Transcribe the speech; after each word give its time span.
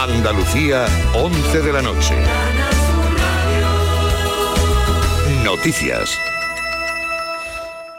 Andalucía, 0.00 0.86
11 1.12 1.60
de 1.60 1.72
la 1.72 1.82
noche. 1.82 2.14
Noticias. 5.42 6.20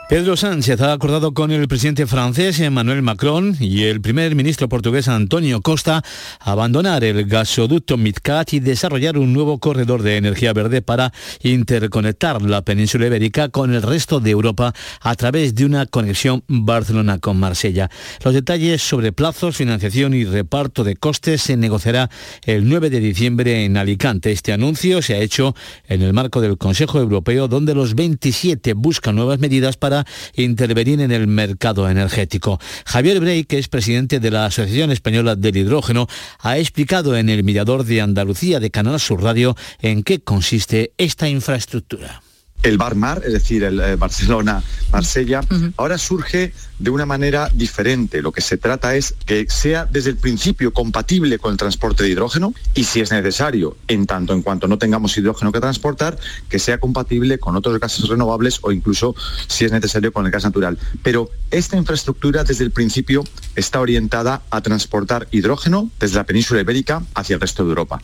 Pedro 0.10 0.36
Sánchez 0.36 0.82
ha 0.82 0.92
acordado 0.92 1.36
con 1.36 1.52
el 1.52 1.68
presidente 1.68 2.08
francés 2.08 2.60
Emmanuel 2.60 3.04
Macron 3.04 3.56
y 3.60 3.84
el 3.84 4.02
primer 4.02 4.34
ministro 4.34 4.68
portugués 4.68 5.08
Antonio 5.08 5.62
Costa 5.62 6.04
abandonar 6.40 7.04
el 7.04 7.26
gasoducto 7.28 7.96
MidCat 7.96 8.54
y 8.54 8.60
desarrollar 8.60 9.20
un 9.20 9.34
nuevo 9.34 9.60
corredor 9.60 10.02
de 10.02 10.18
energía 10.18 10.52
verde 10.52 10.82
para 10.82 11.14
interconectar 11.44 12.42
la 12.42 12.64
península 12.64 13.06
ibérica 13.06 13.50
con 13.50 13.72
el 13.72 13.84
resto 13.84 14.20
de 14.20 14.32
Europa 14.32 14.74
a 15.00 15.14
través 15.14 15.54
de 15.54 15.66
una 15.66 15.86
conexión 15.86 16.44
Barcelona 16.48 17.20
con 17.20 17.40
Marsella. 17.40 17.92
Los 18.26 18.34
detalles 18.34 18.82
sobre 18.82 19.12
plazos, 19.12 19.58
financiación 19.58 20.16
y 20.16 20.26
reparto 20.26 20.84
de 20.84 20.96
costes 20.96 21.44
se 21.44 21.56
negociará 21.56 22.10
el 22.48 22.68
9 22.68 22.90
de 22.90 23.00
diciembre 23.00 23.64
en 23.64 23.78
Alicante. 23.78 24.32
Este 24.32 24.54
anuncio 24.54 25.04
se 25.04 25.14
ha 25.14 25.20
hecho 25.20 25.54
en 25.88 26.02
el 26.02 26.14
marco 26.14 26.42
del 26.42 26.58
Consejo 26.58 26.98
Europeo 26.98 27.48
donde 27.48 27.76
los 27.76 27.94
27 27.94 28.74
buscan 28.74 29.16
nuevas 29.16 29.38
medidas 29.38 29.78
para 29.78 29.99
intervenir 30.34 31.02
en 31.02 31.12
el 31.12 31.28
mercado 31.28 31.90
energético. 31.90 32.60
Javier 32.86 33.20
Brey, 33.20 33.44
que 33.44 33.58
es 33.60 33.68
presidente 33.68 34.20
de 34.20 34.32
la 34.32 34.46
Asociación 34.46 34.92
Española 34.92 35.36
del 35.36 35.58
Hidrógeno, 35.58 36.08
ha 36.40 36.58
explicado 36.58 37.16
en 37.16 37.30
el 37.30 37.44
Mirador 37.44 37.84
de 37.84 38.02
Andalucía 38.02 38.60
de 38.60 38.72
Canal 38.72 39.00
Sur 39.00 39.24
Radio 39.24 39.56
en 39.82 40.04
qué 40.04 40.20
consiste 40.20 40.94
esta 40.98 41.28
infraestructura 41.30 42.22
el 42.64 42.78
Bar 42.78 42.96
Mar, 42.96 43.22
es 43.26 43.34
decir, 43.34 43.64
el 43.64 43.80
eh, 43.80 43.96
Barcelona-Marsella, 43.96 45.42
ahora 45.78 45.98
surge 45.98 46.54
de 46.78 46.90
una 46.90 47.06
manera 47.06 47.50
diferente. 47.54 48.22
Lo 48.22 48.32
que 48.32 48.42
se 48.42 48.58
trata 48.58 48.96
es 48.96 49.16
que 49.26 49.46
sea 49.50 49.86
desde 49.86 50.10
el 50.10 50.18
principio 50.18 50.74
compatible 50.74 51.40
con 51.40 51.52
el 51.52 51.58
transporte 51.58 52.04
de 52.04 52.10
hidrógeno 52.10 52.54
y 52.74 52.84
si 52.86 53.02
es 53.02 53.12
necesario, 53.12 53.78
en 53.88 54.06
tanto 54.06 54.34
en 54.34 54.42
cuanto 54.42 54.68
no 54.68 54.78
tengamos 54.78 55.18
hidrógeno 55.18 55.52
que 55.52 55.60
transportar, 55.60 56.18
que 56.50 56.60
sea 56.60 56.80
compatible 56.80 57.40
con 57.40 57.56
otros 57.56 57.80
gases 57.80 58.08
renovables 58.08 58.60
o 58.62 58.72
incluso 58.72 59.16
si 59.48 59.66
es 59.66 59.72
necesario 59.72 60.12
con 60.12 60.26
el 60.26 60.32
gas 60.32 60.44
natural. 60.44 60.78
Pero 61.04 61.30
esta 61.52 61.78
infraestructura 61.78 62.44
desde 62.44 62.64
el 62.64 62.72
principio 62.72 63.24
está 63.56 63.80
orientada 63.80 64.42
a 64.50 64.62
transportar 64.62 65.28
hidrógeno 65.32 65.90
desde 66.00 66.16
la 66.16 66.26
península 66.26 66.62
ibérica 66.62 67.04
hacia 67.14 67.36
el 67.36 67.42
resto 67.42 67.64
de 67.64 67.70
Europa. 67.70 68.02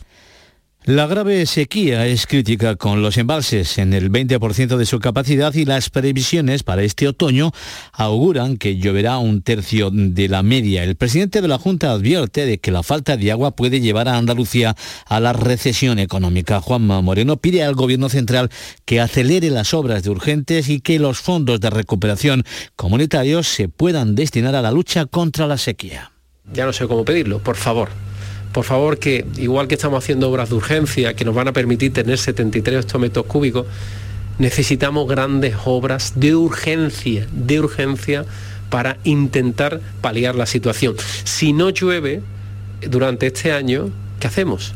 La 0.86 1.08
grave 1.08 1.46
sequía 1.46 2.06
es 2.06 2.28
crítica 2.28 2.76
con 2.76 3.02
los 3.02 3.16
embalses 3.16 3.76
en 3.78 3.92
el 3.92 4.08
20% 4.08 4.76
de 4.76 4.86
su 4.86 5.00
capacidad 5.00 5.52
y 5.52 5.64
las 5.64 5.90
previsiones 5.90 6.62
para 6.62 6.84
este 6.84 7.08
otoño 7.08 7.50
auguran 7.92 8.56
que 8.56 8.76
lloverá 8.76 9.18
un 9.18 9.42
tercio 9.42 9.90
de 9.92 10.28
la 10.28 10.44
media. 10.44 10.84
El 10.84 10.94
presidente 10.94 11.42
de 11.42 11.48
la 11.48 11.58
Junta 11.58 11.90
advierte 11.90 12.46
de 12.46 12.58
que 12.58 12.70
la 12.70 12.84
falta 12.84 13.16
de 13.16 13.32
agua 13.32 13.56
puede 13.56 13.80
llevar 13.80 14.06
a 14.06 14.16
Andalucía 14.16 14.76
a 15.06 15.18
la 15.18 15.32
recesión 15.32 15.98
económica. 15.98 16.60
Juanma 16.60 17.00
Moreno 17.00 17.36
pide 17.36 17.64
al 17.64 17.74
gobierno 17.74 18.08
central 18.08 18.48
que 18.84 19.00
acelere 19.00 19.50
las 19.50 19.74
obras 19.74 20.04
de 20.04 20.10
urgentes 20.10 20.68
y 20.68 20.78
que 20.78 21.00
los 21.00 21.18
fondos 21.18 21.58
de 21.58 21.70
recuperación 21.70 22.44
comunitarios 22.76 23.48
se 23.48 23.68
puedan 23.68 24.14
destinar 24.14 24.54
a 24.54 24.62
la 24.62 24.70
lucha 24.70 25.06
contra 25.06 25.48
la 25.48 25.58
sequía. 25.58 26.12
Ya 26.52 26.64
no 26.64 26.72
sé 26.72 26.86
cómo 26.86 27.04
pedirlo, 27.04 27.40
por 27.40 27.56
favor 27.56 27.88
por 28.56 28.64
favor 28.64 28.98
que, 28.98 29.26
igual 29.36 29.68
que 29.68 29.74
estamos 29.74 30.02
haciendo 30.02 30.30
obras 30.30 30.48
de 30.48 30.54
urgencia 30.54 31.12
que 31.12 31.26
nos 31.26 31.34
van 31.34 31.46
a 31.46 31.52
permitir 31.52 31.92
tener 31.92 32.16
73 32.16 32.86
hectómetros 32.86 33.26
cúbicos, 33.26 33.66
necesitamos 34.38 35.06
grandes 35.06 35.54
obras 35.66 36.14
de 36.16 36.34
urgencia, 36.34 37.26
de 37.32 37.60
urgencia 37.60 38.24
para 38.70 38.96
intentar 39.04 39.82
paliar 40.00 40.36
la 40.36 40.46
situación. 40.46 40.96
Si 41.24 41.52
no 41.52 41.68
llueve 41.68 42.22
durante 42.80 43.26
este 43.26 43.52
año, 43.52 43.90
¿qué 44.20 44.28
hacemos? 44.28 44.74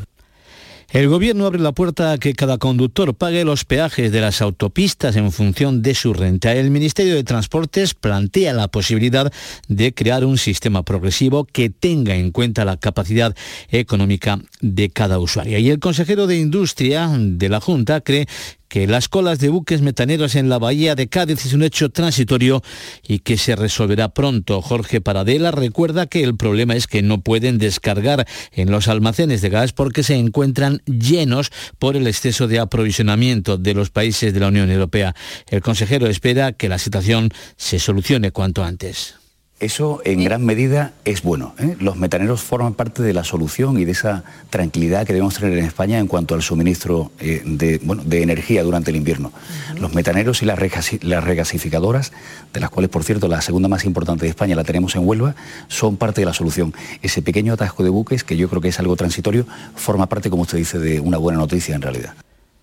El 0.93 1.07
gobierno 1.07 1.47
abre 1.47 1.61
la 1.61 1.71
puerta 1.71 2.11
a 2.11 2.19
que 2.19 2.35
cada 2.35 2.59
conductor 2.59 3.15
pague 3.15 3.45
los 3.45 3.65
peajes 3.65 4.11
de 4.11 4.21
las 4.21 4.43
autopistas 4.43 5.15
en 5.15 5.31
función 5.31 5.83
de 5.83 5.95
su 5.95 6.15
renta. 6.15 6.53
El 6.53 6.73
Ministerio 6.73 7.15
de 7.15 7.23
Transportes 7.23 7.95
plantea 7.95 8.53
la 8.55 8.67
posibilidad 8.67 9.33
de 9.69 9.95
crear 9.95 10.25
un 10.25 10.37
sistema 10.37 10.83
progresivo 10.83 11.45
que 11.45 11.71
tenga 11.71 12.17
en 12.17 12.33
cuenta 12.33 12.65
la 12.65 12.77
capacidad 12.77 13.37
económica 13.69 14.41
de 14.61 14.91
cada 14.91 15.21
usuario. 15.21 15.59
Y 15.59 15.71
el 15.71 15.79
consejero 15.79 16.27
de 16.27 16.39
Industria 16.39 17.09
de 17.17 17.49
la 17.49 17.61
Junta 17.61 18.01
cree 18.01 18.27
que 18.71 18.87
las 18.87 19.09
colas 19.09 19.41
de 19.41 19.49
buques 19.49 19.83
metaneros 19.83 20.37
en 20.37 20.49
la 20.49 20.59
bahía 20.59 20.95
de 20.95 21.09
Cádiz 21.09 21.45
es 21.45 21.53
un 21.53 21.65
hecho 21.65 21.91
transitorio 21.91 22.63
y 23.07 23.19
que 23.19 23.37
se 23.37 23.57
resolverá 23.57 24.11
pronto. 24.15 24.63
Jorge 24.63 25.01
Paradela 25.01 25.51
recuerda 25.51 26.07
que 26.07 26.23
el 26.23 26.37
problema 26.37 26.77
es 26.77 26.87
que 26.87 27.03
no 27.03 27.21
pueden 27.21 27.59
descargar 27.59 28.27
en 28.53 28.71
los 28.71 28.87
almacenes 28.87 29.43
de 29.43 29.51
gas 29.51 29.73
porque 29.73 30.05
se 30.05 30.15
encuentran 30.15 30.83
llenos 30.87 31.51
por 31.81 31.97
el 31.97 32.07
exceso 32.07 32.47
de 32.47 32.61
aprovisionamiento 32.61 33.59
de 33.59 33.75
los 33.75 33.91
países 33.91 34.33
de 34.33 34.39
la 34.39 34.49
Unión 34.49 34.71
Europea. 34.71 35.17
El 35.49 35.63
consejero 35.63 36.07
espera 36.07 36.53
que 36.53 36.69
la 36.69 36.79
situación 36.79 37.31
se 37.57 37.81
solucione 37.81 38.31
cuanto 38.31 38.63
antes. 38.63 39.20
Eso 39.61 40.01
en 40.07 40.25
gran 40.25 40.43
medida 40.43 40.95
es 41.05 41.23
bueno. 41.23 41.55
¿eh? 41.59 41.77
Los 41.79 41.97
metaneros 41.97 42.41
forman 42.41 42.73
parte 42.73 43.03
de 43.03 43.13
la 43.13 43.25
solución 43.25 43.79
y 43.79 43.85
de 43.85 43.93
esa 43.93 44.25
tranquilidad 44.49 45.07
que 45.07 45.13
debemos 45.13 45.35
tener 45.39 45.59
en 45.59 45.67
España 45.67 45.99
en 45.99 46.07
cuanto 46.07 46.35
al 46.35 46.41
suministro 46.41 47.13
eh, 47.21 47.43
de, 47.45 47.79
de, 47.79 48.23
energía 48.23 48.63
durante 48.63 48.91
el 48.91 48.97
invierno. 48.97 49.33
Los 49.79 49.93
metaneros 49.93 50.43
y 50.43 50.47
las, 50.47 50.59
las 51.03 51.25
regasificadoras, 51.25 52.13
de 52.55 52.61
las 52.61 52.71
cuales 52.71 52.89
por 52.89 53.05
cierto 53.05 53.29
la 53.29 53.43
segunda 53.43 53.69
más 53.69 53.85
importante 53.85 54.25
de 54.25 54.31
España 54.31 54.57
la 54.57 54.65
tenemos 54.65 54.97
en 54.97 55.07
Huelva, 55.07 55.35
son 55.69 55.99
parte 55.99 56.23
de 56.23 56.25
la 56.25 56.33
solución. 56.33 56.73
Ese 57.03 57.21
pequeño 57.21 57.53
atasco 57.53 57.85
de 57.85 57.91
buques, 57.91 58.25
que 58.25 58.39
yo 58.39 58.49
creo 58.49 58.63
que 58.63 58.69
es 58.69 58.81
algo 58.81 58.97
transitorio, 58.97 59.47
forma 59.75 60.07
parte, 60.07 60.31
como 60.31 60.43
usted 60.43 60.57
dice, 60.57 60.79
de 60.79 61.01
una 61.01 61.19
buena 61.19 61.39
noticia 61.39 61.75
en 61.75 61.83
realidad. 61.83 62.15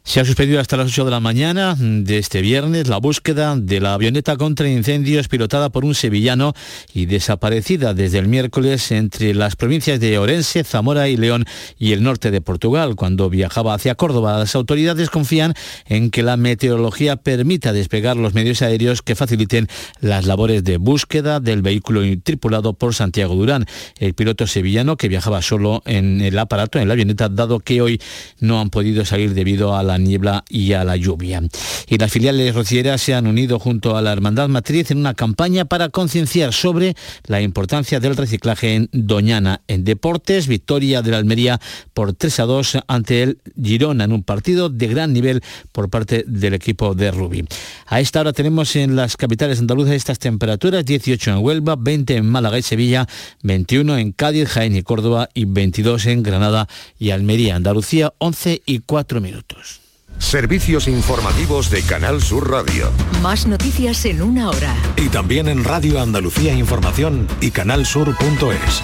Se 0.08 0.22
ha 0.22 0.26
suspendido 0.26 0.62
hasta 0.62 0.78
las 0.78 0.88
8 0.88 1.04
de 1.04 1.12
la 1.12 1.20
mañana 1.20 1.76
de 1.78 2.18
este 2.18 2.40
viernes 2.42 2.88
la 2.88 2.96
búsqueda 2.96 3.58
de 3.58 3.82
la 3.82 3.94
avioneta 3.94 4.38
contra 4.38 4.70
incendios 4.70 5.28
pilotada 5.28 5.70
por 5.70 5.84
un 5.84 5.96
sevillano 5.96 6.54
y 6.94 7.08
desaparecida 7.08 7.94
desde 7.94 8.20
el 8.20 8.30
miércoles 8.30 8.94
entre 8.94 9.34
las 9.34 9.58
provincias 9.58 10.00
de 10.00 10.18
Orense, 10.18 10.64
Zamora 10.64 11.10
y 11.10 11.18
León 11.18 11.44
y 11.78 11.92
el 11.92 12.04
norte 12.04 12.32
de 12.32 12.40
Portugal. 12.40 12.96
Cuando 12.96 13.30
viajaba 13.30 13.74
hacia 13.74 13.96
Córdoba, 13.96 14.40
las 14.40 14.56
autoridades 14.56 15.10
confían 15.10 15.56
en 15.88 16.10
que 16.10 16.24
la 16.24 16.38
meteorología 16.38 17.18
permita 17.18 17.74
despegar 17.74 18.16
los 18.16 18.34
medios 18.34 18.62
aéreos 18.62 19.02
que 19.02 19.14
faciliten 19.14 19.68
las 20.00 20.26
labores 20.26 20.64
de 20.64 20.78
búsqueda 20.78 21.42
del 21.42 21.62
vehículo 21.62 22.00
tripulado 22.24 22.72
por 22.72 22.96
Santiago 22.96 23.36
Durán, 23.36 23.66
el 24.00 24.14
piloto 24.14 24.48
sevillano 24.48 24.96
que 24.96 25.10
viajaba 25.10 25.42
solo 25.42 25.84
en 25.86 26.22
el 26.22 26.40
aparato, 26.40 26.80
en 26.80 26.88
la 26.88 26.94
avioneta, 26.94 27.28
dado 27.28 27.60
que 27.60 27.82
hoy 27.82 28.00
no 28.40 28.62
han 28.62 28.70
podido 28.70 29.04
salir 29.04 29.34
debido 29.34 29.76
a 29.76 29.84
la 29.84 29.97
niebla 29.98 30.44
y 30.50 30.74
a 30.74 30.84
la 30.84 30.96
lluvia. 30.96 31.42
Y 31.88 31.98
las 31.98 32.12
filiales 32.12 32.54
rocieras 32.54 33.02
se 33.02 33.14
han 33.14 33.28
unido 33.28 33.60
junto 33.60 33.98
a 33.98 34.02
la 34.02 34.12
Hermandad 34.12 34.50
Matriz 34.50 34.92
en 34.92 35.00
una 35.00 35.14
campaña 35.14 35.66
para 35.66 35.90
concienciar 35.90 36.54
sobre 36.54 36.96
la 37.26 37.42
importancia 37.42 38.00
del 38.00 38.16
reciclaje 38.16 38.76
en 38.76 38.90
Doñana. 38.92 39.62
En 39.68 39.84
deportes, 39.84 40.48
victoria 40.48 41.02
de 41.02 41.12
la 41.12 41.18
Almería 41.18 41.60
por 41.94 42.14
3 42.14 42.40
a 42.40 42.44
2 42.44 42.78
ante 42.88 43.24
el 43.24 43.40
Girona 43.62 44.06
en 44.06 44.12
un 44.12 44.24
partido 44.24 44.70
de 44.70 44.88
gran 44.88 45.14
nivel 45.14 45.42
por 45.72 45.90
parte 45.90 46.24
del 46.28 46.54
equipo 46.54 46.94
de 46.96 47.12
Rubí. 47.12 47.46
A 47.88 48.00
esta 48.00 48.22
hora 48.22 48.34
tenemos 48.34 48.76
en 48.76 48.96
las 48.96 49.18
capitales 49.18 49.60
andaluzas 49.60 49.94
estas 49.94 50.20
temperaturas, 50.20 50.86
18 50.86 51.32
en 51.32 51.38
Huelva, 51.38 51.76
20 51.76 52.16
en 52.18 52.26
Málaga 52.26 52.58
y 52.58 52.62
Sevilla, 52.62 53.08
21 53.44 53.98
en 53.98 54.12
Cádiz, 54.12 54.50
Jaén 54.50 54.76
y 54.76 54.84
Córdoba 54.84 55.30
y 55.34 55.46
22 55.46 56.06
en 56.08 56.24
Granada 56.24 56.68
y 57.00 57.12
Almería. 57.12 57.56
Andalucía, 57.56 58.14
11 58.20 58.62
y 58.66 58.80
4 58.80 59.22
minutos. 59.22 59.87
Servicios 60.20 60.88
informativos 60.88 61.70
de 61.70 61.82
Canal 61.84 62.22
Sur 62.22 62.50
Radio. 62.50 62.92
Más 63.22 63.48
noticias 63.48 64.04
en 64.06 64.22
una 64.22 64.50
hora. 64.50 64.76
Y 64.96 65.10
también 65.10 65.48
en 65.48 65.64
Radio 65.64 66.02
Andalucía 66.02 66.54
Información 66.54 67.28
y 67.40 67.52
canalsur.es. 67.52 68.84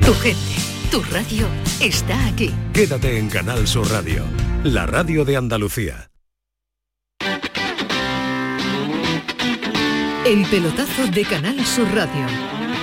Tu 0.00 0.14
gente, 0.14 0.54
tu 0.90 1.02
radio 1.12 1.46
está 1.80 2.26
aquí. 2.26 2.54
Quédate 2.72 3.18
en 3.18 3.28
Canal 3.28 3.66
Sur 3.66 3.90
Radio, 3.90 4.24
la 4.62 4.86
radio 4.86 5.24
de 5.24 5.36
Andalucía. 5.36 6.10
El 10.24 10.44
pelotazo 10.50 11.06
de 11.12 11.24
Canal 11.24 11.64
Sur 11.64 11.86
Radio 11.94 12.26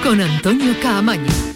con 0.04 0.22
Antonio 0.22 0.74
Caamaño. 0.82 1.53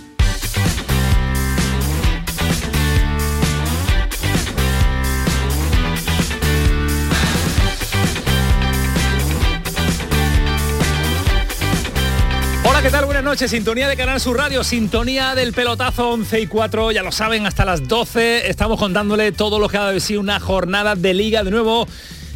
¿Qué 12.81 12.91
tal? 12.91 13.05
Buenas 13.05 13.23
noches. 13.23 13.49
Sintonía 13.49 13.87
de 13.87 13.97
Canal 13.97 14.19
Sur 14.19 14.37
Radio, 14.37 14.63
sintonía 14.63 15.33
del 15.33 15.51
pelotazo 15.51 16.11
11 16.11 16.41
y 16.41 16.47
4, 16.47 16.91
ya 16.91 17.01
lo 17.01 17.11
saben, 17.11 17.47
hasta 17.47 17.65
las 17.65 17.87
12 17.87 18.49
estamos 18.49 18.77
contándole 18.77 19.31
todo 19.31 19.57
lo 19.57 19.67
que 19.67 19.77
ha 19.77 19.99
ser 19.99 20.19
una 20.19 20.39
jornada 20.39 20.95
de 20.95 21.15
liga 21.15 21.43
de 21.43 21.49
nuevo 21.49 21.87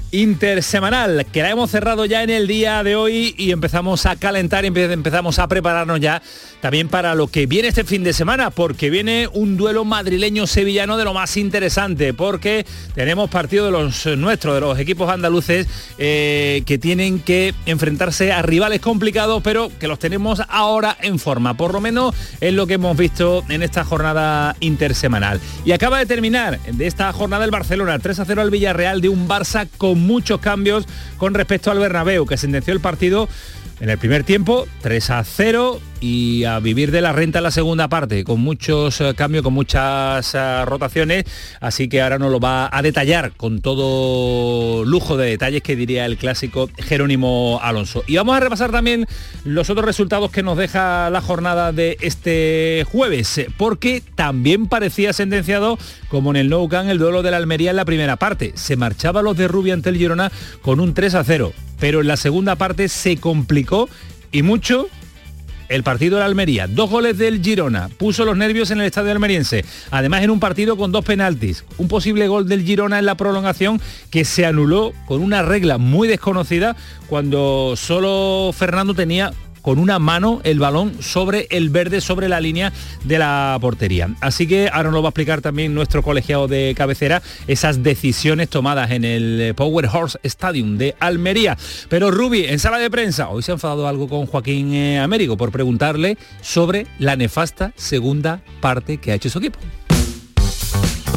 intersemanal, 0.09 1.27
que 1.31 1.43
la 1.43 1.51
hemos 1.51 1.69
cerrado 1.69 2.05
ya 2.05 2.23
en 2.23 2.31
el 2.31 2.47
día 2.47 2.83
de 2.83 2.95
hoy 2.95 3.35
y 3.37 3.51
empezamos 3.51 4.07
a 4.07 4.15
calentar 4.15 4.65
y 4.65 4.67
empezamos 4.67 5.37
a 5.37 5.47
prepararnos 5.47 5.99
ya 5.99 6.23
también 6.61 6.87
para 6.87 7.15
lo 7.15 7.27
que 7.27 7.47
viene 7.47 7.67
este 7.67 7.83
fin 7.83 8.03
de 8.03 8.13
semana, 8.13 8.51
porque 8.51 8.89
viene 8.89 9.27
un 9.33 9.57
duelo 9.57 9.83
madrileño-sevillano 9.83 10.95
de 10.95 11.03
lo 11.03 11.13
más 11.13 11.35
interesante, 11.37 12.13
porque 12.13 12.65
tenemos 12.93 13.29
partido 13.29 13.65
de 13.65 13.71
los 13.71 14.05
nuestros, 14.17 14.55
de 14.55 14.61
los 14.61 14.79
equipos 14.79 15.09
andaluces, 15.09 15.67
eh, 15.97 16.63
que 16.65 16.77
tienen 16.77 17.19
que 17.19 17.53
enfrentarse 17.65 18.31
a 18.31 18.41
rivales 18.41 18.79
complicados, 18.79 19.41
pero 19.43 19.71
que 19.79 19.87
los 19.87 19.99
tenemos 19.99 20.41
ahora 20.47 20.95
en 21.01 21.19
forma, 21.19 21.55
por 21.55 21.73
lo 21.73 21.81
menos 21.81 22.15
es 22.39 22.53
lo 22.53 22.67
que 22.67 22.75
hemos 22.75 22.95
visto 22.95 23.43
en 23.49 23.63
esta 23.63 23.83
jornada 23.83 24.55
intersemanal. 24.59 25.41
Y 25.65 25.71
acaba 25.71 25.97
de 25.97 26.05
terminar 26.05 26.59
de 26.61 26.87
esta 26.87 27.11
jornada 27.11 27.43
el 27.43 27.51
Barcelona, 27.51 27.97
3 27.97 28.19
a 28.19 28.25
0 28.25 28.41
al 28.41 28.51
Villarreal 28.51 29.01
de 29.01 29.09
un 29.09 29.27
Barça 29.27 29.67
con 29.77 29.99
muchos 29.99 30.39
cambios 30.39 30.85
con 31.17 31.33
respecto 31.33 31.71
al 31.71 31.79
Bernabéu, 31.79 32.25
que 32.25 32.37
sentenció 32.37 32.73
el 32.73 32.79
partido 32.79 33.27
en 33.81 33.89
el 33.89 33.97
primer 33.97 34.23
tiempo, 34.23 34.67
3 34.81 35.09
a 35.09 35.23
0 35.23 35.81
y 36.01 36.43
a 36.43 36.59
vivir 36.59 36.91
de 36.91 37.01
la 37.01 37.13
renta 37.13 37.39
en 37.39 37.43
la 37.43 37.51
segunda 37.51 37.87
parte, 37.87 38.23
con 38.23 38.39
muchos 38.39 39.01
eh, 39.01 39.13
cambios, 39.15 39.43
con 39.43 39.53
muchas 39.53 40.35
eh, 40.35 40.65
rotaciones, 40.65 41.25
así 41.59 41.89
que 41.89 41.99
ahora 42.01 42.19
nos 42.19 42.31
lo 42.31 42.39
va 42.39 42.69
a 42.71 42.81
detallar 42.83 43.31
con 43.31 43.59
todo 43.61 44.85
lujo 44.85 45.17
de 45.17 45.31
detalles 45.31 45.63
que 45.63 45.75
diría 45.75 46.05
el 46.05 46.17
clásico 46.17 46.69
Jerónimo 46.77 47.59
Alonso. 47.63 48.03
Y 48.05 48.17
vamos 48.17 48.37
a 48.37 48.39
repasar 48.39 48.71
también 48.71 49.07
los 49.45 49.71
otros 49.71 49.85
resultados 49.85 50.29
que 50.29 50.43
nos 50.43 50.59
deja 50.59 51.09
la 51.09 51.21
jornada 51.21 51.71
de 51.71 51.97
este 52.01 52.85
jueves, 52.91 53.47
porque 53.57 54.03
también 54.13 54.67
parecía 54.67 55.11
sentenciado, 55.11 55.79
como 56.07 56.29
en 56.29 56.35
el 56.35 56.49
Nou 56.49 56.69
Camp, 56.69 56.87
el 56.87 56.99
duelo 56.99 57.23
de 57.23 57.31
la 57.31 57.37
Almería 57.37 57.71
en 57.71 57.77
la 57.77 57.85
primera 57.85 58.17
parte. 58.17 58.51
Se 58.53 58.75
marchaba 58.75 59.23
los 59.23 59.37
de 59.37 59.47
Rubia 59.47 59.73
ante 59.73 59.89
el 59.89 59.97
Girona 59.97 60.31
con 60.61 60.79
un 60.79 60.93
3 60.93 61.15
a 61.15 61.23
0 61.23 61.51
pero 61.81 61.99
en 61.99 62.07
la 62.07 62.15
segunda 62.15 62.55
parte 62.55 62.87
se 62.87 63.17
complicó 63.17 63.89
y 64.31 64.43
mucho 64.43 64.87
el 65.67 65.83
partido 65.83 66.15
de 66.15 66.19
la 66.19 66.27
Almería. 66.27 66.67
Dos 66.67 66.89
goles 66.89 67.17
del 67.17 67.41
Girona. 67.41 67.89
Puso 67.97 68.23
los 68.23 68.37
nervios 68.37 68.69
en 68.69 68.81
el 68.81 68.85
estadio 68.85 69.11
almeriense. 69.11 69.65
Además 69.89 70.21
en 70.21 70.29
un 70.29 70.39
partido 70.39 70.77
con 70.77 70.91
dos 70.91 71.03
penaltis. 71.03 71.65
Un 71.79 71.87
posible 71.87 72.27
gol 72.27 72.47
del 72.47 72.63
Girona 72.63 72.99
en 72.99 73.05
la 73.05 73.15
prolongación 73.15 73.81
que 74.11 74.25
se 74.25 74.45
anuló 74.45 74.93
con 75.07 75.23
una 75.23 75.41
regla 75.41 75.79
muy 75.79 76.07
desconocida 76.07 76.75
cuando 77.07 77.73
solo 77.75 78.53
Fernando 78.53 78.93
tenía 78.93 79.33
con 79.61 79.79
una 79.79 79.99
mano 79.99 80.41
el 80.43 80.59
balón 80.59 81.01
sobre 81.01 81.47
el 81.51 81.69
verde, 81.69 82.01
sobre 82.01 82.29
la 82.29 82.39
línea 82.39 82.73
de 83.03 83.19
la 83.19 83.57
portería. 83.61 84.15
Así 84.21 84.47
que 84.47 84.69
ahora 84.71 84.85
nos 84.85 84.93
lo 84.93 85.01
va 85.03 85.09
a 85.09 85.11
explicar 85.11 85.41
también 85.41 85.73
nuestro 85.73 86.03
colegiado 86.03 86.47
de 86.47 86.73
cabecera 86.75 87.21
esas 87.47 87.83
decisiones 87.83 88.49
tomadas 88.49 88.91
en 88.91 89.03
el 89.03 89.53
Power 89.55 89.87
Horse 89.87 90.19
Stadium 90.23 90.77
de 90.77 90.95
Almería. 90.99 91.57
Pero 91.89 92.11
Rubi, 92.11 92.45
en 92.45 92.59
sala 92.59 92.77
de 92.77 92.89
prensa, 92.89 93.29
hoy 93.29 93.43
se 93.43 93.51
ha 93.51 93.53
enfadado 93.53 93.87
algo 93.87 94.07
con 94.07 94.25
Joaquín 94.25 94.73
eh, 94.73 94.99
Américo 94.99 95.37
por 95.37 95.51
preguntarle 95.51 96.17
sobre 96.41 96.87
la 96.99 97.15
nefasta 97.15 97.73
segunda 97.75 98.41
parte 98.61 98.97
que 98.97 99.11
ha 99.11 99.15
hecho 99.15 99.29
su 99.29 99.39
equipo. 99.39 99.59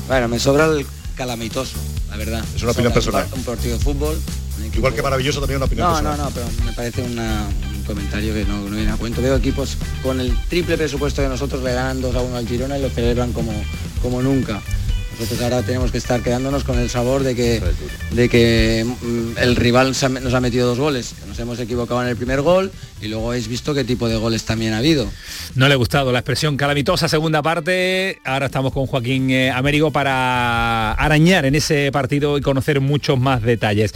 Bueno, 0.06 0.28
me 0.28 0.38
sobra 0.38 0.66
el 0.66 0.86
calamitoso, 1.16 1.76
la 2.10 2.16
verdad. 2.16 2.44
Es 2.54 2.62
una 2.62 2.72
opinión 2.72 2.92
personal. 2.92 3.26
Un 3.34 3.42
partido 3.44 3.78
de 3.78 3.84
fútbol. 3.84 4.18
Igual 4.76 4.94
que 4.94 5.02
maravilloso 5.02 5.40
también 5.40 5.58
una 5.58 5.66
opinión 5.66 5.88
no, 5.88 5.92
personal. 5.94 6.18
No, 6.18 6.24
no, 6.24 6.30
pero 6.30 6.46
me 6.64 6.72
parece 6.72 7.02
una, 7.02 7.48
comentario 7.84 8.34
que 8.34 8.44
no, 8.44 8.64
viene 8.64 8.90
a 8.90 8.96
cuento. 8.96 9.22
Veo 9.22 9.36
equipos 9.36 9.76
con 10.02 10.20
el 10.20 10.34
triple 10.48 10.76
presupuesto 10.76 11.22
de 11.22 11.28
nosotros 11.28 11.62
le 11.62 11.72
ganan 11.72 12.00
2 12.00 12.14
a 12.14 12.20
1 12.20 12.36
al 12.36 12.48
Girona 12.48 12.78
y 12.78 12.82
lo 12.82 12.90
celebran 12.90 13.32
como, 13.32 13.52
como 14.02 14.22
nunca. 14.22 14.60
Nosotros 15.18 15.42
ahora 15.42 15.62
tenemos 15.62 15.92
que 15.92 15.98
estar 15.98 16.22
quedándonos 16.22 16.64
con 16.64 16.76
el 16.76 16.90
sabor 16.90 17.22
de 17.22 17.36
que, 17.36 17.62
de 18.10 18.28
que 18.28 18.84
mm, 18.84 19.38
el 19.38 19.54
rival 19.54 19.88
nos 19.90 20.34
ha 20.34 20.40
metido 20.40 20.66
dos 20.66 20.78
goles. 20.78 21.14
Nos 21.28 21.38
hemos 21.38 21.60
equivocado 21.60 22.02
en 22.02 22.08
el 22.08 22.16
primer 22.16 22.42
gol 22.42 22.72
y 23.00 23.06
luego 23.06 23.28
habéis 23.28 23.46
visto 23.46 23.74
qué 23.74 23.84
tipo 23.84 24.08
de 24.08 24.16
goles 24.16 24.44
también 24.44 24.72
ha 24.72 24.78
habido. 24.78 25.06
No 25.54 25.68
le 25.68 25.74
ha 25.74 25.76
gustado 25.76 26.10
la 26.10 26.18
expresión 26.18 26.56
calamitosa 26.56 27.06
segunda 27.06 27.42
parte. 27.42 28.18
Ahora 28.24 28.46
estamos 28.46 28.72
con 28.72 28.86
Joaquín 28.86 29.30
eh, 29.30 29.52
Américo 29.52 29.92
para 29.92 30.92
arañar 30.94 31.44
en 31.44 31.54
ese 31.54 31.92
partido 31.92 32.36
y 32.36 32.40
conocer 32.40 32.80
muchos 32.80 33.16
más 33.16 33.40
detalles. 33.42 33.92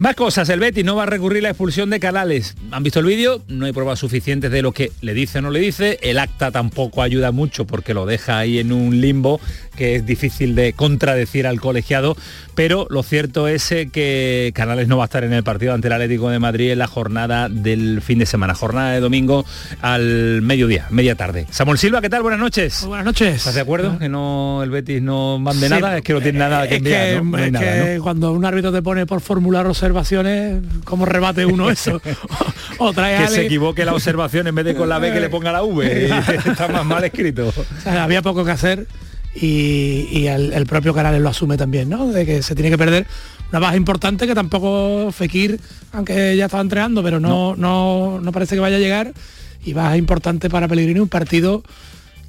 Más 0.00 0.14
cosas, 0.14 0.48
el 0.48 0.60
Betis 0.60 0.84
no 0.84 0.94
va 0.94 1.02
a 1.02 1.06
recurrir 1.06 1.40
a 1.40 1.42
la 1.42 1.48
expulsión 1.48 1.90
de 1.90 1.98
Canales. 1.98 2.54
¿Han 2.70 2.84
visto 2.84 3.00
el 3.00 3.06
vídeo? 3.06 3.42
No 3.48 3.66
hay 3.66 3.72
pruebas 3.72 3.98
suficientes 3.98 4.48
de 4.48 4.62
lo 4.62 4.70
que 4.70 4.92
le 5.00 5.12
dice 5.12 5.40
o 5.40 5.42
no 5.42 5.50
le 5.50 5.58
dice. 5.58 5.98
El 6.02 6.20
acta 6.20 6.52
tampoco 6.52 7.02
ayuda 7.02 7.32
mucho 7.32 7.66
porque 7.66 7.94
lo 7.94 8.06
deja 8.06 8.38
ahí 8.38 8.60
en 8.60 8.70
un 8.70 9.00
limbo 9.00 9.40
que 9.78 9.96
es 9.96 10.06
difícil 10.06 10.54
de 10.56 10.72
contradecir 10.72 11.46
al 11.46 11.60
colegiado, 11.60 12.16
pero 12.56 12.88
lo 12.90 13.04
cierto 13.04 13.46
es 13.46 13.70
eh, 13.70 13.88
que 13.92 14.50
Canales 14.52 14.88
no 14.88 14.98
va 14.98 15.04
a 15.04 15.06
estar 15.06 15.22
en 15.22 15.32
el 15.32 15.44
partido 15.44 15.72
ante 15.72 15.86
el 15.86 15.92
Atlético 15.92 16.30
de 16.30 16.40
Madrid 16.40 16.72
en 16.72 16.80
la 16.80 16.88
jornada 16.88 17.48
del 17.48 18.02
fin 18.02 18.18
de 18.18 18.26
semana, 18.26 18.54
jornada 18.54 18.92
de 18.92 19.00
domingo 19.00 19.44
al 19.80 20.42
mediodía, 20.42 20.86
media 20.90 21.14
tarde. 21.14 21.46
Samuel 21.50 21.78
Silva, 21.78 22.00
¿qué 22.00 22.10
tal? 22.10 22.22
Buenas 22.22 22.40
noches. 22.40 22.84
buenas 22.86 23.04
noches. 23.04 23.36
¿Estás 23.36 23.54
de 23.54 23.60
acuerdo 23.60 23.98
que 24.00 24.08
no 24.08 24.62
el 24.64 24.70
Betis 24.70 25.00
no 25.00 25.38
mande 25.38 25.68
nada? 25.68 25.96
Es 25.96 26.02
que 26.02 26.12
no 26.12 26.20
tiene 26.20 26.40
nada 26.40 26.68
que 26.68 26.76
enviar. 26.76 27.22
que, 27.52 28.00
cuando 28.02 28.32
un 28.32 28.44
árbitro 28.44 28.72
te 28.72 28.82
pone 28.82 29.06
por 29.06 29.20
formular 29.20 29.66
observaciones, 29.88 30.62
¿cómo 30.84 31.06
rebate 31.06 31.46
uno 31.46 31.70
eso? 31.70 32.00
o, 32.78 32.92
trae 32.92 33.24
que 33.24 33.28
se 33.28 33.46
equivoque 33.46 33.84
la 33.84 33.94
observación 33.94 34.46
en 34.46 34.54
vez 34.54 34.64
de 34.64 34.74
con 34.74 34.88
la 34.88 34.98
B 34.98 35.12
que 35.12 35.20
le 35.20 35.28
ponga 35.28 35.52
la 35.52 35.62
V. 35.62 36.06
Está 36.46 36.68
más 36.68 36.84
mal 36.84 37.04
escrito. 37.04 37.52
había 37.84 38.22
poco 38.22 38.44
que 38.44 38.50
hacer 38.50 38.86
y, 39.34 40.26
el, 40.26 40.66
propio 40.66 40.94
Canales 40.94 41.20
lo 41.20 41.28
asume 41.28 41.56
también, 41.56 41.88
¿no? 41.88 42.08
De 42.08 42.26
que 42.26 42.42
se 42.42 42.54
tiene 42.54 42.70
que 42.70 42.78
perder 42.78 43.06
una 43.50 43.60
baja 43.60 43.76
importante 43.76 44.26
que 44.26 44.34
tampoco 44.34 45.10
Fekir, 45.12 45.60
aunque 45.92 46.36
ya 46.36 46.46
estaba 46.46 46.62
entrenando, 46.62 47.02
pero 47.02 47.20
no, 47.20 47.56
no. 47.56 48.20
no, 48.20 48.32
parece 48.32 48.54
que 48.54 48.60
vaya 48.60 48.76
a 48.76 48.80
llegar. 48.80 49.12
Y 49.64 49.72
baja 49.72 49.96
importante 49.96 50.48
para 50.48 50.68
Pellegrini, 50.68 51.00
un 51.00 51.08
partido 51.08 51.62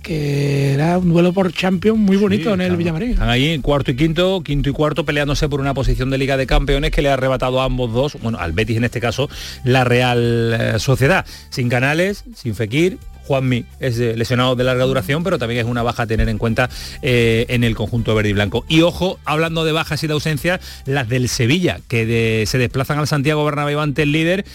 que 0.02 0.74
era 0.74 0.98
un 0.98 1.10
duelo 1.10 1.34
por 1.34 1.52
Champions 1.54 1.98
muy 1.98 2.18
bonito 2.18 2.54
en 2.54 2.62
el 2.62 2.78
Villamarín. 2.78 3.12
Están 3.12 3.30
ahí 3.30 3.60
cuarto 3.60 3.92
y 3.92 3.96
quinto, 3.96 4.42
quinto 4.44 4.70
y 4.70 4.74
cuarto 4.74 5.06
peleándose 5.06 5.50
por 5.50 5.60
una 5.60 5.74
posición 5.74 6.10
de 6.10 6.18
Liga 6.18 6.38
de 6.38 6.48
Campeones 6.48 6.92
que 6.92 7.02
le 7.02 7.10
ha 7.10 7.14
arrebatado 7.14 7.62
a 7.62 7.66
ambos 7.66 7.94
dos, 7.94 8.18
bueno, 8.22 8.38
al 8.40 8.54
Betis 8.54 8.78
en 8.78 8.84
este 8.86 9.00
caso, 9.00 9.30
la 9.64 9.84
Real 9.84 10.58
eh, 10.60 10.80
Sociedad. 10.80 11.26
Sin 11.50 11.70
Canales, 11.70 12.24
sin 12.36 12.56
Fekir, 12.56 12.98
Juanmi 13.26 13.66
es 13.80 14.00
lesionado 14.00 14.56
de 14.56 14.64
larga 14.64 14.86
duración, 14.86 15.24
pero 15.24 15.38
también 15.38 15.62
es 15.62 15.68
una 15.68 15.84
baja 15.84 16.04
a 16.04 16.08
tener 16.08 16.30
en 16.30 16.40
cuenta 16.40 16.68
eh, 17.04 17.46
en 17.50 17.64
el 17.64 17.76
conjunto 17.76 18.16
verde 18.16 18.30
y 18.30 18.34
blanco. 18.34 18.66
Y 18.68 18.82
ojo, 18.82 19.20
hablando 19.24 19.66
de 19.66 19.72
bajas 19.72 20.04
y 20.04 20.08
de 20.08 20.14
ausencias, 20.14 20.60
las 20.88 21.08
del 21.08 21.30
Sevilla, 21.30 21.80
que 21.88 22.46
se 22.48 22.58
desplazan 22.58 22.98
al 22.98 23.08
Santiago 23.08 23.46
Bernabéu 23.46 23.82
ante 23.82 24.02
el 24.04 24.12
líder 24.12 24.46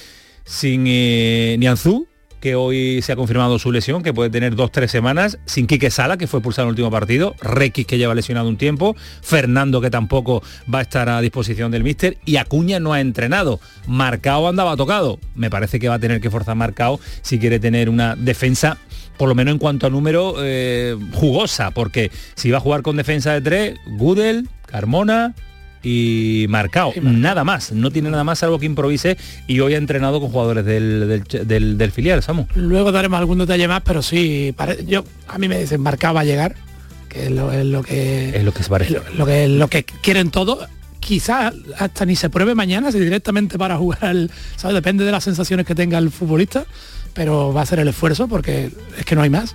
sin 0.44 0.85
eh, 0.87 1.56
Nianzú, 1.58 2.08
que 2.44 2.56
hoy 2.56 3.00
se 3.00 3.11
ha 3.11 3.17
confirmado 3.17 3.58
su 3.58 3.73
lesión, 3.73 4.02
que 4.02 4.12
puede 4.12 4.29
tener 4.29 4.55
dos, 4.55 4.70
tres 4.70 4.91
semanas, 4.91 5.38
sin 5.46 5.67
Quique 5.67 5.91
Sala, 5.91 6.19
que 6.19 6.26
fue 6.26 6.43
pulsado 6.43 6.67
en 6.67 6.69
el 6.69 6.73
último 6.73 6.91
partido, 6.91 7.35
Requis, 7.41 7.86
que 7.86 7.96
lleva 7.96 8.15
lesionado 8.15 8.51
un 8.51 8.58
tiempo, 8.58 8.94
Fernando, 9.22 9.81
que 9.81 9.89
tampoco 9.89 10.43
va 10.72 10.81
a 10.81 10.82
estar 10.82 11.08
a 11.08 11.22
disposición 11.22 11.70
del 11.70 11.82
míster, 11.82 12.19
y 12.27 12.36
Acuña 12.36 12.81
no 12.81 12.93
ha 12.93 13.01
entrenado. 13.01 13.60
Marcao 13.86 14.46
andaba 14.46 14.77
tocado. 14.77 15.19
Me 15.34 15.48
parece 15.48 15.81
que 15.81 15.89
va 15.89 15.94
a 15.94 15.98
tener 15.98 16.20
que 16.20 16.29
forzar 16.29 16.55
Marcao 16.55 17.01
si 17.22 17.39
quiere 17.39 17.58
tener 17.58 17.89
una 17.89 18.15
defensa 18.15 18.77
por 19.17 19.31
lo 19.31 19.34
menos 19.34 19.53
en 19.53 19.58
cuanto 19.58 19.86
a 19.86 19.91
número, 19.91 20.34
eh, 20.41 20.98
jugosa, 21.15 21.70
porque 21.70 22.10
si 22.34 22.51
va 22.51 22.58
a 22.58 22.60
jugar 22.60 22.82
con 22.82 22.98
defensa 22.98 23.32
de 23.32 23.41
tres, 23.41 23.79
Gudel, 23.96 24.51
Carmona, 24.67 25.34
y 25.84 26.46
marcado, 26.48 26.93
nada 27.03 27.44
más, 27.44 27.72
no 27.72 27.91
tiene 27.91 28.10
nada 28.10 28.24
más 28.24 28.43
algo 28.43 28.58
que 28.58 28.67
improvise 28.67 29.19
y 29.46 29.60
hoy 29.60 29.74
ha 29.74 29.76
entrenado 29.76 30.19
con 30.19 30.31
jugadores 30.31 30.64
del, 30.64 31.22
del, 31.46 31.93
filial, 31.93 32.22
Samu. 32.22 32.46
Luego 32.55 32.91
daremos 32.91 33.19
algún 33.19 33.38
detalle 33.38 33.69
más, 33.69 33.82
pero 33.84 34.03
sí, 34.03 34.55
yo 34.86 35.05
a 35.29 35.38
mí 35.38 35.46
me 35.46 35.58
dicen 35.58 35.82
marcado 35.82 36.14
va 36.14 36.20
a 36.22 36.24
llegar, 36.24 36.55
que 37.08 37.26
es 37.26 37.31
lo, 37.31 37.50
que 37.82 38.31
es 38.34 38.43
lo 38.43 38.53
que 38.53 38.62
se 38.62 38.70
parece. 38.70 39.00
Lo, 39.14 39.26
que 39.26 39.46
lo 39.48 39.69
que 39.69 39.84
quieren 39.84 40.31
todos. 40.31 40.67
Quizás 41.00 41.53
hasta 41.79 42.06
ni 42.06 42.17
se 42.17 42.31
pruebe 42.31 42.55
mañana, 42.55 42.91
si 42.91 42.98
directamente 42.98 43.58
para 43.58 43.76
jugar, 43.76 44.17
¿sabes? 44.56 44.74
Depende 44.74 45.05
de 45.05 45.12
las 45.12 45.22
sensaciones 45.22 45.67
que 45.67 45.74
tenga 45.74 45.98
el 45.98 46.10
futbolista, 46.10 46.64
pero 47.12 47.53
va 47.53 47.60
a 47.60 47.67
ser 47.67 47.79
el 47.81 47.88
esfuerzo 47.88 48.26
porque 48.26 48.70
es 48.98 49.05
que 49.05 49.14
no 49.14 49.20
hay 49.20 49.29
más. 49.29 49.55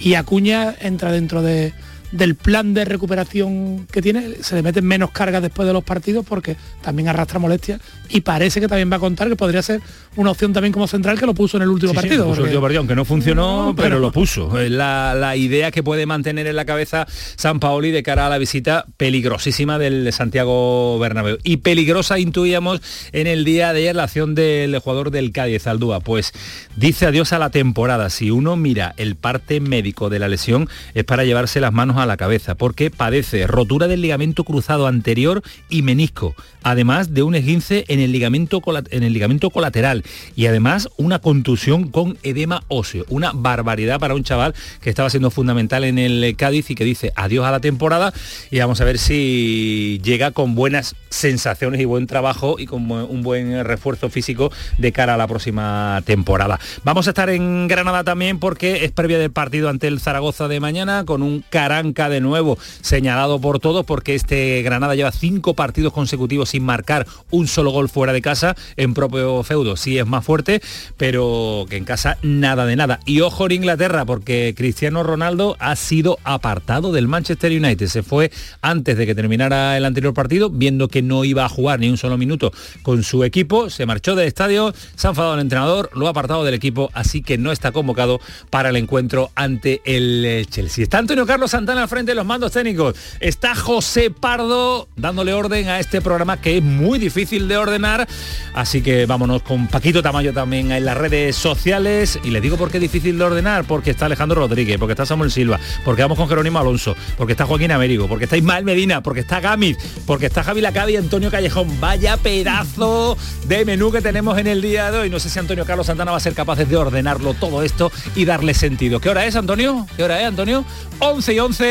Y 0.00 0.14
Acuña 0.14 0.74
entra 0.80 1.12
dentro 1.12 1.42
de, 1.42 1.74
del 2.12 2.34
plan 2.34 2.74
de 2.74 2.84
recuperación 2.84 3.86
que 3.90 4.02
tiene, 4.02 4.42
se 4.42 4.54
le 4.54 4.62
meten 4.62 4.84
menos 4.84 5.10
cargas 5.10 5.42
después 5.42 5.66
de 5.66 5.72
los 5.72 5.84
partidos 5.84 6.24
porque 6.26 6.56
también 6.82 7.08
arrastra 7.08 7.38
molestias 7.38 7.80
y 8.08 8.20
parece 8.20 8.60
que 8.60 8.68
también 8.68 8.90
va 8.90 8.96
a 8.96 9.00
contar 9.00 9.28
que 9.28 9.36
podría 9.36 9.62
ser 9.62 9.80
una 10.16 10.30
opción 10.30 10.52
también 10.52 10.72
como 10.72 10.86
central 10.86 11.18
que 11.18 11.26
lo 11.26 11.34
puso 11.34 11.56
en 11.56 11.64
el 11.64 11.68
último 11.68 11.92
partido. 11.92 12.26
Sí, 12.32 12.38
el 12.38 12.44
último 12.44 12.60
partido, 12.60 12.80
aunque 12.80 12.94
no 12.94 13.04
funcionó, 13.04 13.74
pero, 13.76 13.98
lo 13.98 14.12
puso. 14.12 14.50
La, 14.68 15.14
la, 15.14 15.36
idea 15.36 15.70
que 15.70 15.82
puede 15.82 16.06
mantener 16.06 16.46
en 16.46 16.56
la 16.56 16.64
cabeza 16.64 17.06
San 17.36 17.60
Paoli 17.60 17.90
de 17.90 18.02
cara 18.02 18.26
a 18.26 18.30
la 18.30 18.38
visita 18.38 18.86
peligrosísima 18.96 19.78
del 19.78 20.12
Santiago 20.12 20.98
Bernabéu. 20.98 21.38
Y 21.42 21.58
peligrosa 21.58 22.18
intuíamos 22.18 22.80
en 23.12 23.26
el 23.26 23.44
día 23.44 23.72
de 23.72 23.80
ayer 23.80 23.96
la 23.96 24.04
acción 24.04 24.34
del 24.34 24.78
jugador 24.78 25.10
del 25.10 25.32
Cádiz, 25.32 25.66
Aldúa. 25.66 26.00
Pues 26.00 26.32
dice 26.76 27.06
adiós 27.06 27.32
a 27.32 27.38
la 27.38 27.50
temporada. 27.50 28.08
Si 28.08 28.30
uno 28.30 28.56
mira 28.56 28.94
el 28.96 29.16
parte 29.16 29.60
médico 29.60 30.08
de 30.08 30.18
la 30.18 30.28
lesión 30.28 30.68
es 30.94 31.04
para 31.04 31.24
llevarse 31.24 31.60
las 31.60 31.72
manos 31.72 31.95
a 31.98 32.06
la 32.06 32.16
cabeza, 32.16 32.54
porque 32.54 32.90
padece 32.90 33.46
rotura 33.46 33.88
del 33.88 34.00
ligamento 34.00 34.44
cruzado 34.44 34.86
anterior 34.86 35.42
y 35.68 35.82
menisco, 35.82 36.34
además 36.62 37.14
de 37.14 37.22
un 37.22 37.34
esguince 37.34 37.84
en 37.88 38.00
el 38.00 38.12
ligamento, 38.12 38.62
en 38.90 39.02
el 39.02 39.12
ligamento 39.12 39.50
colateral 39.50 40.04
y 40.34 40.46
además 40.46 40.88
una 40.96 41.18
contusión 41.18 41.88
con 41.88 42.18
edema 42.22 42.62
óseo. 42.68 43.04
Una 43.08 43.32
barbaridad 43.34 44.00
para 44.00 44.14
un 44.14 44.24
chaval 44.24 44.54
que 44.80 44.90
estaba 44.90 45.10
siendo 45.10 45.30
fundamental 45.30 45.84
en 45.84 45.98
el 45.98 46.34
Cádiz 46.36 46.70
y 46.70 46.74
que 46.74 46.84
dice 46.84 47.12
adiós 47.16 47.46
a 47.46 47.50
la 47.50 47.60
temporada 47.60 48.12
y 48.50 48.58
vamos 48.58 48.80
a 48.80 48.84
ver 48.84 48.98
si 48.98 50.00
llega 50.02 50.30
con 50.30 50.54
buenas 50.54 50.96
sensaciones 51.08 51.80
y 51.80 51.84
buen 51.84 52.06
trabajo 52.06 52.56
y 52.58 52.66
con 52.66 52.90
un 52.90 53.22
buen 53.22 53.64
refuerzo 53.64 54.10
físico 54.10 54.50
de 54.78 54.92
cara 54.92 55.14
a 55.14 55.16
la 55.16 55.26
próxima 55.26 56.02
temporada. 56.04 56.58
Vamos 56.84 57.06
a 57.06 57.10
estar 57.10 57.30
en 57.30 57.68
Granada 57.68 58.04
también 58.04 58.38
porque 58.38 58.84
es 58.84 58.92
previa 58.92 59.18
del 59.18 59.30
partido 59.30 59.68
ante 59.68 59.88
el 59.88 60.00
Zaragoza 60.00 60.48
de 60.48 60.60
mañana 60.60 61.04
con 61.04 61.22
un 61.22 61.44
Caranca 61.92 62.08
de 62.08 62.20
nuevo 62.20 62.58
señalado 62.80 63.40
por 63.40 63.60
todos 63.60 63.84
porque 63.84 64.14
este 64.14 64.62
Granada 64.62 64.94
lleva 64.94 65.12
cinco 65.12 65.54
partidos 65.54 65.92
consecutivos 65.92 66.50
sin 66.50 66.64
marcar 66.64 67.06
un 67.30 67.46
solo 67.46 67.70
gol 67.70 67.88
fuera 67.88 68.12
de 68.12 68.22
casa 68.22 68.56
en 68.76 68.94
propio 68.94 69.42
feudo. 69.42 69.76
Sí 69.76 69.98
es 69.98 70.06
más 70.06 70.24
fuerte, 70.24 70.60
pero 70.96 71.66
que 71.68 71.76
en 71.76 71.84
casa 71.84 72.18
nada 72.22 72.66
de 72.66 72.76
nada. 72.76 73.00
Y 73.04 73.20
ojo 73.20 73.46
en 73.46 73.52
Inglaterra 73.52 74.04
porque 74.04 74.54
Cristiano 74.56 75.02
Ronaldo 75.02 75.56
ha 75.58 75.76
sido 75.76 76.18
apartado 76.24 76.92
del 76.92 77.08
Manchester 77.08 77.52
United. 77.52 77.86
Se 77.86 78.02
fue 78.02 78.30
antes 78.62 78.96
de 78.96 79.06
que 79.06 79.14
terminara 79.14 79.76
el 79.76 79.84
anterior 79.84 80.14
partido, 80.14 80.50
viendo 80.50 80.88
que 80.88 81.02
no 81.02 81.24
iba 81.24 81.44
a 81.44 81.48
jugar 81.48 81.80
ni 81.80 81.88
un 81.88 81.96
solo 81.96 82.16
minuto 82.16 82.52
con 82.82 83.02
su 83.02 83.24
equipo. 83.24 83.70
Se 83.70 83.86
marchó 83.86 84.14
del 84.14 84.28
estadio, 84.28 84.74
se 84.94 85.06
ha 85.06 85.10
enfadado 85.10 85.34
el 85.34 85.40
entrenador, 85.40 85.90
lo 85.94 86.06
ha 86.06 86.10
apartado 86.10 86.44
del 86.44 86.54
equipo, 86.54 86.90
así 86.94 87.22
que 87.22 87.38
no 87.38 87.52
está 87.52 87.72
convocado 87.72 88.20
para 88.50 88.70
el 88.70 88.76
encuentro 88.76 89.30
ante 89.34 89.82
el 89.84 90.24
eh, 90.24 90.46
Chelsea. 90.46 90.84
Está 90.84 90.98
Antonio 90.98 91.26
Carlos 91.26 91.50
Santana 91.50 91.75
al 91.78 91.88
frente 91.88 92.12
de 92.12 92.16
los 92.16 92.26
mandos 92.26 92.52
técnicos. 92.52 92.94
Está 93.20 93.54
José 93.54 94.10
Pardo 94.10 94.88
dándole 94.96 95.32
orden 95.32 95.68
a 95.68 95.80
este 95.80 96.00
programa 96.00 96.40
que 96.40 96.58
es 96.58 96.62
muy 96.62 96.98
difícil 96.98 97.48
de 97.48 97.56
ordenar. 97.56 98.06
Así 98.54 98.82
que 98.82 99.06
vámonos 99.06 99.42
con 99.42 99.66
Paquito 99.68 100.02
Tamayo 100.02 100.32
también 100.32 100.72
en 100.72 100.84
las 100.84 100.96
redes 100.96 101.36
sociales. 101.36 102.18
Y 102.24 102.30
le 102.30 102.40
digo 102.40 102.56
por 102.56 102.70
qué 102.70 102.78
es 102.78 102.82
difícil 102.82 103.18
de 103.18 103.24
ordenar, 103.24 103.64
porque 103.64 103.90
está 103.90 104.06
Alejandro 104.06 104.40
Rodríguez, 104.40 104.78
porque 104.78 104.92
está 104.92 105.06
Samuel 105.06 105.30
Silva, 105.30 105.60
porque 105.84 106.02
vamos 106.02 106.18
con 106.18 106.28
Jerónimo 106.28 106.58
Alonso, 106.58 106.96
porque 107.16 107.32
está 107.32 107.44
Joaquín 107.44 107.70
Américo, 107.72 108.08
porque 108.08 108.24
está 108.24 108.36
Ismael 108.36 108.64
Medina, 108.64 109.02
porque 109.02 109.20
está 109.20 109.40
Gámez, 109.40 109.76
porque 110.06 110.26
está 110.26 110.42
Javi 110.42 110.60
Lacabi 110.60 110.94
y 110.94 110.96
Antonio 110.96 111.30
Callejón. 111.30 111.80
Vaya 111.80 112.16
pedazo 112.16 113.16
de 113.46 113.64
menú 113.64 113.92
que 113.92 114.00
tenemos 114.00 114.38
en 114.38 114.46
el 114.46 114.62
día 114.62 114.90
de 114.90 114.98
hoy. 114.98 115.10
No 115.10 115.20
sé 115.20 115.30
si 115.30 115.38
Antonio 115.38 115.64
Carlos 115.64 115.86
Santana 115.86 116.10
va 116.10 116.16
a 116.16 116.20
ser 116.20 116.34
capaz 116.34 116.56
de 116.56 116.76
ordenarlo 116.76 117.34
todo 117.34 117.62
esto 117.62 117.92
y 118.14 118.24
darle 118.24 118.54
sentido. 118.54 119.00
¿Qué 119.00 119.08
hora 119.08 119.26
es, 119.26 119.36
Antonio? 119.36 119.86
¿Qué 119.96 120.04
hora 120.04 120.20
es, 120.20 120.26
Antonio? 120.26 120.64
11 120.98 121.34
y 121.34 121.38
11 121.38 121.65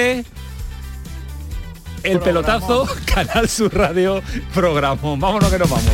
el 2.03 2.19
pelotazo, 2.19 2.87
Canal 3.05 3.49
Sur 3.49 3.73
Radio, 3.75 4.21
programa. 4.53 5.01
Vámonos 5.01 5.49
que 5.51 5.59
nos 5.59 5.69
vamos. 5.69 5.93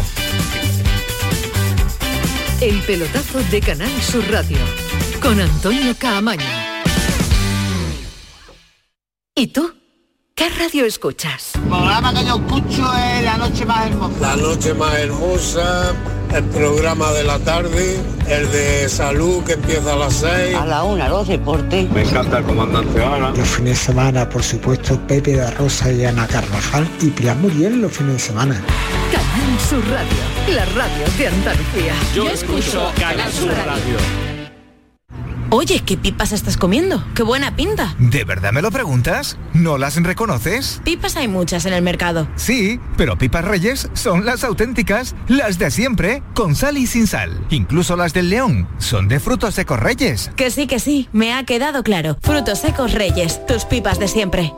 El 2.60 2.80
pelotazo 2.82 3.40
de 3.50 3.62
Canal 3.62 4.02
Sur 4.02 4.24
Radio 4.30 4.58
con 5.22 5.40
Antonio 5.40 5.96
Caamaño. 5.98 6.46
¿Y 9.36 9.48
tú? 9.48 9.74
¿Qué 10.36 10.50
radio 10.50 10.86
escuchas? 10.86 11.56
El 11.56 11.62
programa 11.62 12.14
que 12.14 12.26
yo 12.26 12.36
escucho 12.36 12.94
es 12.96 13.24
La 13.24 13.38
Noche 13.38 13.66
Más 13.66 13.88
Hermosa. 13.88 14.20
La 14.20 14.36
Noche 14.36 14.74
Más 14.74 14.94
Hermosa, 14.96 15.94
el 16.34 16.44
programa 16.46 17.12
de 17.12 17.24
la 17.24 17.40
tarde, 17.40 18.00
el 18.28 18.52
de 18.52 18.90
salud 18.90 19.44
que 19.44 19.54
empieza 19.54 19.94
a 19.94 19.96
las 19.98 20.14
6. 20.14 20.56
A 20.56 20.66
la 20.66 20.84
una, 20.84 21.10
los 21.10 21.28
deportes. 21.28 21.90
Me 21.92 22.04
encanta 22.04 22.40
el 22.40 22.44
comandante 22.46 23.04
Ana. 23.04 23.32
Los 23.32 23.48
fines 23.48 23.80
de 23.80 23.86
semana, 23.86 24.30
por 24.30 24.44
supuesto, 24.44 25.00
Pepe 25.08 25.34
de 25.34 25.52
Rosa 25.52 25.92
y 25.92 26.06
Ana 26.06 26.28
Carvajal 26.28 26.88
y 27.02 27.08
Pilar 27.08 27.38
Muriel 27.38 27.82
los 27.82 27.92
fines 27.92 28.14
de 28.14 28.20
semana. 28.20 28.62
Canal 29.12 29.60
Sur 29.60 29.84
Radio, 29.90 30.56
la 30.56 30.66
radio 30.66 31.06
de 31.18 31.28
Andalucía. 31.28 31.94
Yo, 32.16 32.30
escucho 32.30 32.92
Canal 32.98 33.32
Sur 33.32 33.50
Radio. 33.50 34.31
Oye, 35.54 35.82
¿qué 35.86 35.98
pipas 35.98 36.32
estás 36.32 36.56
comiendo? 36.56 37.04
¡Qué 37.14 37.24
buena 37.24 37.58
pinta! 37.58 37.94
¿De 38.00 38.24
verdad 38.24 38.54
me 38.54 38.62
lo 38.62 38.72
preguntas? 38.72 39.38
¿No 39.54 39.78
las 39.78 40.02
reconoces? 40.02 40.80
Pipas 40.86 41.18
hay 41.18 41.28
muchas 41.28 41.66
en 41.66 41.74
el 41.74 41.82
mercado. 41.82 42.30
Sí, 42.38 42.80
pero 42.96 43.18
pipas 43.18 43.44
reyes 43.44 43.90
son 43.92 44.26
las 44.26 44.46
auténticas, 44.46 45.14
las 45.28 45.60
de 45.60 45.70
siempre, 45.70 46.24
con 46.36 46.56
sal 46.56 46.78
y 46.78 46.88
sin 46.88 47.06
sal. 47.06 47.46
Incluso 47.50 47.98
las 47.98 48.14
del 48.14 48.30
león 48.30 48.70
son 48.78 49.10
de 49.10 49.20
frutos 49.20 49.56
secos 49.56 49.78
reyes. 49.78 50.32
Que 50.38 50.52
sí, 50.52 50.68
que 50.68 50.80
sí, 50.80 51.10
me 51.12 51.34
ha 51.34 51.44
quedado 51.44 51.84
claro. 51.84 52.18
Frutos 52.22 52.60
secos 52.60 52.94
reyes, 52.94 53.46
tus 53.46 53.66
pipas 53.66 54.00
de 54.00 54.08
siempre. 54.08 54.54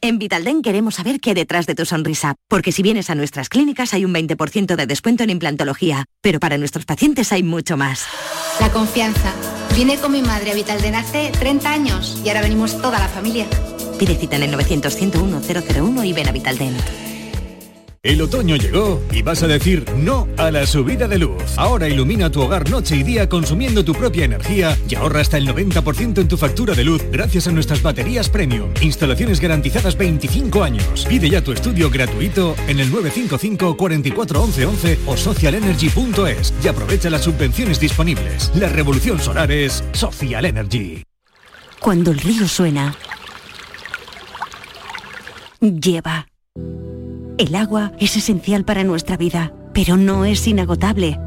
En 0.00 0.18
Vitalden 0.18 0.62
queremos 0.62 0.96
saber 0.96 1.20
qué 1.20 1.30
hay 1.30 1.34
detrás 1.34 1.66
de 1.66 1.76
tu 1.76 1.86
sonrisa, 1.86 2.34
porque 2.48 2.72
si 2.72 2.82
vienes 2.82 3.10
a 3.10 3.14
nuestras 3.14 3.48
clínicas 3.48 3.94
hay 3.94 4.04
un 4.04 4.12
20% 4.12 4.74
de 4.74 4.86
descuento 4.86 5.22
en 5.22 5.30
implantología, 5.30 6.04
pero 6.20 6.40
para 6.40 6.58
nuestros 6.58 6.84
pacientes 6.84 7.30
hay 7.30 7.44
mucho 7.44 7.76
más. 7.76 8.06
La 8.60 8.70
confianza. 8.70 9.32
Vine 9.74 9.98
con 9.98 10.12
mi 10.12 10.22
madre 10.22 10.52
a 10.52 10.54
Vitalden 10.54 10.94
hace 10.94 11.32
30 11.36 11.68
años 11.68 12.20
y 12.24 12.28
ahora 12.28 12.42
venimos 12.42 12.80
toda 12.80 13.00
la 13.00 13.08
familia. 13.08 13.44
Pide 13.98 14.14
cita 14.14 14.36
en 14.36 14.44
el 14.44 14.54
900-101-001 14.54 16.06
y 16.06 16.12
ven 16.12 16.28
a 16.28 16.32
Vitalden. 16.32 16.76
El 18.04 18.20
otoño 18.20 18.56
llegó 18.56 19.00
y 19.10 19.22
vas 19.22 19.42
a 19.42 19.46
decir 19.46 19.82
no 19.96 20.28
a 20.36 20.50
la 20.50 20.66
subida 20.66 21.08
de 21.08 21.18
luz. 21.18 21.56
Ahora 21.56 21.88
ilumina 21.88 22.30
tu 22.30 22.42
hogar 22.42 22.68
noche 22.68 22.96
y 22.96 23.02
día 23.02 23.30
consumiendo 23.30 23.82
tu 23.82 23.94
propia 23.94 24.26
energía 24.26 24.78
y 24.86 24.94
ahorra 24.94 25.22
hasta 25.22 25.38
el 25.38 25.48
90% 25.48 26.18
en 26.18 26.28
tu 26.28 26.36
factura 26.36 26.74
de 26.74 26.84
luz 26.84 27.02
gracias 27.10 27.46
a 27.48 27.50
nuestras 27.50 27.82
baterías 27.82 28.28
premium. 28.28 28.68
Instalaciones 28.82 29.40
garantizadas 29.40 29.96
25 29.96 30.62
años. 30.62 31.06
Pide 31.08 31.30
ya 31.30 31.42
tu 31.42 31.52
estudio 31.52 31.88
gratuito 31.88 32.54
en 32.68 32.78
el 32.78 32.90
955 32.90 33.74
44 33.74 34.42
11 34.42 34.66
11 34.66 34.98
o 35.06 35.16
socialenergy.es 35.16 36.52
y 36.62 36.68
aprovecha 36.68 37.08
las 37.08 37.22
subvenciones 37.22 37.80
disponibles. 37.80 38.52
La 38.54 38.68
revolución 38.68 39.18
solar 39.18 39.50
es 39.50 39.82
Social 39.92 40.44
Energy. 40.44 41.02
Cuando 41.80 42.10
el 42.10 42.18
río 42.18 42.46
suena, 42.48 42.94
lleva. 45.62 46.26
El 47.36 47.56
agua 47.56 47.90
es 47.98 48.16
esencial 48.16 48.64
para 48.64 48.84
nuestra 48.84 49.16
vida, 49.16 49.52
pero 49.72 49.96
no 49.96 50.24
es 50.24 50.46
inagotable. 50.46 51.18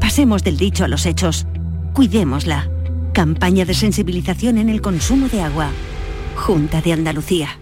Pasemos 0.00 0.42
del 0.42 0.56
dicho 0.56 0.84
a 0.84 0.88
los 0.88 1.06
hechos. 1.06 1.46
Cuidémosla. 1.92 2.68
Campaña 3.12 3.64
de 3.64 3.74
sensibilización 3.74 4.58
en 4.58 4.68
el 4.68 4.80
consumo 4.80 5.28
de 5.28 5.40
agua. 5.40 5.68
Junta 6.34 6.80
de 6.80 6.92
Andalucía. 6.92 7.61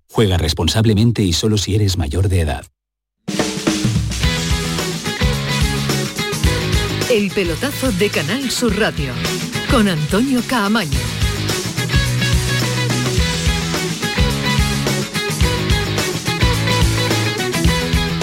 Juega 0.11 0.37
responsablemente 0.37 1.23
y 1.23 1.31
solo 1.31 1.57
si 1.57 1.73
eres 1.73 1.97
mayor 1.97 2.27
de 2.27 2.41
edad. 2.41 2.65
El 7.09 7.31
pelotazo 7.31 7.91
de 7.93 8.09
Canal 8.09 8.51
Sur 8.51 8.77
Radio 8.77 9.13
con 9.69 9.87
Antonio 9.87 10.41
Caamaño. 10.47 11.10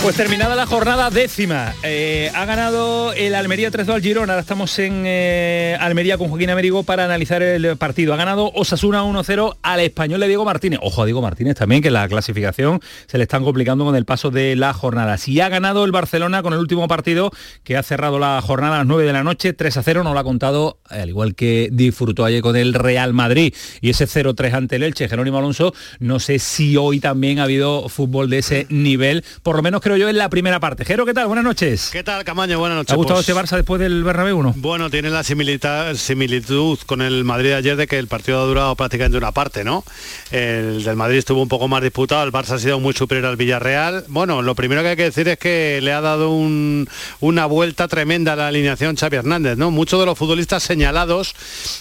Pues 0.02 0.16
terminada 0.16 0.54
la 0.54 0.64
jornada 0.64 1.10
décima, 1.10 1.74
eh, 1.82 2.30
ha 2.34 2.44
ganado 2.46 3.12
el 3.12 3.34
Almería 3.34 3.70
3-2 3.70 3.94
al 3.94 4.00
Girona, 4.00 4.32
ahora 4.32 4.40
estamos 4.40 4.78
en 4.78 5.02
eh, 5.04 5.76
Almería 5.80 6.16
con 6.16 6.28
Joaquín 6.28 6.48
Américo 6.48 6.82
para 6.82 7.04
analizar 7.04 7.42
el 7.42 7.76
partido. 7.76 8.14
Ha 8.14 8.16
ganado 8.16 8.50
Osasuna 8.54 9.02
1-0 9.02 9.56
al 9.60 9.80
español 9.80 10.20
de 10.20 10.28
Diego 10.28 10.46
Martínez. 10.46 10.78
Ojo 10.82 11.02
a 11.02 11.04
Diego 11.04 11.20
Martínez 11.20 11.56
también, 11.56 11.82
que 11.82 11.90
la 11.90 12.08
clasificación 12.08 12.80
se 13.06 13.18
le 13.18 13.24
están 13.24 13.44
complicando 13.44 13.84
con 13.84 13.96
el 13.96 14.06
paso 14.06 14.30
de 14.30 14.56
la 14.56 14.72
jornada. 14.72 15.18
Si 15.18 15.40
ha 15.40 15.50
ganado 15.50 15.84
el 15.84 15.92
Barcelona 15.92 16.42
con 16.42 16.54
el 16.54 16.60
último 16.60 16.88
partido, 16.88 17.30
que 17.62 17.76
ha 17.76 17.82
cerrado 17.82 18.18
la 18.18 18.40
jornada 18.40 18.76
a 18.76 18.78
las 18.78 18.86
9 18.86 19.04
de 19.04 19.12
la 19.12 19.24
noche, 19.24 19.54
3-0, 19.54 20.04
no 20.04 20.14
lo 20.14 20.20
ha 20.20 20.24
contado, 20.24 20.78
al 20.88 21.10
igual 21.10 21.34
que 21.34 21.68
disfrutó 21.70 22.24
ayer 22.24 22.40
con 22.40 22.56
el 22.56 22.72
Real 22.72 23.12
Madrid. 23.12 23.52
Y 23.82 23.90
ese 23.90 24.06
0-3 24.06 24.54
ante 24.54 24.76
el 24.76 24.84
Elche, 24.84 25.08
Jerónimo 25.08 25.38
Alonso, 25.38 25.74
no 25.98 26.18
sé 26.18 26.38
si 26.38 26.76
hoy 26.78 26.98
también 26.98 27.40
ha 27.40 27.42
habido 27.42 27.90
fútbol 27.90 28.30
de 28.30 28.38
ese 28.38 28.66
nivel, 28.70 29.22
por 29.42 29.56
lo 29.56 29.62
menos 29.62 29.82
creo 29.82 29.97
yo 29.98 30.08
en 30.08 30.16
la 30.18 30.28
primera 30.30 30.60
parte. 30.60 30.84
Jero, 30.84 31.04
¿qué 31.04 31.12
tal? 31.14 31.26
Buenas 31.26 31.44
noches. 31.44 31.90
¿Qué 31.92 32.02
tal, 32.02 32.24
Camaño? 32.24 32.58
Buenas 32.58 32.76
noches. 32.76 32.88
¿Te 32.88 32.92
ha 32.94 32.96
gustado 32.96 33.18
Pues, 33.18 33.28
este 33.28 33.38
Barça 33.40 33.56
después 33.56 33.80
del 33.80 34.04
Bernabéu 34.04 34.42
no? 34.42 34.54
Bueno, 34.56 34.88
tiene 34.90 35.10
la 35.10 35.22
similitud 35.24 36.78
con 36.86 37.02
el 37.02 37.24
Madrid 37.24 37.52
ayer 37.52 37.76
de 37.76 37.86
que 37.86 37.98
el 37.98 38.06
partido 38.06 38.40
ha 38.42 38.44
durado 38.46 38.76
prácticamente 38.76 39.18
una 39.18 39.32
parte, 39.32 39.64
¿no? 39.64 39.84
El 40.30 40.84
del 40.84 40.96
Madrid 40.96 41.18
estuvo 41.18 41.42
un 41.42 41.48
poco 41.48 41.68
más 41.68 41.82
disputado, 41.82 42.24
el 42.24 42.32
Barça 42.32 42.52
ha 42.52 42.58
sido 42.58 42.80
muy 42.80 42.94
superior 42.94 43.26
al 43.26 43.36
Villarreal. 43.36 44.04
Bueno, 44.08 44.42
lo 44.42 44.54
primero 44.54 44.82
que 44.82 44.88
hay 44.88 44.96
que 44.96 45.04
decir 45.04 45.28
es 45.28 45.38
que 45.38 45.80
le 45.82 45.92
ha 45.92 46.00
dado 46.00 46.30
un- 46.30 46.88
una 47.20 47.46
vuelta 47.46 47.88
tremenda 47.88 48.32
a 48.32 48.36
la 48.36 48.48
alineación 48.48 48.96
Xavi 48.96 49.16
Hernández, 49.16 49.56
¿no? 49.56 49.70
Muchos 49.70 49.98
de 50.00 50.06
los 50.06 50.18
futbolistas 50.18 50.62
señalados 50.62 51.34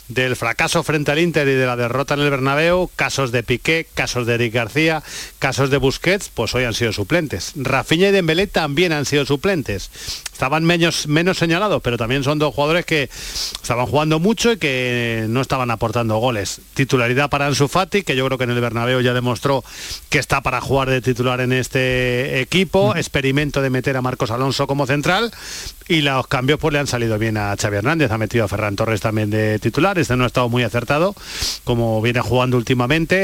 del 0.07 0.35
fracaso 0.35 0.83
frente 0.83 1.11
al 1.11 1.19
Inter 1.19 1.47
y 1.47 1.53
de 1.53 1.65
la 1.65 1.75
derrota 1.75 2.13
en 2.13 2.21
el 2.21 2.29
Bernabéu, 2.29 2.89
casos 2.95 3.31
de 3.31 3.43
Piqué, 3.43 3.87
casos 3.93 4.25
de 4.27 4.35
Eric 4.35 4.53
García, 4.53 5.03
casos 5.39 5.69
de 5.69 5.77
Busquets, 5.77 6.29
pues 6.33 6.53
hoy 6.55 6.63
han 6.63 6.73
sido 6.73 6.93
suplentes. 6.93 7.53
Rafinha 7.55 7.96
y 8.05 8.11
Dembélé 8.11 8.47
también 8.47 8.93
han 8.93 9.05
sido 9.05 9.25
suplentes. 9.25 9.89
Estaban 10.31 10.63
menos, 10.65 11.07
menos 11.07 11.37
señalados, 11.39 11.81
pero 11.81 11.97
también 11.97 12.23
son 12.23 12.37
dos 12.37 12.53
jugadores 12.53 12.85
que 12.85 13.09
estaban 13.61 13.87
jugando 13.87 14.19
mucho 14.19 14.51
y 14.51 14.57
que 14.57 15.25
no 15.29 15.41
estaban 15.41 15.71
aportando 15.71 16.17
goles. 16.17 16.61
Titularidad 16.75 17.29
para 17.31 17.47
Ansu 17.47 17.67
Fati, 17.67 18.03
que 18.03 18.15
yo 18.15 18.23
creo 18.27 18.37
que 18.37 18.43
en 18.43 18.51
el 18.51 18.61
Bernabéu 18.61 19.01
ya 19.01 19.15
demostró 19.15 19.63
que 20.09 20.19
está 20.19 20.41
para 20.41 20.61
jugar 20.61 20.91
de 20.91 21.01
titular 21.01 21.41
en 21.41 21.53
este 21.53 22.39
equipo. 22.39 22.95
Experimento 22.95 23.63
de 23.63 23.71
meter 23.71 23.97
a 23.97 24.03
Marcos 24.03 24.29
Alonso 24.29 24.67
como 24.67 24.85
central 24.85 25.31
y 25.87 26.01
los 26.01 26.27
cambios 26.27 26.59
pues 26.59 26.73
le 26.73 26.79
han 26.79 26.87
salido 26.87 27.17
bien 27.17 27.37
a 27.37 27.55
Xavi 27.59 27.77
Hernández. 27.77 28.11
Ha 28.11 28.19
metido 28.19 28.45
a 28.45 28.47
Ferran 28.47 28.75
Torres 28.75 29.01
también 29.01 29.31
de 29.31 29.57
titular. 29.57 29.97
Este 29.97 30.15
no 30.15 30.23
ha 30.23 30.27
estado 30.27 30.49
muy 30.49 30.61
acertado 30.61 31.15
como 31.63 32.01
viene 32.01 32.21
jugando 32.21 32.57
últimamente. 32.57 33.17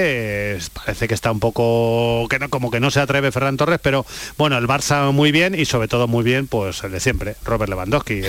eh, 0.55 0.59
parece 0.73 1.07
que 1.07 1.13
está 1.13 1.31
un 1.31 1.39
poco 1.39 2.27
que 2.27 2.39
no 2.39 2.49
como 2.49 2.71
que 2.71 2.79
no 2.79 2.89
se 2.89 2.99
atreve 2.99 3.31
Ferran 3.31 3.57
Torres, 3.57 3.79
pero 3.81 4.05
bueno, 4.37 4.55
el 4.63 4.69
Barça 4.69 5.11
muy 5.11 5.33
bien 5.33 5.55
y 5.55 5.65
sobre 5.65 5.89
todo 5.89 6.07
muy 6.07 6.23
bien 6.23 6.47
pues 6.47 6.83
el 6.85 6.91
de 6.93 7.01
siempre, 7.01 7.35
Robert 7.43 7.69
Lewandowski. 7.69 8.21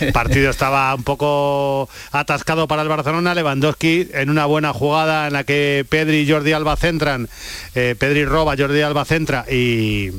El 0.00 0.12
partido 0.14 0.50
estaba 0.50 0.94
un 0.94 1.02
poco 1.02 1.90
atascado 2.10 2.66
para 2.66 2.80
el 2.80 2.88
Barcelona. 2.88 3.34
Lewandowski 3.34 4.08
en 4.14 4.30
una 4.30 4.46
buena 4.46 4.72
jugada 4.72 5.26
en 5.26 5.34
la 5.34 5.44
que 5.44 5.84
Pedri 5.86 6.20
y 6.20 6.30
Jordi 6.30 6.52
Alba 6.52 6.76
centran, 6.76 7.28
eh, 7.74 7.94
Pedri 7.98 8.24
roba, 8.24 8.54
Jordi 8.56 8.80
Alba 8.80 9.04
centra 9.04 9.44
y 9.50 10.10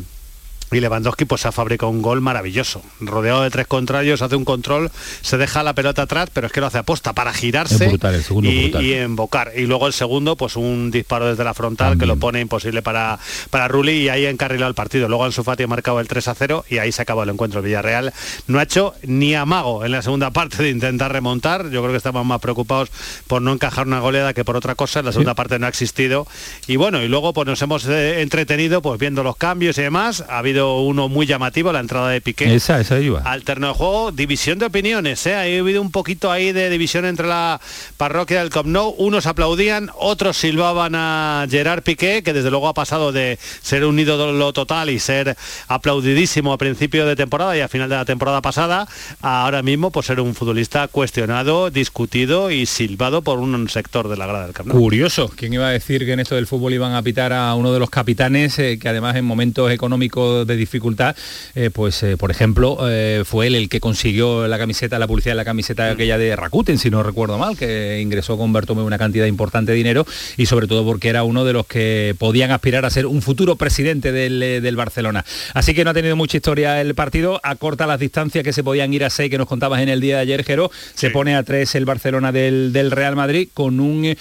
y 0.71 0.79
Lewandowski 0.79 1.25
pues 1.25 1.45
ha 1.45 1.51
fabricado 1.51 1.91
un 1.91 2.01
gol 2.01 2.21
maravilloso. 2.21 2.81
Rodeado 2.99 3.41
de 3.43 3.49
tres 3.49 3.67
contrarios, 3.67 4.21
hace 4.21 4.35
un 4.35 4.45
control, 4.45 4.91
se 5.21 5.37
deja 5.37 5.63
la 5.63 5.73
pelota 5.73 6.03
atrás, 6.03 6.29
pero 6.33 6.47
es 6.47 6.53
que 6.53 6.61
lo 6.61 6.67
hace 6.67 6.77
aposta 6.77 7.13
para 7.13 7.33
girarse 7.33 7.87
brutal, 7.87 8.21
y, 8.43 8.77
y 8.77 8.93
embocar. 8.93 9.51
Y 9.55 9.65
luego 9.65 9.87
el 9.87 9.93
segundo, 9.93 10.35
pues 10.35 10.55
un 10.55 10.91
disparo 10.91 11.27
desde 11.27 11.43
la 11.43 11.53
frontal 11.53 11.97
que 11.97 12.05
lo 12.05 12.17
pone 12.17 12.39
imposible 12.39 12.81
para, 12.81 13.19
para 13.49 13.67
Rulli 13.67 13.93
y 13.93 14.09
ahí 14.09 14.25
encarrilado 14.25 14.69
el 14.69 14.75
partido. 14.75 15.07
Luego 15.07 15.25
Ansu 15.25 15.43
Fati 15.43 15.63
ha 15.63 15.67
marcado 15.67 15.99
el 15.99 16.07
3 16.07 16.27
a 16.27 16.35
0 16.35 16.65
y 16.69 16.77
ahí 16.77 16.91
se 16.91 17.01
acabó 17.01 17.23
el 17.23 17.29
encuentro. 17.29 17.59
El 17.59 17.65
Villarreal 17.65 18.13
no 18.47 18.59
ha 18.59 18.63
hecho 18.63 18.93
ni 19.03 19.35
amago 19.35 19.85
en 19.85 19.91
la 19.91 20.01
segunda 20.01 20.31
parte 20.31 20.61
de 20.63 20.69
intentar 20.69 21.11
remontar. 21.11 21.69
Yo 21.69 21.81
creo 21.81 21.91
que 21.91 21.97
estaban 21.97 22.25
más 22.27 22.39
preocupados 22.39 22.89
por 23.27 23.41
no 23.41 23.53
encajar 23.53 23.87
una 23.87 23.99
goleada 23.99 24.33
que 24.33 24.45
por 24.45 24.55
otra 24.55 24.75
cosa. 24.75 24.99
En 24.99 25.05
la 25.05 25.11
segunda 25.11 25.35
parte 25.35 25.59
no 25.59 25.65
ha 25.65 25.69
existido. 25.69 26.27
Y 26.67 26.75
bueno, 26.75 27.01
y 27.01 27.07
luego 27.07 27.33
pues 27.33 27.47
nos 27.47 27.61
hemos 27.61 27.85
eh, 27.87 28.21
entretenido 28.21 28.81
pues 28.81 28.99
viendo 28.99 29.23
los 29.23 29.35
cambios 29.37 29.77
y 29.77 29.81
demás. 29.81 30.23
Ha 30.29 30.39
habido 30.39 30.58
uno 30.61 31.09
muy 31.09 31.25
llamativo, 31.25 31.71
la 31.71 31.79
entrada 31.79 32.09
de 32.09 32.21
Piqué 32.21 32.53
Esa, 32.53 32.79
esa 32.79 32.99
iba. 32.99 33.21
al 33.21 33.43
terreno 33.43 33.69
de 33.69 33.73
juego, 33.73 34.11
división 34.11 34.59
de 34.59 34.65
opiniones, 34.65 35.25
¿eh? 35.25 35.35
ha 35.35 35.41
habido 35.41 35.81
un 35.81 35.91
poquito 35.91 36.31
ahí 36.31 36.51
de 36.51 36.69
división 36.69 37.05
entre 37.05 37.27
la 37.27 37.59
parroquia 37.97 38.39
del 38.39 38.49
Camp 38.49 38.67
Nou, 38.67 38.95
unos 38.97 39.25
aplaudían, 39.25 39.89
otros 39.97 40.37
silbaban 40.37 40.93
a 40.95 41.45
Gerard 41.49 41.83
Piqué, 41.83 42.23
que 42.23 42.33
desde 42.33 42.49
luego 42.49 42.67
ha 42.67 42.73
pasado 42.73 43.11
de 43.11 43.39
ser 43.61 43.85
un 43.85 43.99
ídolo 43.99 44.53
total 44.53 44.89
y 44.89 44.99
ser 44.99 45.35
aplaudidísimo 45.67 46.53
a 46.53 46.57
principio 46.57 47.05
de 47.05 47.15
temporada 47.15 47.55
y 47.57 47.61
a 47.61 47.67
final 47.67 47.89
de 47.89 47.95
la 47.95 48.05
temporada 48.05 48.41
pasada, 48.41 48.87
a 49.21 49.43
ahora 49.43 49.61
mismo 49.61 49.91
por 49.91 50.03
ser 50.03 50.19
un 50.19 50.35
futbolista 50.35 50.87
cuestionado, 50.87 51.69
discutido 51.69 52.51
y 52.51 52.65
silbado 52.65 53.21
por 53.21 53.39
un 53.39 53.69
sector 53.69 54.07
de 54.09 54.17
la 54.17 54.27
grada 54.27 54.45
del 54.45 54.53
Camp 54.53 54.69
Nou. 54.69 54.79
Curioso, 54.79 55.31
¿quién 55.35 55.53
iba 55.53 55.67
a 55.67 55.71
decir 55.71 56.05
que 56.05 56.13
en 56.13 56.19
esto 56.19 56.35
del 56.35 56.47
fútbol 56.47 56.73
iban 56.73 56.93
a 56.93 57.01
pitar 57.01 57.33
a 57.33 57.53
uno 57.55 57.71
de 57.73 57.79
los 57.79 57.89
capitanes 57.89 58.57
eh, 58.59 58.77
que 58.79 58.89
además 58.89 59.15
en 59.15 59.25
momentos 59.25 59.71
económicos 59.71 60.45
de 60.49 60.57
dificultad, 60.57 61.15
eh, 61.55 61.69
pues 61.71 62.03
eh, 62.03 62.17
por 62.17 62.31
ejemplo 62.31 62.77
eh, 62.89 63.23
fue 63.25 63.47
él 63.47 63.55
el 63.55 63.69
que 63.69 63.79
consiguió 63.79 64.47
la 64.47 64.57
camiseta, 64.57 64.99
la 64.99 65.07
publicidad 65.07 65.33
de 65.33 65.37
la 65.37 65.45
camiseta 65.45 65.91
aquella 65.91 66.17
de 66.17 66.35
Rakuten, 66.35 66.77
si 66.77 66.89
no 66.89 67.03
recuerdo 67.03 67.37
mal, 67.37 67.57
que 67.57 67.99
ingresó 68.01 68.37
con 68.37 68.51
Bertomeu 68.51 68.85
una 68.85 68.97
cantidad 68.97 69.25
importante 69.25 69.71
de 69.71 69.77
dinero 69.77 70.05
y 70.37 70.45
sobre 70.45 70.67
todo 70.67 70.83
porque 70.83 71.09
era 71.09 71.23
uno 71.23 71.45
de 71.45 71.53
los 71.53 71.65
que 71.65 72.15
podían 72.17 72.51
aspirar 72.51 72.85
a 72.85 72.89
ser 72.89 73.05
un 73.05 73.21
futuro 73.21 73.55
presidente 73.55 74.11
del, 74.11 74.39
del 74.39 74.75
Barcelona. 74.75 75.23
Así 75.53 75.73
que 75.73 75.83
no 75.83 75.91
ha 75.91 75.93
tenido 75.93 76.15
mucha 76.15 76.37
historia 76.37 76.81
el 76.81 76.95
partido, 76.95 77.39
acorta 77.43 77.87
las 77.87 77.99
distancias 77.99 78.43
que 78.43 78.53
se 78.53 78.63
podían 78.63 78.93
ir 78.93 79.03
a 79.03 79.09
6 79.09 79.29
que 79.29 79.37
nos 79.37 79.47
contabas 79.47 79.81
en 79.81 79.89
el 79.89 80.01
día 80.01 80.17
de 80.17 80.21
ayer, 80.21 80.43
Jero, 80.43 80.71
se 80.93 81.09
pone 81.09 81.35
a 81.35 81.43
3 81.43 81.75
el 81.75 81.85
Barcelona 81.85 82.31
del, 82.31 82.73
del 82.73 82.91
Real 82.91 83.15
Madrid 83.15 83.49
con 83.53 83.79
un 83.79 84.15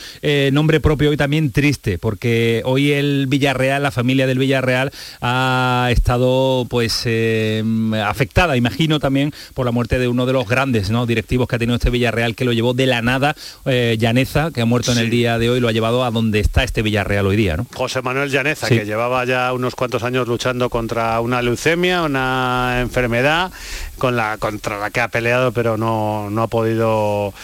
nombre 0.53 0.81
propio 0.81 1.11
hoy 1.11 1.17
también 1.17 1.51
triste, 1.51 1.99
porque 1.99 2.63
hoy 2.65 2.93
el 2.93 3.27
Villarreal, 3.29 3.83
la 3.83 3.91
familia 3.91 4.27
del 4.27 4.39
Villarreal 4.39 4.93
ha 5.21 5.89
estado 5.91 6.18
pues 6.69 7.03
eh, 7.07 7.63
afectada, 8.05 8.57
imagino 8.57 9.01
también 9.01 9.33
por 9.55 9.67
la 9.67 9.73
muerte 9.73 9.99
de 9.99 10.09
uno 10.09 10.27
de 10.27 10.33
los 10.33 10.49
grandes 10.49 10.91
¿no? 10.91 11.07
directivos 11.07 11.49
que 11.49 11.57
ha 11.57 11.59
tenido 11.59 11.77
este 11.77 11.91
Villarreal 11.91 12.35
que 12.35 12.45
lo 12.45 12.53
llevó 12.53 12.75
de 12.75 12.87
la 12.87 13.03
nada, 13.03 13.35
eh, 13.67 13.97
Llaneza, 13.99 14.51
que 14.53 14.61
ha 14.61 14.65
muerto 14.67 14.93
en 14.93 14.99
el 14.99 15.11
día 15.11 15.39
de 15.39 15.51
hoy, 15.51 15.61
lo 15.61 15.69
ha 15.69 15.73
llevado 15.73 16.05
a 16.05 16.11
donde 16.11 16.41
está 16.41 16.65
este 16.65 16.83
Villarreal 16.83 17.27
hoy 17.27 17.37
día, 17.37 17.57
¿no? 17.57 17.67
José 17.75 18.03
Manuel 18.03 18.31
Llaneza, 18.31 18.67
Sí. 18.67 18.79
que 18.79 18.85
llevaba 18.85 19.25
ya 19.25 19.53
unos 19.53 19.75
cuantos 19.75 20.03
años 20.03 20.27
luchando 20.29 20.71
contra 20.71 21.21
una 21.21 21.43
leucemia, 21.43 22.03
una 22.03 22.79
enfermedad 22.81 23.53
con 23.99 24.17
la, 24.17 24.37
contra 24.39 24.79
la 24.79 24.91
que 24.91 25.01
ha 25.01 25.09
peleado, 25.09 25.53
pero 25.53 25.77
no, 25.77 26.31
no 26.31 26.43
ha 26.43 26.47
podido 26.47 27.35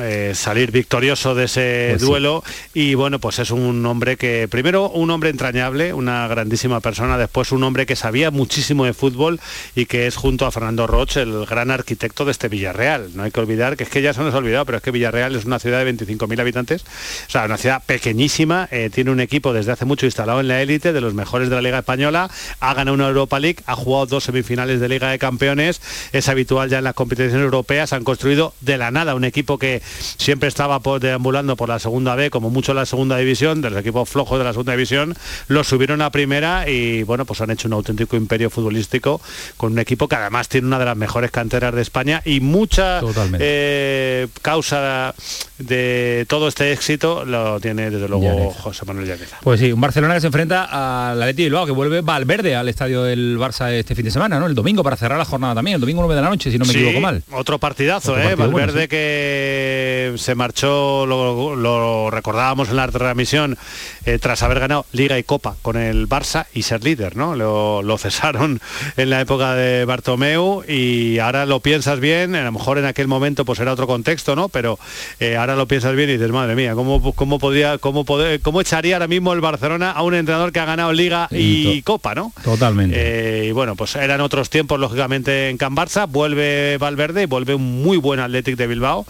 eh, 0.00 0.32
salir 0.34 0.70
victorioso 0.70 1.34
de 1.34 1.44
ese 1.44 1.86
Pues 1.90 2.02
sí. 2.02 2.06
duelo. 2.08 2.42
Y 2.74 2.94
bueno, 2.94 3.18
pues 3.18 3.38
es 3.38 3.50
un 3.50 3.84
hombre 3.86 4.16
que, 4.16 4.48
primero, 4.50 4.88
un 4.90 5.10
hombre 5.10 5.30
entrañable, 5.30 5.92
una 5.92 6.26
grandísima 6.28 6.80
persona, 6.80 7.16
después 7.18 7.52
un 7.52 7.62
hombre 7.62 7.86
que 7.86 7.94
sabía 7.96 8.17
muchísimo 8.30 8.84
de 8.84 8.92
fútbol 8.92 9.40
y 9.74 9.86
que 9.86 10.06
es 10.06 10.16
junto 10.16 10.44
a 10.46 10.50
Fernando 10.50 10.86
Roch 10.86 11.16
el 11.16 11.46
gran 11.46 11.70
arquitecto 11.70 12.24
de 12.24 12.32
este 12.32 12.48
Villarreal. 12.48 13.10
No 13.14 13.22
hay 13.22 13.30
que 13.30 13.40
olvidar 13.40 13.76
que 13.76 13.84
es 13.84 13.90
que 13.90 14.02
ya 14.02 14.12
se 14.12 14.20
nos 14.20 14.34
ha 14.34 14.38
olvidado, 14.38 14.64
pero 14.66 14.78
es 14.78 14.82
que 14.84 14.90
Villarreal 14.90 15.34
es 15.36 15.44
una 15.44 15.58
ciudad 15.58 15.84
de 15.84 15.92
25.000 15.94 16.40
habitantes, 16.40 16.82
o 16.82 17.30
sea, 17.30 17.44
una 17.44 17.56
ciudad 17.56 17.82
pequeñísima, 17.86 18.68
eh, 18.70 18.90
tiene 18.92 19.10
un 19.10 19.20
equipo 19.20 19.52
desde 19.52 19.72
hace 19.72 19.84
mucho 19.84 20.06
instalado 20.06 20.40
en 20.40 20.48
la 20.48 20.60
élite, 20.62 20.92
de 20.92 21.00
los 21.00 21.14
mejores 21.14 21.48
de 21.50 21.54
la 21.56 21.62
Liga 21.62 21.78
Española, 21.78 22.30
ha 22.60 22.74
ganado 22.74 22.94
una 22.94 23.08
Europa 23.08 23.38
League, 23.38 23.58
ha 23.66 23.74
jugado 23.76 24.06
dos 24.06 24.24
semifinales 24.24 24.80
de 24.80 24.88
Liga 24.88 25.10
de 25.10 25.18
Campeones, 25.18 25.80
es 26.12 26.28
habitual 26.28 26.68
ya 26.70 26.78
en 26.78 26.84
las 26.84 26.94
competiciones 26.94 27.42
europeas, 27.44 27.92
han 27.92 28.04
construido 28.04 28.54
de 28.60 28.78
la 28.78 28.90
nada 28.90 29.14
un 29.14 29.24
equipo 29.24 29.58
que 29.58 29.82
siempre 30.16 30.48
estaba 30.48 30.80
por- 30.80 31.00
deambulando 31.00 31.54
por 31.56 31.68
la 31.68 31.78
segunda 31.78 32.14
B, 32.14 32.30
como 32.30 32.50
mucho 32.50 32.72
la 32.74 32.86
segunda 32.86 33.16
división, 33.18 33.60
de 33.60 33.70
los 33.70 33.80
equipos 33.80 34.08
flojos 34.08 34.38
de 34.38 34.44
la 34.44 34.52
segunda 34.52 34.72
división, 34.72 35.14
los 35.48 35.68
subieron 35.68 36.00
a 36.02 36.10
primera 36.10 36.68
y 36.68 37.02
bueno, 37.02 37.24
pues 37.24 37.40
han 37.40 37.50
hecho 37.50 37.68
un 37.68 37.74
auténtico 37.74 38.07
imperio 38.16 38.50
futbolístico 38.50 39.20
con 39.56 39.72
un 39.72 39.78
equipo 39.78 40.08
que 40.08 40.16
además 40.16 40.48
tiene 40.48 40.66
una 40.66 40.78
de 40.78 40.84
las 40.84 40.96
mejores 40.96 41.30
canteras 41.30 41.74
de 41.74 41.82
España 41.82 42.22
y 42.24 42.40
mucha 42.40 43.00
eh, 43.38 44.28
causa 44.42 45.14
de 45.58 46.24
todo 46.28 46.48
este 46.48 46.72
éxito 46.72 47.24
lo 47.24 47.60
tiene 47.60 47.90
desde 47.90 48.08
luego 48.08 48.24
Llaneza. 48.24 48.60
José 48.62 48.84
Manuel 48.84 49.06
Llaneza. 49.08 49.38
Pues 49.42 49.60
sí, 49.60 49.72
un 49.72 49.80
Barcelona 49.80 50.14
que 50.14 50.20
se 50.20 50.26
enfrenta 50.28 51.10
al 51.10 51.20
Atleti 51.22 51.44
Bilbao, 51.44 51.66
que 51.66 51.72
vuelve 51.72 52.00
Valverde 52.00 52.54
al 52.56 52.68
estadio 52.68 53.02
del 53.02 53.38
Barça 53.38 53.70
este 53.72 53.94
fin 53.94 54.04
de 54.04 54.10
semana, 54.10 54.38
¿no? 54.38 54.46
El 54.46 54.54
domingo 54.54 54.82
para 54.82 54.96
cerrar 54.96 55.18
la 55.18 55.24
jornada 55.24 55.54
también, 55.56 55.76
el 55.76 55.80
domingo 55.80 56.00
9 56.02 56.14
de 56.14 56.22
la 56.22 56.28
noche, 56.30 56.50
si 56.50 56.58
no 56.58 56.64
me 56.64 56.72
Sí, 56.72 56.78
equivoco 56.78 57.00
mal. 57.00 57.22
Otro 57.32 57.58
partidazo, 57.58 58.12
Otro 58.12 58.22
¿eh? 58.22 58.26
partido 58.36 58.50
bueno, 58.50 58.66
Valverde 58.68 58.82
sí. 58.82 58.88
que 58.88 60.14
se 60.16 60.34
marchó, 60.34 61.06
lo, 61.06 61.56
lo 61.56 62.10
recordábamos 62.10 62.68
en 62.70 62.76
la 62.76 62.88
transmisión, 62.88 63.56
eh, 64.04 64.18
tras 64.18 64.42
haber 64.42 64.60
ganado 64.60 64.86
Liga 64.92 65.18
y 65.18 65.22
Copa 65.24 65.56
con 65.62 65.76
el 65.76 66.08
Barça 66.08 66.46
y 66.54 66.62
ser 66.62 66.84
líder, 66.84 67.16
¿no? 67.16 67.34
Lo, 67.34 67.82
lo 67.82 67.98
cesaron 67.98 68.60
en 68.96 69.10
la 69.10 69.20
época 69.20 69.54
de 69.54 69.84
Bartomeu 69.84 70.62
y 70.68 71.18
ahora 71.18 71.46
lo 71.46 71.60
piensas 71.60 72.00
bien, 72.00 72.34
a 72.34 72.44
lo 72.44 72.52
mejor 72.52 72.78
en 72.78 72.84
aquel 72.84 73.08
momento 73.08 73.44
pues 73.44 73.58
era 73.60 73.72
otro 73.72 73.86
contexto, 73.86 74.36
¿no? 74.36 74.48
Pero 74.48 74.78
eh, 75.20 75.36
ahora 75.36 75.47
lo 75.56 75.66
piensas 75.66 75.94
bien 75.94 76.10
y 76.10 76.12
dices, 76.14 76.30
madre 76.30 76.54
mía, 76.54 76.74
¿cómo, 76.74 77.14
cómo 77.14 77.38
podría, 77.38 77.78
cómo, 77.78 78.04
poder, 78.04 78.40
cómo 78.40 78.60
echaría 78.60 78.96
ahora 78.96 79.08
mismo 79.08 79.32
el 79.32 79.40
Barcelona 79.40 79.90
a 79.90 80.02
un 80.02 80.14
entrenador 80.14 80.52
que 80.52 80.60
ha 80.60 80.64
ganado 80.64 80.92
Liga 80.92 81.28
y, 81.30 81.68
Y 81.68 81.82
Copa, 81.82 82.14
¿no? 82.14 82.32
Totalmente. 82.42 82.96
Eh, 82.98 83.46
y 83.48 83.52
bueno, 83.52 83.76
pues 83.76 83.96
eran 83.96 84.20
otros 84.20 84.50
tiempos, 84.50 84.78
lógicamente, 84.80 85.48
en 85.50 85.58
Can 85.58 85.74
Barça. 85.74 86.08
Vuelve 86.08 86.78
Valverde 86.78 87.22
y 87.22 87.26
vuelve 87.26 87.54
un 87.54 87.82
muy 87.82 87.96
buen 87.96 88.20
Athletic 88.20 88.56
de 88.56 88.66
Bilbao. 88.66 89.06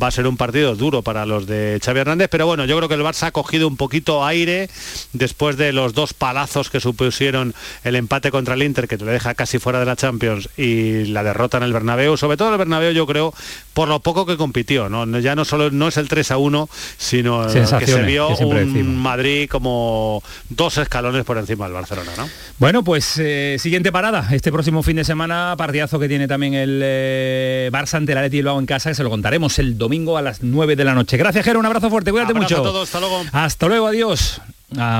Va 0.00 0.08
a 0.08 0.10
ser 0.10 0.26
un 0.26 0.36
partido 0.36 0.74
duro 0.76 1.02
para 1.02 1.26
los 1.26 1.46
de 1.46 1.80
Xavi 1.84 2.00
Hernández, 2.00 2.28
pero 2.30 2.46
bueno, 2.46 2.64
yo 2.64 2.76
creo 2.76 2.88
que 2.88 2.94
el 2.94 3.02
Barça 3.02 3.28
ha 3.28 3.32
cogido 3.32 3.68
un 3.68 3.76
poquito 3.76 4.24
aire 4.24 4.68
después 5.12 5.56
de 5.56 5.72
los 5.72 5.94
dos 5.94 6.14
palazos 6.14 6.70
que 6.70 6.80
supusieron 6.80 7.54
el 7.84 7.96
empate 7.96 8.30
contra 8.30 8.54
el 8.54 8.62
Inter 8.62 8.88
que 8.88 8.98
te 8.98 9.04
deja 9.04 9.34
casi 9.34 9.58
fuera 9.58 9.80
de 9.80 9.86
la 9.86 9.96
Champions 9.96 10.48
y 10.56 11.06
la 11.06 11.22
derrota 11.22 11.56
en 11.58 11.64
el 11.64 11.72
Bernabéu, 11.72 12.16
sobre 12.16 12.36
todo 12.36 12.52
el 12.52 12.58
Bernabéu 12.58 12.92
yo 12.92 13.06
creo 13.06 13.34
por 13.74 13.88
lo 13.88 14.00
poco 14.00 14.26
que 14.26 14.36
compitió, 14.36 14.88
¿no? 14.88 15.06
ya 15.18 15.34
no 15.34 15.44
solo 15.44 15.70
no 15.70 15.81
es 15.88 15.96
el 15.96 16.08
3 16.08 16.30
a 16.30 16.38
1, 16.38 16.68
sino 16.96 17.46
que 17.46 17.86
se 17.86 18.02
vio 18.02 18.28
un 18.28 18.96
Madrid 18.96 19.48
como 19.48 20.22
dos 20.48 20.78
escalones 20.78 21.24
por 21.24 21.38
encima 21.38 21.66
del 21.66 21.74
Barcelona, 21.74 22.12
¿no? 22.16 22.28
Bueno, 22.58 22.82
pues 22.82 23.18
eh, 23.18 23.56
siguiente 23.58 23.92
parada, 23.92 24.28
este 24.32 24.52
próximo 24.52 24.82
fin 24.82 24.96
de 24.96 25.04
semana, 25.04 25.54
partidazo 25.56 25.98
que 25.98 26.08
tiene 26.08 26.28
también 26.28 26.54
el 26.54 26.80
eh, 26.82 27.70
Barça 27.72 27.94
ante 27.94 28.12
el 28.12 28.18
Atleti 28.18 28.38
Bilbao 28.38 28.58
en 28.58 28.66
casa, 28.66 28.90
que 28.90 28.94
se 28.94 29.02
lo 29.02 29.10
contaremos 29.10 29.58
el 29.58 29.78
domingo 29.78 30.16
a 30.16 30.22
las 30.22 30.42
9 30.42 30.76
de 30.76 30.84
la 30.84 30.94
noche. 30.94 31.16
Gracias, 31.16 31.44
Jero, 31.44 31.58
un 31.58 31.66
abrazo 31.66 31.90
fuerte, 31.90 32.10
cuídate 32.10 32.34
mucho. 32.34 32.58
A 32.58 32.62
todos, 32.62 32.88
hasta 32.88 33.00
luego. 33.00 33.22
Hasta 33.32 33.66
luego, 33.66 33.86
adiós. 33.86 34.40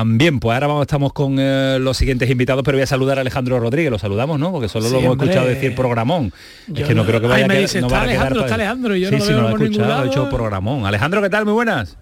Bien, 0.05 0.39
pues 0.39 0.53
ahora 0.53 0.67
vamos, 0.67 0.81
estamos 0.83 1.13
con 1.13 1.37
eh, 1.39 1.77
los 1.79 1.97
siguientes 1.97 2.29
invitados, 2.29 2.63
pero 2.63 2.77
voy 2.77 2.83
a 2.83 2.87
saludar 2.87 3.17
a 3.17 3.21
Alejandro 3.21 3.59
Rodríguez, 3.59 3.91
lo 3.91 3.99
saludamos, 3.99 4.39
¿no? 4.39 4.51
Porque 4.51 4.67
solo 4.67 4.89
lo 4.89 4.99
hemos 4.99 5.17
escuchado 5.17 5.47
decir 5.47 5.75
programón. 5.75 6.31
es 6.73 6.87
que 6.87 6.95
no, 6.95 7.05
creo 7.05 7.21
que 7.21 7.27
vaya 7.27 7.45
a 7.45 7.47
quedar, 7.47 7.61
dice, 7.61 7.79
está 7.79 8.01
Alejandro, 8.01 8.41
está 8.41 8.55
Alejandro, 8.55 8.95
yo 8.95 9.09
sí, 9.09 9.15
no 9.15 9.25
sí, 9.25 9.31
lo 9.31 9.41
no 9.41 9.49
lo 9.49 9.63
he 9.63 9.69
escuchado, 9.69 10.03
he 10.03 10.07
hecho 10.07 10.29
programón. 10.29 10.85
Alejandro, 10.85 11.21
¿qué 11.21 11.29
tal? 11.29 11.45
Muy 11.45 11.53
buenas. 11.53 11.97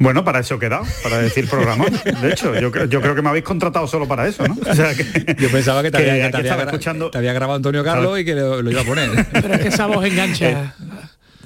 Bueno, 0.00 0.24
para 0.24 0.38
eso 0.38 0.54
he 0.54 0.58
quedado, 0.60 0.84
para 1.02 1.18
decir 1.18 1.48
programón. 1.48 1.88
De 2.22 2.30
hecho, 2.30 2.54
yo, 2.54 2.70
yo, 2.86 3.00
creo 3.00 3.14
que 3.16 3.22
me 3.22 3.30
habéis 3.30 3.44
contratado 3.44 3.88
solo 3.88 4.06
para 4.06 4.28
eso, 4.28 4.46
¿no? 4.46 4.56
O 4.64 4.74
sea 4.74 4.94
que, 4.94 5.34
yo 5.38 5.50
pensaba 5.50 5.82
que 5.82 5.90
te, 5.90 5.98
había, 5.98 6.28
escuchando... 6.28 7.10
te 7.10 7.18
había 7.18 7.32
grabado 7.32 7.56
Antonio 7.56 7.82
Carlos 7.82 8.20
y 8.20 8.24
que 8.24 8.34
lo, 8.34 8.62
lo, 8.62 8.70
iba 8.70 8.82
a 8.82 8.84
poner. 8.84 9.26
Pero 9.32 9.54
es 9.54 9.60
que 9.60 9.68
esa 9.68 9.86
voz 9.86 10.04
engancha. 10.04 10.74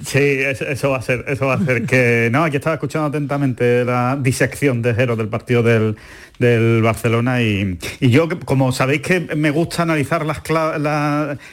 Sí, 0.01 0.19
eso, 0.19 0.89
va 0.89 0.97
a 0.97 1.01
ser, 1.01 1.23
eso 1.27 1.45
va 1.45 1.53
a 1.53 1.63
ser 1.63 1.85
que 1.85 2.29
no, 2.31 2.43
aquí 2.43 2.57
estaba 2.57 2.75
escuchando 2.75 3.07
atentamente 3.07 3.85
la 3.85 4.17
disección 4.19 4.81
de 4.81 4.95
Jero 4.95 5.15
del 5.15 5.27
partido 5.27 5.61
del, 5.61 5.95
del 6.39 6.81
Barcelona 6.81 7.41
y, 7.41 7.77
yo, 7.99 8.27
como 8.45 8.71
sabéis 8.71 9.01
que 9.01 9.19
me 9.35 9.51
gusta 9.51 9.83
analizar 9.83 10.25
las 10.25 10.41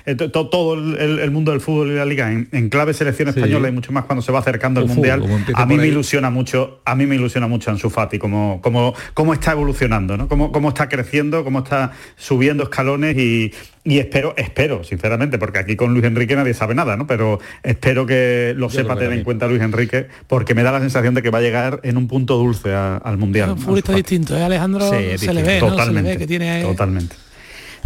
eh, 0.07 0.15
todo 0.15 0.75
el, 0.75 1.31
mundo 1.31 1.53
del 1.53 1.61
fútbol 1.61 1.93
y 1.93 1.95
la 1.95 2.05
liga 2.05 2.31
en, 2.33 2.69
clave 2.71 2.95
selección 2.95 3.29
española 3.29 3.69
y 3.69 3.73
mucho 3.73 3.93
más 3.93 4.05
cuando 4.05 4.23
se 4.23 4.33
va 4.33 4.41
acercando 4.41 4.81
el 4.81 4.87
Mundial, 4.87 5.23
a 5.55 5.67
mí 5.67 5.77
me 5.77 5.87
ilusiona 5.87 6.31
mucho, 6.31 6.81
a 6.85 6.95
mí 6.95 7.07
me 7.07 7.17
ilusiona 7.17 7.47
mucho 7.47 7.71
Ansu 7.71 7.91
Fati, 7.91 8.19
como, 8.19 8.61
como, 8.63 8.95
cómo 9.15 9.35
está 9.35 9.53
evolucionando, 9.53 10.17
¿no? 10.17 10.29
Cómo, 10.29 10.53
cómo 10.53 10.69
está 10.69 10.89
creciendo, 10.89 11.45
cómo 11.45 11.61
está 11.61 11.93
subiendo 12.17 12.65
escalones 12.65 13.17
y, 13.17 13.53
y 13.83 13.99
espero, 13.99 14.35
espero, 14.37 14.85
sinceramente, 14.85 15.39
porque 15.39 15.59
aquí 15.59 15.75
con 15.75 15.95
Luis 15.95 16.05
Enrique 16.05 16.37
nadie 16.37 16.53
sabe 16.53 16.75
nada, 16.75 16.97
¿no? 16.97 17.07
Pero 17.07 17.41
espero 17.63 18.05
que 18.05 18.53
lo 18.55 18.69
sepa 18.69 18.95
tener 18.95 19.15
en 19.15 19.25
cuenta 19.25 19.47
Luis 19.47 19.63
Enrique, 19.63 20.07
porque 20.27 20.55
me 20.55 20.63
da 20.63 20.71
la 20.71 20.81
sensación 20.81 21.15
de 21.15 21.23
que 21.23 21.31
va 21.31 21.39
a 21.39 21.41
llegar 21.41 21.81
en 21.83 21.97
un 21.97 22.07
punto 22.07 22.37
dulce 22.37 22.75
al 22.75 23.17
Mundial. 23.17 23.51
un 23.53 23.59
futbolista 23.59 23.95
distinto, 23.95 24.37
¿eh? 24.37 24.43
Alejandro 24.43 24.70
se, 24.79 25.35
le 25.35 25.43
ve, 25.43 25.59
totalmente, 25.59 26.19
que 26.19 26.27
tiene... 26.27 26.63
Totalmente. 26.63 27.17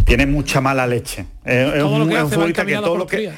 Tiene 0.05 0.25
mucha 0.25 0.61
mala 0.61 0.85
leche. 0.85 1.25
Es, 1.43 1.81
un, 1.81 2.11
futbolista 2.29 2.65
que 2.65 2.75
todo 2.75 2.97
lo 2.97 3.07
que... 3.07 3.31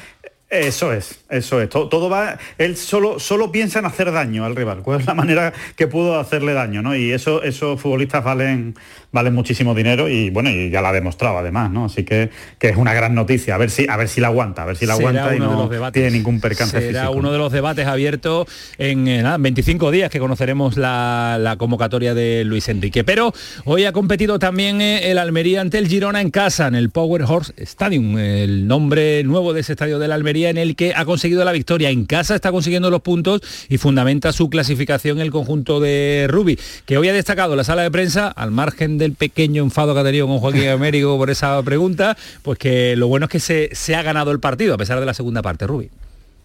Eso 0.50 0.94
es, 0.94 1.20
eso 1.28 1.60
es. 1.60 1.68
Todo, 1.68 2.08
va. 2.08 2.38
Él 2.56 2.78
solo, 2.78 3.18
solo 3.18 3.52
piensa 3.52 3.80
en 3.80 3.84
hacer 3.84 4.10
daño 4.10 4.46
al 4.46 4.56
rival. 4.56 4.80
¿Cuál 4.82 5.00
es 5.00 5.06
la 5.06 5.12
manera 5.14 5.52
que 5.76 5.86
pudo 5.86 6.18
hacerle 6.18 6.54
daño? 6.54 6.80
¿no? 6.80 6.96
Y 6.96 7.12
eso, 7.12 7.42
esos 7.42 7.78
futbolistas 7.78 8.24
valen, 8.24 8.74
valen 9.12 9.34
muchísimo 9.34 9.74
dinero 9.74 10.08
y 10.08 10.30
bueno, 10.30 10.48
y 10.48 10.70
ya 10.70 10.80
la 10.80 10.88
ha 10.88 10.92
demostrado 10.92 11.36
además, 11.36 11.70
¿no? 11.70 11.84
Así 11.84 12.02
que, 12.04 12.30
que 12.58 12.70
es 12.70 12.78
una 12.78 12.94
gran 12.94 13.14
noticia. 13.14 13.56
A 13.56 13.58
ver 13.58 13.68
si, 13.70 13.86
a 13.90 13.96
ver 13.98 14.08
si 14.08 14.22
la 14.22 14.28
aguanta, 14.28 14.62
a 14.62 14.66
ver 14.66 14.76
si 14.76 14.86
la 14.86 14.94
aguanta 14.94 15.36
y 15.36 15.38
no 15.38 15.68
tiene 15.92 16.12
ningún 16.12 16.40
percance. 16.40 16.80
Será 16.80 17.10
uno 17.10 17.30
de 17.30 17.36
los 17.36 17.52
debates 17.52 17.86
abiertos 17.86 18.48
en 18.78 19.04
25 19.04 19.90
días 19.90 20.10
que 20.10 20.18
conoceremos 20.18 20.78
la, 20.78 21.56
convocatoria 21.58 22.14
de 22.14 22.44
Luis 22.44 22.70
Enrique. 22.70 23.04
Pero 23.04 23.34
hoy 23.64 23.84
ha 23.84 23.92
competido 23.92 24.38
también 24.38 24.80
eh, 24.80 25.10
el 25.10 25.18
Almería 25.18 25.60
ante 25.60 25.76
el 25.76 25.88
Girona 25.88 26.20
en 26.20 26.30
casa, 26.30 26.68
en 26.68 26.74
el 26.74 26.88
Power 26.90 27.22
Horse 27.22 27.52
Stadium, 27.56 28.16
el 28.16 28.66
nombre 28.66 29.24
nuevo 29.24 29.52
de 29.52 29.60
ese 29.60 29.72
estadio 29.72 29.98
del 29.98 30.12
Almería 30.12 30.37
en 30.44 30.58
el 30.58 30.76
que 30.76 30.94
ha 30.94 31.04
conseguido 31.04 31.44
la 31.44 31.52
victoria. 31.52 31.90
En 31.90 32.06
casa 32.06 32.34
está 32.34 32.50
consiguiendo 32.50 32.90
los 32.90 33.02
puntos 33.02 33.40
y 33.68 33.78
fundamenta 33.78 34.32
su 34.32 34.48
clasificación 34.50 35.20
el 35.20 35.30
conjunto 35.30 35.80
de 35.80 36.26
Rubi, 36.28 36.58
que 36.86 36.98
hoy 36.98 37.08
ha 37.08 37.12
destacado 37.12 37.56
la 37.56 37.64
sala 37.64 37.82
de 37.82 37.90
prensa 37.90 38.28
al 38.28 38.50
margen 38.50 38.98
del 38.98 39.14
pequeño 39.14 39.62
enfado 39.62 39.94
que 39.94 40.00
ha 40.00 40.04
tenido 40.04 40.26
con 40.26 40.38
Joaquín 40.38 40.68
Américo 40.68 41.16
por 41.16 41.30
esa 41.30 41.62
pregunta, 41.62 42.16
pues 42.42 42.58
que 42.58 42.96
lo 42.96 43.08
bueno 43.08 43.26
es 43.26 43.30
que 43.30 43.40
se, 43.40 43.70
se 43.72 43.94
ha 43.94 44.02
ganado 44.02 44.30
el 44.30 44.40
partido, 44.40 44.74
a 44.74 44.78
pesar 44.78 45.00
de 45.00 45.06
la 45.06 45.14
segunda 45.14 45.42
parte, 45.42 45.66
Rubi. 45.66 45.90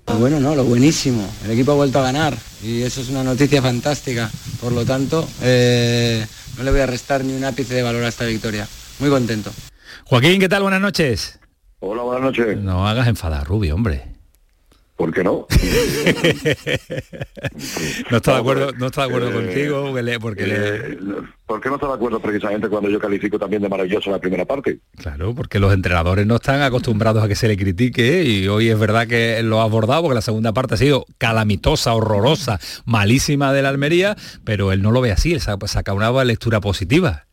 Lo 0.07 0.15
bueno, 0.15 0.39
no, 0.39 0.53
lo 0.55 0.65
buenísimo. 0.65 1.27
El 1.45 1.51
equipo 1.51 1.71
ha 1.71 1.75
vuelto 1.75 1.99
a 1.99 2.03
ganar 2.03 2.37
y 2.61 2.81
eso 2.81 3.01
es 3.01 3.09
una 3.09 3.23
noticia 3.23 3.61
fantástica. 3.61 4.29
Por 4.59 4.73
lo 4.73 4.85
tanto, 4.85 5.27
eh, 5.41 6.25
no 6.57 6.63
le 6.63 6.71
voy 6.71 6.81
a 6.81 6.85
restar 6.85 7.23
ni 7.23 7.33
un 7.33 7.43
ápice 7.43 7.73
de 7.73 7.83
valor 7.83 8.03
a 8.03 8.09
esta 8.09 8.25
victoria. 8.25 8.67
Muy 8.99 9.09
contento. 9.09 9.51
Joaquín, 10.05 10.39
¿qué 10.39 10.49
tal? 10.49 10.63
Buenas 10.63 10.81
noches. 10.81 11.39
Hola, 11.85 12.03
buenas 12.03 12.23
noches. 12.23 12.57
No 12.61 12.87
hagas 12.87 13.09
enfadar, 13.09 13.45
Rubi, 13.45 13.69
hombre. 13.69 14.03
¿Por 14.95 15.13
qué 15.13 15.21
no? 15.21 15.45
no 18.09 18.17
está 18.17 18.35
de 18.35 18.39
acuerdo, 18.39 18.71
no 18.77 18.85
está 18.85 19.01
de 19.01 19.07
acuerdo 19.07 19.31
eh, 19.31 19.33
contigo, 19.33 19.93
porque, 20.21 20.45
eh, 20.47 20.97
¿Por 21.45 21.59
qué 21.59 21.67
no 21.67 21.75
está 21.75 21.87
de 21.87 21.95
acuerdo 21.95 22.21
precisamente 22.21 22.69
cuando 22.69 22.89
yo 22.89 23.01
califico 23.01 23.37
también 23.37 23.61
de 23.61 23.67
maravilloso 23.67 24.09
la 24.11 24.19
primera 24.19 24.45
parte? 24.45 24.79
Claro, 24.95 25.35
porque 25.35 25.59
los 25.59 25.73
entrenadores 25.73 26.25
no 26.25 26.35
están 26.35 26.61
acostumbrados 26.61 27.21
a 27.21 27.27
que 27.27 27.35
se 27.35 27.49
le 27.49 27.57
critique 27.57 28.23
y 28.23 28.47
hoy 28.47 28.69
es 28.69 28.79
verdad 28.79 29.05
que 29.05 29.43
lo 29.43 29.59
ha 29.59 29.63
abordado 29.63 30.03
porque 30.03 30.15
la 30.15 30.21
segunda 30.21 30.53
parte 30.53 30.75
ha 30.75 30.77
sido 30.77 31.05
calamitosa, 31.17 31.93
horrorosa, 31.93 32.61
malísima 32.85 33.51
de 33.51 33.61
la 33.61 33.67
Almería, 33.67 34.15
pero 34.45 34.71
él 34.71 34.81
no 34.81 34.91
lo 34.91 35.01
ve 35.01 35.11
así, 35.11 35.33
él 35.33 35.41
saca 35.41 35.91
una 35.91 36.23
lectura 36.23 36.61
positiva. 36.61 37.25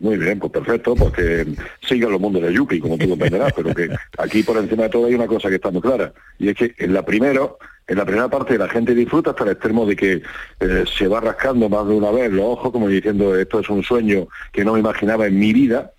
Muy 0.00 0.16
bien, 0.16 0.38
pues 0.38 0.50
perfecto, 0.50 0.94
porque 0.94 1.46
sigue 1.82 2.08
los 2.08 2.18
mundos 2.18 2.40
de 2.42 2.54
Yupi, 2.54 2.80
como 2.80 2.96
tú 2.96 3.06
comprenderás, 3.06 3.52
pero 3.52 3.74
que 3.74 3.90
aquí 4.16 4.42
por 4.42 4.56
encima 4.56 4.84
de 4.84 4.88
todo 4.88 5.04
hay 5.06 5.14
una 5.14 5.26
cosa 5.26 5.50
que 5.50 5.56
está 5.56 5.70
muy 5.70 5.82
clara, 5.82 6.14
y 6.38 6.48
es 6.48 6.56
que 6.56 6.74
en 6.78 6.94
la 6.94 7.04
primera, 7.04 7.50
en 7.86 7.98
la 7.98 8.06
primera 8.06 8.30
parte 8.30 8.56
la 8.56 8.66
gente 8.66 8.94
disfruta 8.94 9.30
hasta 9.30 9.44
el 9.44 9.50
extremo 9.50 9.84
de 9.84 9.96
que 9.96 10.22
eh, 10.60 10.84
se 10.90 11.06
va 11.06 11.20
rascando 11.20 11.68
más 11.68 11.86
de 11.86 11.92
una 11.92 12.10
vez 12.12 12.32
los 12.32 12.46
ojos, 12.46 12.72
como 12.72 12.88
diciendo 12.88 13.36
esto 13.36 13.60
es 13.60 13.68
un 13.68 13.82
sueño 13.82 14.26
que 14.52 14.64
no 14.64 14.72
me 14.72 14.80
imaginaba 14.80 15.26
en 15.26 15.38
mi 15.38 15.52
vida, 15.52 15.92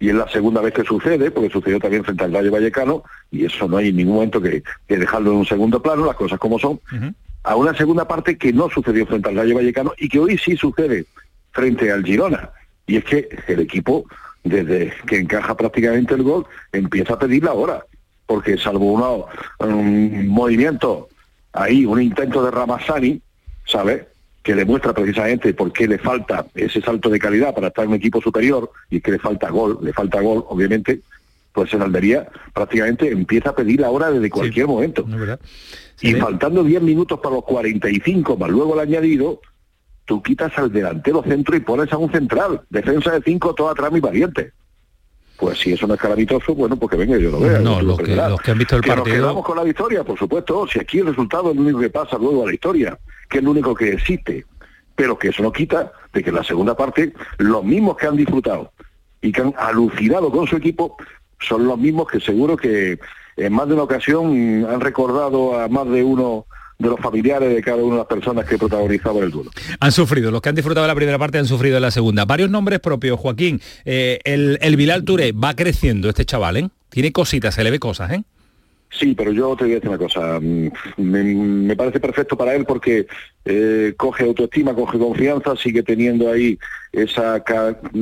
y 0.00 0.08
es 0.08 0.16
la 0.16 0.28
segunda 0.28 0.60
vez 0.60 0.74
que 0.74 0.82
sucede, 0.82 1.30
porque 1.30 1.48
sucedió 1.48 1.78
también 1.78 2.02
frente 2.02 2.24
al 2.24 2.32
Rayo 2.32 2.50
Vallecano, 2.50 3.04
y 3.30 3.44
eso 3.44 3.68
no 3.68 3.76
hay 3.76 3.90
en 3.90 3.96
ningún 3.96 4.14
momento 4.16 4.42
que, 4.42 4.64
dejarlo 4.88 5.30
en 5.30 5.36
un 5.36 5.46
segundo 5.46 5.80
plano, 5.80 6.04
las 6.04 6.16
cosas 6.16 6.40
como 6.40 6.58
son, 6.58 6.80
a 7.44 7.54
una 7.54 7.76
segunda 7.76 8.08
parte 8.08 8.36
que 8.36 8.52
no 8.52 8.68
sucedió 8.70 9.06
frente 9.06 9.28
al 9.28 9.36
Rayo 9.36 9.54
Vallecano 9.54 9.92
y 9.98 10.08
que 10.08 10.18
hoy 10.18 10.36
sí 10.36 10.56
sucede 10.56 11.06
frente 11.52 11.92
al 11.92 12.04
Girona 12.04 12.50
y 12.86 12.96
es 12.96 13.04
que 13.04 13.28
el 13.48 13.60
equipo, 13.60 14.06
desde 14.44 14.92
que 15.06 15.18
encaja 15.18 15.56
prácticamente 15.56 16.14
el 16.14 16.22
gol, 16.22 16.46
empieza 16.72 17.14
a 17.14 17.18
pedir 17.18 17.44
la 17.44 17.52
hora, 17.52 17.84
porque 18.26 18.56
salvo 18.58 18.92
un 19.58 20.28
movimiento 20.28 21.08
ahí, 21.52 21.84
un 21.84 22.00
intento 22.00 22.44
de 22.44 22.50
Ramassani, 22.50 23.20
¿sabes? 23.66 24.02
que 24.46 24.54
demuestra 24.54 24.94
precisamente 24.94 25.52
por 25.54 25.72
qué 25.72 25.88
le 25.88 25.98
falta 25.98 26.46
ese 26.54 26.80
salto 26.80 27.10
de 27.10 27.18
calidad 27.18 27.52
para 27.52 27.66
estar 27.66 27.84
en 27.84 27.90
un 27.90 27.96
equipo 27.96 28.22
superior 28.22 28.70
y 28.88 29.00
que 29.00 29.10
le 29.10 29.18
falta 29.18 29.50
gol, 29.50 29.80
le 29.82 29.92
falta 29.92 30.20
gol, 30.20 30.44
obviamente, 30.48 31.00
pues 31.52 31.72
en 31.72 31.82
Almería 31.82 32.28
prácticamente 32.54 33.10
empieza 33.10 33.50
a 33.50 33.56
pedir 33.56 33.80
la 33.80 33.90
hora 33.90 34.08
desde 34.08 34.30
cualquier 34.30 34.68
momento. 34.68 35.04
y 36.00 36.14
faltando 36.14 36.62
10 36.62 36.80
minutos 36.80 37.18
para 37.18 37.34
los 37.34 37.44
45, 37.44 38.36
más 38.36 38.48
luego 38.48 38.74
el 38.74 38.88
añadido, 38.88 39.40
tú 40.06 40.22
quitas 40.22 40.56
al 40.56 40.72
delantero 40.72 41.22
centro 41.22 41.56
y 41.56 41.60
pones 41.60 41.92
a 41.92 41.98
un 41.98 42.10
central, 42.10 42.62
defensa 42.70 43.10
de 43.12 43.20
cinco, 43.22 43.54
toda 43.54 43.72
atrás 43.72 43.90
y 43.94 44.00
valiente. 44.00 44.52
Pues 45.36 45.58
si 45.58 45.72
eso 45.72 45.86
no 45.86 45.94
es 45.94 46.00
calamitoso, 46.00 46.54
bueno, 46.54 46.76
pues 46.76 46.90
que 46.90 46.96
venga 46.96 47.18
yo 47.18 47.30
lo 47.30 47.40
vea. 47.40 47.58
No, 47.58 47.82
los 47.82 47.98
que, 47.98 48.18
han 48.18 48.58
visto 48.58 48.76
el 48.76 48.82
partido... 48.82 48.94
Nos 48.94 49.04
quedamos 49.04 49.44
con 49.44 49.56
la 49.56 49.64
victoria, 49.64 50.02
por 50.02 50.18
supuesto. 50.18 50.66
Si 50.66 50.78
aquí 50.78 51.00
el 51.00 51.08
resultado 51.08 51.50
es 51.50 51.56
lo 51.56 51.62
único 51.62 51.80
que 51.80 51.90
pasa 51.90 52.16
luego 52.16 52.44
a 52.44 52.46
la 52.46 52.54
historia, 52.54 52.98
que 53.28 53.38
es 53.38 53.44
lo 53.44 53.50
único 53.50 53.74
que 53.74 53.92
existe. 53.92 54.46
Pero 54.94 55.18
que 55.18 55.28
eso 55.28 55.42
no 55.42 55.52
quita 55.52 55.92
de 56.14 56.22
que 56.22 56.30
en 56.30 56.36
la 56.36 56.44
segunda 56.44 56.74
parte, 56.74 57.12
los 57.36 57.62
mismos 57.62 57.98
que 57.98 58.06
han 58.06 58.16
disfrutado 58.16 58.72
y 59.20 59.30
que 59.30 59.42
han 59.42 59.54
alucinado 59.58 60.30
con 60.30 60.46
su 60.46 60.56
equipo, 60.56 60.96
son 61.38 61.66
los 61.66 61.76
mismos 61.76 62.06
que 62.08 62.18
seguro 62.18 62.56
que 62.56 62.98
en 63.36 63.52
más 63.52 63.68
de 63.68 63.74
una 63.74 63.82
ocasión 63.82 64.64
han 64.64 64.80
recordado 64.80 65.60
a 65.60 65.68
más 65.68 65.86
de 65.90 66.02
uno 66.02 66.46
de 66.78 66.88
los 66.88 67.00
familiares 67.00 67.54
de 67.54 67.62
cada 67.62 67.82
una 67.82 67.94
de 67.94 67.98
las 67.98 68.06
personas 68.06 68.44
que 68.44 68.58
protagonizaban 68.58 69.22
el 69.22 69.30
duelo. 69.30 69.50
Han 69.80 69.92
sufrido, 69.92 70.30
los 70.30 70.42
que 70.42 70.50
han 70.50 70.54
disfrutado 70.54 70.84
de 70.84 70.88
la 70.88 70.94
primera 70.94 71.18
parte 71.18 71.38
han 71.38 71.46
sufrido 71.46 71.74
de 71.76 71.80
la 71.80 71.90
segunda. 71.90 72.24
Varios 72.24 72.50
nombres 72.50 72.80
propios, 72.80 73.18
Joaquín. 73.18 73.60
Eh, 73.84 74.20
el, 74.24 74.58
el 74.60 74.76
Bilal 74.76 75.04
Touré 75.04 75.32
va 75.32 75.54
creciendo 75.54 76.08
este 76.08 76.24
chaval, 76.24 76.56
¿eh? 76.56 76.68
Tiene 76.88 77.12
cositas, 77.12 77.54
se 77.54 77.64
le 77.64 77.70
ve 77.70 77.78
cosas, 77.78 78.12
¿eh? 78.12 78.24
Sí, 78.90 79.14
pero 79.14 79.32
yo 79.32 79.54
te 79.56 79.64
voy 79.64 79.72
a 79.72 79.74
decir 79.76 79.90
una 79.90 79.98
cosa. 79.98 80.40
Mm, 80.40 80.70
me, 80.96 81.76
parece 81.76 82.00
perfecto 82.00 82.36
para 82.36 82.54
él 82.54 82.64
porque 82.64 83.06
eh, 83.44 83.94
coge 83.96 84.24
autoestima, 84.24 84.74
coge 84.74 84.98
confianza, 84.98 85.56
sigue 85.56 85.82
teniendo 85.82 86.30
ahí 86.30 86.58
esa 86.92 87.42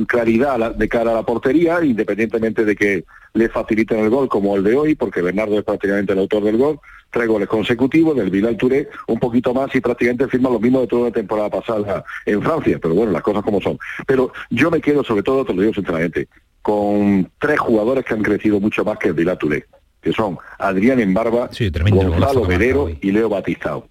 claridad 0.07 0.75
de 0.75 0.89
cara 0.89 1.11
a 1.11 1.15
la 1.15 1.23
portería, 1.23 1.83
independientemente 1.83 2.63
de 2.63 2.75
que 2.75 3.03
le 3.33 3.49
faciliten 3.49 3.99
el 3.99 4.09
gol 4.09 4.29
como 4.29 4.55
el 4.55 4.63
de 4.63 4.75
hoy, 4.75 4.95
porque 4.95 5.21
Bernardo 5.21 5.57
es 5.59 5.65
prácticamente 5.65 6.13
el 6.13 6.19
autor 6.19 6.43
del 6.43 6.57
gol. 6.57 6.79
Tres 7.11 7.27
goles 7.27 7.47
consecutivos 7.47 8.15
del 8.15 8.29
Bilal 8.29 8.57
Touré, 8.57 8.89
un 9.07 9.19
poquito 9.19 9.53
más 9.53 9.73
y 9.75 9.79
prácticamente 9.79 10.27
firma 10.27 10.49
lo 10.49 10.59
mismo 10.59 10.81
de 10.81 10.87
toda 10.87 11.09
la 11.09 11.13
temporada 11.13 11.49
pasada 11.49 12.03
en 12.25 12.41
Francia. 12.41 12.79
Pero 12.81 12.93
bueno, 12.93 13.11
las 13.11 13.21
cosas 13.21 13.43
como 13.43 13.61
son. 13.61 13.77
Pero 14.05 14.31
yo 14.49 14.69
me 14.71 14.81
quedo 14.81 15.03
sobre 15.03 15.23
todo, 15.23 15.45
te 15.45 15.53
lo 15.53 15.61
digo 15.61 15.73
sinceramente, 15.73 16.27
con 16.61 17.29
tres 17.39 17.59
jugadores 17.59 18.03
que 18.03 18.13
han 18.13 18.23
crecido 18.23 18.59
mucho 18.59 18.83
más 18.83 18.97
que 18.97 19.09
el 19.09 19.13
Vilátule, 19.13 19.65
que 20.05 20.13
son 20.13 20.37
Adrián 20.59 20.99
Embarba, 20.99 21.49
Gonzalo 21.89 22.43
que 22.43 22.47
Velero 22.47 22.91
y 23.01 23.11
Leo 23.11 23.27
Batistao. 23.27 23.87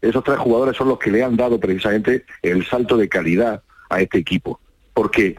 Esos 0.00 0.22
tres 0.22 0.38
jugadores 0.38 0.76
son 0.76 0.88
los 0.88 1.00
que 1.00 1.10
le 1.10 1.24
han 1.24 1.36
dado 1.36 1.58
precisamente 1.58 2.24
el 2.42 2.64
salto 2.64 2.96
de 2.96 3.08
calidad 3.08 3.60
a 3.90 4.00
este 4.00 4.18
equipo. 4.18 4.60
Porque 4.94 5.36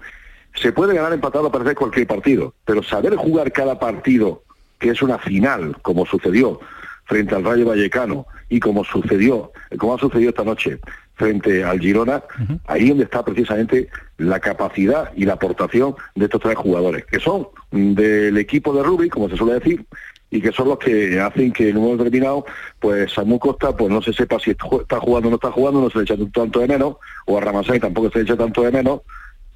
se 0.55 0.73
puede 0.73 0.93
ganar 0.93 1.13
empatado 1.13 1.47
a 1.47 1.51
perder 1.53 1.73
cualquier 1.73 2.05
partido, 2.05 2.53
pero 2.65 2.83
saber 2.83 3.15
jugar 3.15 3.53
cada 3.53 3.79
partido, 3.79 4.43
que 4.77 4.89
es 4.89 5.01
una 5.01 5.19
final, 5.19 5.77
como 5.83 6.05
sucedió 6.05 6.59
frente 7.05 7.33
al 7.33 7.45
Rayo 7.45 7.65
Vallecano 7.65 8.25
y 8.49 8.59
como 8.59 8.83
sucedió, 8.83 9.53
como 9.77 9.95
ha 9.95 9.99
sucedido 9.99 10.31
esta 10.31 10.43
noche 10.43 10.79
frente 11.13 11.63
al 11.63 11.79
Girona, 11.79 12.23
ahí 12.67 12.89
donde 12.89 13.05
está 13.05 13.23
precisamente 13.23 13.87
la 14.17 14.41
capacidad 14.41 15.13
y 15.15 15.23
la 15.23 15.33
aportación 15.35 15.95
de 16.15 16.25
estos 16.25 16.41
tres 16.41 16.57
jugadores, 16.57 17.05
que 17.05 17.21
son 17.21 17.47
del 17.71 18.37
equipo 18.37 18.73
de 18.73 18.83
Rubí, 18.83 19.09
como 19.09 19.29
se 19.29 19.37
suele 19.37 19.55
decir, 19.55 19.85
y 20.31 20.41
que 20.41 20.51
son 20.51 20.69
los 20.69 20.79
que 20.79 21.19
hacen 21.19 21.51
que 21.51 21.69
en 21.69 21.77
un 21.77 21.83
momento 21.83 22.03
determinado, 22.03 22.45
pues 22.79 23.11
Samu 23.13 23.39
Costa, 23.39 23.75
pues 23.75 23.89
no 23.89 24.01
se 24.01 24.13
sepa 24.13 24.39
si 24.39 24.51
está 24.51 24.99
jugando 24.99 25.27
o 25.27 25.31
no 25.31 25.35
está 25.35 25.51
jugando, 25.51 25.81
no 25.81 25.89
se 25.89 25.97
le 25.99 26.03
echa 26.03 26.15
tanto 26.33 26.59
de 26.59 26.67
menos, 26.67 26.95
o 27.25 27.37
a 27.37 27.41
Ramasay 27.41 27.79
tampoco 27.79 28.11
se 28.11 28.19
le 28.19 28.23
echa 28.25 28.37
tanto 28.37 28.61
de 28.61 28.71
menos, 28.71 29.01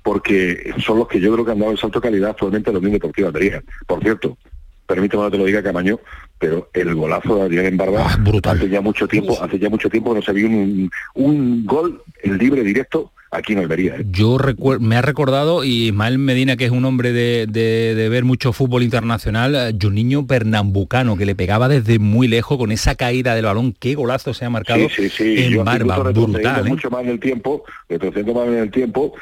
porque 0.01 0.73
son 0.79 0.99
los 0.99 1.07
que 1.07 1.19
yo 1.19 1.31
creo 1.33 1.45
que 1.45 1.51
han 1.51 1.59
dado 1.59 1.71
el 1.71 1.77
salto 1.77 1.99
de 1.99 2.09
calidad 2.09 2.31
actualmente 2.31 2.69
en 2.69 2.73
los 2.73 2.81
Unión 2.81 2.93
Deportiva 2.93 3.31
de. 3.31 3.61
Por 3.87 4.01
cierto, 4.01 4.37
permítame 4.85 5.25
que 5.25 5.31
te 5.31 5.37
lo 5.37 5.45
diga 5.45 5.63
Camaño, 5.63 5.99
pero 6.39 6.69
el 6.73 6.93
golazo 6.95 7.35
de 7.37 7.41
Adrián 7.43 7.65
en 7.65 7.77
Barba 7.77 8.05
hace 8.43 8.69
ya 8.69 8.81
mucho 8.81 9.07
tiempo, 9.07 9.41
hace 9.41 9.57
ya 9.59 9.69
mucho 9.69 9.89
tiempo 9.89 10.11
que 10.13 10.19
no 10.19 10.25
se 10.25 10.33
vio 10.33 10.47
un, 10.47 10.89
un 11.15 11.65
gol 11.65 12.01
en 12.21 12.37
libre 12.37 12.63
directo 12.63 13.11
aquí 13.31 13.53
en 13.53 13.59
Almería. 13.59 13.95
¿eh? 13.95 14.05
Yo 14.11 14.37
me 14.79 14.95
ha 14.95 15.01
recordado, 15.01 15.63
y 15.63 15.87
Ismael 15.87 16.19
Medina, 16.19 16.55
que 16.55 16.65
es 16.65 16.71
un 16.71 16.85
hombre 16.85 17.11
de, 17.13 17.47
de- 17.49 17.95
de 17.95 18.09
ver 18.09 18.25
mucho 18.25 18.53
fútbol 18.53 18.83
internacional, 18.83 19.55
eh, 19.55 19.75
Juninho 19.81 20.27
Pernambucano, 20.27 21.17
que 21.17 21.25
le 21.25 21.33
pegaba 21.33 21.67
desde 21.67 21.97
muy 21.97 22.27
lejos 22.27 22.59
con 22.59 22.71
esa 22.71 22.93
caída 22.93 23.33
del 23.33 23.45
balón. 23.45 23.73
Qué 23.79 23.95
golazo 23.95 24.33
se 24.35 24.45
ha 24.45 24.51
marcado 24.51 24.87
Sí, 24.89 25.09
sí, 25.09 25.09
sí. 25.09 25.43
en 25.45 25.51
Yo 25.53 25.63
Barba, 25.63 25.97
brutal. 26.11 26.67
¿eh? 26.67 26.69
mucho 26.69 26.91
más 26.91 27.03
en 27.05 27.09
el 27.09 27.19
tiempo, 27.19 27.63
retrocediendo 27.89 28.33
más 28.35 28.47
en 28.49 28.55
el 28.59 28.69
tiempo, 28.71 29.13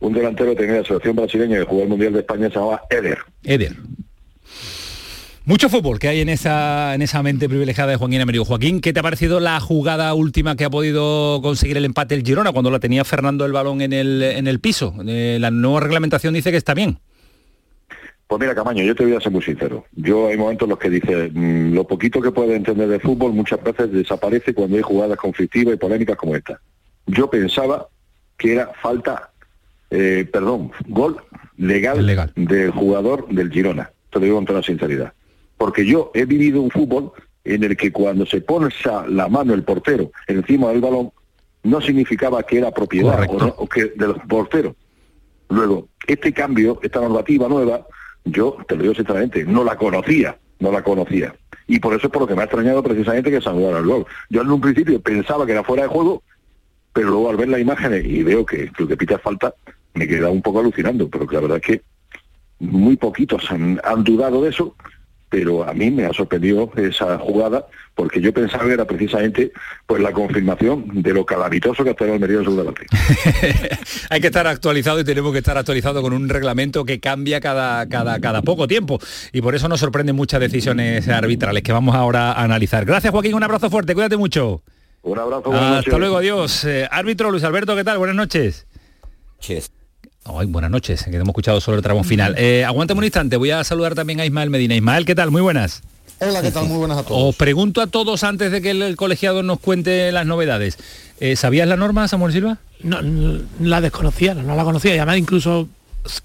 un 0.00 0.12
delantero 0.14 0.50
que 0.52 0.56
tenía 0.62 0.76
la 0.80 0.84
selección 0.86 1.16
brasileña 1.16 1.58
que 1.58 1.64
jugó 1.64 1.82
el 1.82 1.88
Mundial 1.90 2.12
de 2.14 2.20
España 2.20 2.48
se 2.48 2.54
llamaba 2.54 2.82
Eder. 2.88 3.18
Eder. 3.44 3.76
Mucho 5.48 5.70
fútbol 5.70 5.98
que 5.98 6.08
hay 6.08 6.20
en 6.20 6.28
esa, 6.28 6.94
en 6.94 7.00
esa 7.00 7.22
mente 7.22 7.48
privilegiada 7.48 7.92
de 7.92 7.96
Joaquín 7.96 8.20
Amerigo. 8.20 8.44
Joaquín, 8.44 8.82
¿qué 8.82 8.92
te 8.92 9.00
ha 9.00 9.02
parecido 9.02 9.40
la 9.40 9.58
jugada 9.60 10.12
última 10.12 10.56
que 10.56 10.66
ha 10.66 10.68
podido 10.68 11.40
conseguir 11.40 11.78
el 11.78 11.86
empate 11.86 12.14
el 12.14 12.22
Girona 12.22 12.52
cuando 12.52 12.70
la 12.70 12.80
tenía 12.80 13.02
Fernando 13.02 13.46
el 13.46 13.52
balón 13.52 13.80
en 13.80 13.94
el, 13.94 14.20
en 14.20 14.46
el 14.46 14.60
piso? 14.60 14.94
Eh, 15.06 15.38
la 15.40 15.50
nueva 15.50 15.80
reglamentación 15.80 16.34
dice 16.34 16.50
que 16.50 16.58
está 16.58 16.74
bien. 16.74 16.98
Pues 18.26 18.38
mira, 18.38 18.54
Camaño, 18.54 18.84
yo 18.84 18.94
te 18.94 19.06
voy 19.06 19.14
a 19.14 19.20
ser 19.20 19.32
muy 19.32 19.40
sincero. 19.40 19.86
Yo 19.92 20.28
hay 20.28 20.36
momentos 20.36 20.66
en 20.66 20.68
los 20.68 20.78
que 20.78 20.90
dice, 20.90 21.30
mm, 21.32 21.72
lo 21.72 21.86
poquito 21.86 22.20
que 22.20 22.30
puede 22.30 22.54
entender 22.54 22.86
de 22.86 23.00
fútbol 23.00 23.32
muchas 23.32 23.62
veces 23.64 23.90
desaparece 23.90 24.52
cuando 24.52 24.76
hay 24.76 24.82
jugadas 24.82 25.16
conflictivas 25.16 25.72
y 25.72 25.78
polémicas 25.78 26.18
como 26.18 26.36
esta. 26.36 26.60
Yo 27.06 27.30
pensaba 27.30 27.88
que 28.36 28.52
era 28.52 28.70
falta, 28.82 29.30
eh, 29.88 30.28
perdón, 30.30 30.72
gol 30.88 31.16
legal, 31.56 32.04
Legal. 32.04 32.32
del 32.36 32.70
jugador 32.70 33.26
del 33.30 33.50
Girona. 33.50 33.90
Te 34.12 34.18
lo 34.18 34.24
digo 34.26 34.36
con 34.36 34.44
toda 34.44 34.62
sinceridad. 34.62 35.14
Porque 35.58 35.84
yo 35.84 36.10
he 36.14 36.24
vivido 36.24 36.62
un 36.62 36.70
fútbol 36.70 37.12
en 37.44 37.64
el 37.64 37.76
que 37.76 37.92
cuando 37.92 38.24
se 38.24 38.40
pone 38.40 38.68
la 39.08 39.28
mano 39.28 39.52
el 39.54 39.64
portero 39.64 40.10
encima 40.26 40.68
del 40.68 40.80
balón, 40.80 41.10
no 41.64 41.80
significaba 41.80 42.42
que 42.44 42.58
era 42.58 42.70
propiedad 42.70 43.20
o, 43.28 43.38
no- 43.46 43.54
o 43.58 43.68
que 43.68 43.86
del 43.96 44.14
portero. 44.28 44.74
Luego, 45.50 45.88
este 46.06 46.32
cambio, 46.32 46.78
esta 46.82 47.00
normativa 47.00 47.48
nueva, 47.48 47.86
yo 48.24 48.56
te 48.68 48.76
lo 48.76 48.82
digo 48.82 48.94
sinceramente, 48.94 49.44
no 49.44 49.64
la 49.64 49.76
conocía, 49.76 50.38
no 50.60 50.70
la 50.70 50.82
conocía. 50.82 51.34
Y 51.66 51.80
por 51.80 51.94
eso 51.94 52.06
es 52.06 52.12
por 52.12 52.22
lo 52.22 52.28
que 52.28 52.34
me 52.34 52.42
ha 52.42 52.44
extrañado 52.44 52.82
precisamente 52.82 53.30
que 53.30 53.40
se 53.40 53.48
anulara 53.48 53.78
el 53.78 53.86
gol. 53.86 54.06
Yo 54.30 54.42
en 54.42 54.50
un 54.50 54.60
principio 54.60 55.00
pensaba 55.00 55.44
que 55.46 55.52
era 55.52 55.64
fuera 55.64 55.82
de 55.84 55.88
juego, 55.88 56.22
pero 56.92 57.08
luego 57.08 57.30
al 57.30 57.36
ver 57.36 57.48
las 57.48 57.60
imágenes 57.60 58.04
y 58.04 58.22
veo 58.22 58.44
que 58.46 58.70
lo 58.78 58.86
que 58.86 58.96
pita 58.96 59.18
falta, 59.18 59.54
me 59.94 60.06
queda 60.06 60.30
un 60.30 60.42
poco 60.42 60.60
alucinando, 60.60 61.08
pero 61.08 61.26
que 61.26 61.34
la 61.36 61.40
verdad 61.42 61.58
es 61.58 61.62
que 61.64 61.82
muy 62.60 62.96
poquitos 62.96 63.50
han, 63.50 63.80
han 63.84 64.04
dudado 64.04 64.42
de 64.42 64.50
eso, 64.50 64.74
pero 65.28 65.68
a 65.68 65.74
mí 65.74 65.90
me 65.90 66.06
ha 66.06 66.12
sorprendido 66.12 66.70
esa 66.76 67.18
jugada, 67.18 67.66
porque 67.94 68.20
yo 68.20 68.32
pensaba 68.32 68.64
que 68.64 68.72
era 68.72 68.84
precisamente 68.86 69.52
pues 69.86 70.00
la 70.00 70.12
confirmación 70.12 71.02
de 71.02 71.12
lo 71.12 71.26
calamitoso 71.26 71.82
que 71.82 71.90
ha 71.90 71.92
estado 71.92 72.10
el 72.10 72.14
Almería 72.14 72.38
en 72.38 72.44
su 72.44 72.56
delante. 72.56 72.86
Hay 74.10 74.20
que 74.20 74.28
estar 74.28 74.46
actualizado 74.46 75.00
y 75.00 75.04
tenemos 75.04 75.32
que 75.32 75.38
estar 75.38 75.58
actualizado 75.58 76.00
con 76.00 76.12
un 76.12 76.28
reglamento 76.28 76.84
que 76.84 77.00
cambia 77.00 77.40
cada, 77.40 77.88
cada, 77.88 78.20
cada 78.20 78.42
poco 78.42 78.66
tiempo. 78.66 78.98
Y 79.32 79.42
por 79.42 79.54
eso 79.54 79.68
nos 79.68 79.80
sorprenden 79.80 80.16
muchas 80.16 80.40
decisiones 80.40 81.08
arbitrales 81.08 81.62
que 81.62 81.72
vamos 81.72 81.94
ahora 81.94 82.32
a 82.32 82.42
analizar. 82.42 82.84
Gracias 82.84 83.10
Joaquín, 83.10 83.34
un 83.34 83.42
abrazo 83.42 83.68
fuerte, 83.70 83.94
cuídate 83.94 84.16
mucho. 84.16 84.62
Un 85.02 85.18
abrazo. 85.18 85.52
Hasta 85.52 85.70
noches. 85.76 85.98
luego, 85.98 86.16
adiós. 86.18 86.64
Eh, 86.64 86.88
árbitro 86.90 87.30
Luis 87.30 87.44
Alberto, 87.44 87.76
¿qué 87.76 87.84
tal? 87.84 87.98
Buenas 87.98 88.16
noches. 88.16 88.66
Ay, 90.36 90.46
buenas 90.46 90.70
noches, 90.70 91.04
que 91.04 91.16
hemos 91.16 91.28
escuchado 91.28 91.60
solo 91.60 91.78
el 91.78 91.82
tramo 91.82 92.04
final. 92.04 92.34
Eh, 92.38 92.64
aguántame 92.64 92.98
un 92.98 93.04
instante, 93.04 93.36
voy 93.36 93.50
a 93.50 93.64
saludar 93.64 93.94
también 93.94 94.20
a 94.20 94.26
Ismael 94.26 94.50
Medina. 94.50 94.74
Ismael, 94.74 95.04
¿qué 95.06 95.14
tal? 95.14 95.30
Muy 95.30 95.40
buenas. 95.40 95.82
Hola, 96.20 96.42
¿qué 96.42 96.50
tal? 96.50 96.66
Muy 96.66 96.76
buenas 96.78 96.98
a 96.98 97.02
todos. 97.04 97.22
Os 97.30 97.36
pregunto 97.36 97.80
a 97.80 97.86
todos 97.86 98.24
antes 98.24 98.50
de 98.52 98.60
que 98.60 98.70
el, 98.72 98.82
el 98.82 98.96
colegiado 98.96 99.42
nos 99.42 99.60
cuente 99.60 100.10
las 100.12 100.26
novedades. 100.26 100.76
Eh, 101.20 101.36
¿Sabías 101.36 101.66
la 101.68 101.76
norma, 101.76 102.08
Samuel 102.08 102.32
Silva? 102.32 102.58
No, 102.82 102.98
la 103.60 103.80
desconocía, 103.80 104.34
no 104.34 104.54
la 104.56 104.64
conocía. 104.64 104.94
Y 104.94 104.98
además 104.98 105.18
incluso 105.18 105.68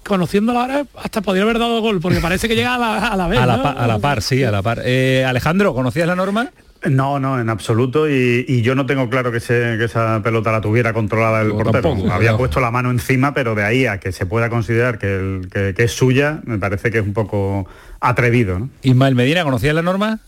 conociéndola 0.02 0.62
ahora 0.62 0.86
hasta 1.02 1.20
podría 1.20 1.44
haber 1.44 1.58
dado 1.58 1.80
gol, 1.80 2.00
porque 2.00 2.20
parece 2.20 2.48
que 2.48 2.56
llega 2.56 2.74
a 2.74 2.78
la, 2.78 3.06
a 3.08 3.16
la 3.16 3.28
vez. 3.28 3.38
A 3.38 3.46
la, 3.46 3.56
¿no? 3.58 3.62
pa- 3.62 3.70
a 3.72 3.86
la 3.86 3.98
par, 3.98 4.20
sí, 4.22 4.42
a 4.42 4.50
la 4.50 4.62
par. 4.62 4.82
Eh, 4.84 5.24
Alejandro, 5.26 5.74
¿conocías 5.74 6.06
la 6.08 6.16
norma? 6.16 6.50
No, 6.90 7.18
no, 7.18 7.40
en 7.40 7.48
absoluto. 7.48 8.08
Y, 8.08 8.44
y 8.46 8.62
yo 8.62 8.74
no 8.74 8.86
tengo 8.86 9.08
claro 9.08 9.32
que, 9.32 9.40
se- 9.40 9.76
que 9.78 9.84
esa 9.84 10.20
pelota 10.22 10.52
la 10.52 10.60
tuviera 10.60 10.92
controlada 10.92 11.42
el 11.42 11.50
portero. 11.52 11.80
tampoco, 11.90 12.10
Había 12.12 12.32
no. 12.32 12.38
puesto 12.38 12.60
la 12.60 12.70
mano 12.70 12.90
encima, 12.90 13.32
pero 13.34 13.54
de 13.54 13.64
ahí 13.64 13.86
a 13.86 13.98
que 14.00 14.12
se 14.12 14.26
pueda 14.26 14.50
considerar 14.50 14.98
que, 14.98 15.14
el- 15.16 15.48
que- 15.52 15.74
que 15.74 15.84
es 15.84 15.92
suya, 15.92 16.40
me 16.44 16.58
parece 16.58 16.90
que 16.90 16.98
es 16.98 17.04
un 17.04 17.12
poco 17.14 17.66
atrevido. 18.00 18.58
¿no? 18.58 18.68
Ismael 18.82 19.14
Medina, 19.14 19.44
¿conocías 19.44 19.74
la 19.74 19.82
norma? 19.82 20.20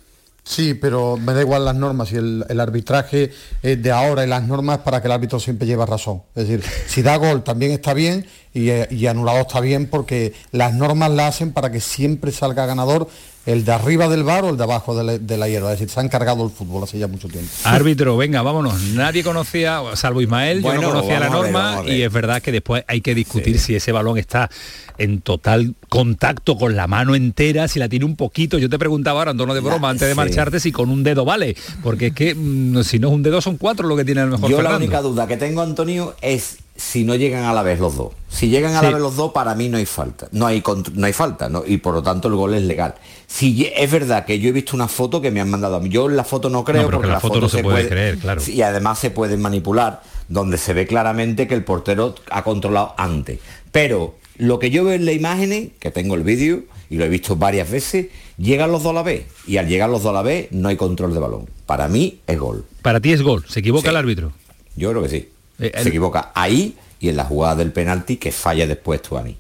Sí, 0.49 0.75
pero 0.75 1.16
me 1.16 1.35
da 1.35 1.40
igual 1.40 1.64
las 1.64 1.75
normas 1.75 2.12
y 2.12 2.16
el, 2.16 2.45
el 2.49 2.61
arbitraje 2.61 3.33
eh, 3.64 3.75
de 3.75 3.90
ahora 3.90 4.25
y 4.25 4.29
las 4.29 4.45
normas 4.47 4.79
para 4.79 5.01
que 5.03 5.09
el 5.09 5.12
árbitro 5.12 5.40
siempre 5.40 5.66
lleve 5.66 5.85
razón. 5.85 6.23
Es 6.37 6.47
decir, 6.47 6.64
si 6.87 7.03
da 7.03 7.16
gol 7.16 7.42
también 7.42 7.73
está 7.73 7.95
bien 7.95 8.27
y, 8.55 8.71
y 8.95 9.07
anulado 9.09 9.40
está 9.40 9.59
bien 9.61 9.88
porque 9.88 10.35
las 10.53 10.73
normas 10.73 11.11
la 11.11 11.27
hacen 11.27 11.51
para 11.53 11.73
que 11.73 11.81
siempre 11.81 12.31
salga 12.31 12.64
ganador 12.64 13.09
el 13.46 13.64
de 13.64 13.72
arriba 13.72 14.09
del 14.09 14.24
bar 14.24 14.44
o 14.44 14.50
el 14.50 14.56
de 14.56 14.64
abajo 14.64 14.96
de 14.96 15.04
la, 15.04 15.18
de 15.18 15.37
la 15.37 15.48
hierba. 15.48 15.72
Es 15.72 15.78
decir, 15.78 15.92
se 15.92 16.00
ha 16.00 16.02
encargado 16.02 16.44
el 16.44 16.50
fútbol 16.50 16.82
hace 16.82 16.98
ya 16.98 17.06
mucho 17.06 17.28
tiempo. 17.28 17.48
Árbitro, 17.64 18.16
venga, 18.16 18.42
vámonos. 18.42 18.80
Nadie 18.92 19.22
conocía, 19.22 19.80
salvo 19.94 20.20
Ismael, 20.20 20.62
yo 20.62 20.74
no 20.74 20.82
conocía 20.82 21.20
la 21.20 21.30
norma 21.30 21.82
ver. 21.82 21.92
y 21.92 22.02
es 22.02 22.12
verdad 22.12 22.42
que 22.42 22.50
después 22.50 22.85
hay 22.88 23.00
que 23.00 23.14
discutir 23.14 23.61
si 23.61 23.76
ese 23.76 23.92
balón 23.92 24.18
está 24.18 24.50
en 24.98 25.20
total 25.20 25.74
contacto 25.88 26.56
con 26.56 26.74
la 26.74 26.88
mano 26.88 27.14
entera, 27.14 27.68
si 27.68 27.78
la 27.78 27.88
tiene 27.88 28.04
un 28.04 28.16
poquito. 28.16 28.59
Yo 28.59 28.68
te 28.68 28.78
preguntaba 28.78 29.20
ahora, 29.20 29.30
en 29.30 29.37
tono 29.37 29.54
de 29.54 29.61
broma, 29.61 29.90
antes 29.90 30.09
de 30.09 30.14
sí. 30.14 30.16
marcharte, 30.16 30.59
si 30.59 30.72
con 30.72 30.90
un 30.90 31.04
dedo 31.04 31.24
vale. 31.24 31.56
Porque 31.85 32.09
es 32.09 32.14
que 32.14 32.35
mm, 32.35 32.82
si 32.82 32.98
no 32.98 33.09
es 33.09 33.14
un 33.14 33.22
dedo, 33.22 33.40
son 33.40 33.59
cuatro 33.59 33.87
lo 33.87 33.96
que 33.96 34.04
tiene 34.04 34.22
a 34.22 34.26
lo 34.26 34.32
mejor 34.32 34.50
Yo 34.50 34.61
la 34.61 34.76
única 34.76 35.00
duda 35.02 35.28
que 35.28 35.37
tengo, 35.37 35.62
Antonio, 35.62 36.16
es 36.20 36.59
si 36.76 37.04
no 37.04 37.14
llegan 37.14 37.44
a 37.44 37.52
la 37.52 37.62
vez 37.62 37.80
los 37.80 37.96
dos. 37.96 38.12
Si 38.28 38.48
llegan 38.48 38.74
a 38.74 38.82
la 38.82 38.90
vez 38.90 39.00
los 39.00 39.16
dos, 39.16 39.32
para 39.32 39.54
mí 39.54 39.68
no 39.68 39.78
hay 39.78 39.86
falta. 39.86 40.28
No 40.32 40.46
hay, 40.46 40.62
no 40.94 41.06
hay 41.06 41.12
falta, 41.12 41.48
¿no? 41.48 41.64
y 41.66 41.78
por 41.78 41.94
lo 41.94 42.02
tanto 42.02 42.28
el 42.28 42.34
gol 42.34 42.54
es 42.54 42.62
legal. 42.62 42.94
Si 43.26 43.70
es 43.74 43.90
verdad 43.90 44.24
que 44.24 44.38
yo 44.38 44.50
he 44.50 44.52
visto 44.52 44.76
una 44.76 44.88
foto 44.88 45.20
que 45.20 45.30
me 45.30 45.40
han 45.40 45.50
mandado 45.50 45.76
a 45.76 45.80
mí. 45.80 45.88
Yo 45.88 46.08
en 46.08 46.16
la 46.16 46.24
foto 46.24 46.50
no 46.50 46.64
creo 46.64 46.82
No, 46.82 46.90
porque 46.90 47.08
la 47.08 47.20
foto 47.20 47.40
no 47.40 47.48
se 47.48 47.62
puede 47.62 47.88
creer, 47.88 48.18
claro. 48.18 48.42
Y 48.46 48.62
además 48.62 48.98
se 48.98 49.10
puede 49.10 49.36
manipular, 49.36 50.02
donde 50.28 50.58
se 50.58 50.74
ve 50.74 50.86
claramente 50.86 51.46
que 51.46 51.54
el 51.54 51.64
portero 51.64 52.14
ha 52.30 52.42
controlado 52.44 52.94
antes. 52.98 53.38
Pero 53.72 54.16
lo 54.36 54.58
que 54.58 54.70
yo 54.70 54.84
veo 54.84 54.94
en 54.94 55.06
la 55.06 55.12
imagen, 55.12 55.72
que 55.78 55.90
tengo 55.90 56.14
el 56.14 56.22
vídeo 56.22 56.64
y 56.90 56.96
lo 56.96 57.04
he 57.04 57.08
visto 57.08 57.36
varias 57.36 57.70
veces, 57.70 58.08
llegan 58.36 58.70
los 58.70 58.82
dos 58.82 58.90
a 58.90 58.94
la 58.94 59.02
vez. 59.02 59.26
Y 59.46 59.56
al 59.56 59.68
llegar 59.68 59.88
los 59.88 60.02
dos 60.02 60.10
a 60.10 60.14
la 60.14 60.22
vez 60.22 60.48
no 60.50 60.68
hay 60.68 60.76
control 60.76 61.14
de 61.14 61.20
balón. 61.20 61.48
Para 61.64 61.88
mí 61.88 62.20
es 62.26 62.38
gol. 62.38 62.64
Para 62.82 63.00
ti 63.00 63.12
es 63.12 63.22
gol, 63.22 63.44
se 63.48 63.60
equivoca 63.60 63.90
el 63.90 63.96
árbitro. 63.96 64.32
Yo 64.76 64.90
creo 64.90 65.02
que 65.02 65.08
sí. 65.08 65.28
Eh, 65.59 65.73
el- 65.75 65.83
Se 65.83 65.88
equivoca 65.88 66.31
ahí 66.35 66.77
y 67.01 67.09
en 67.09 67.16
la 67.16 67.25
jugada 67.25 67.57
del 67.57 67.73
penalti 67.73 68.16
que 68.16 68.33
falla 68.33 68.66
después 68.66 69.03
Tuani. 69.03 69.37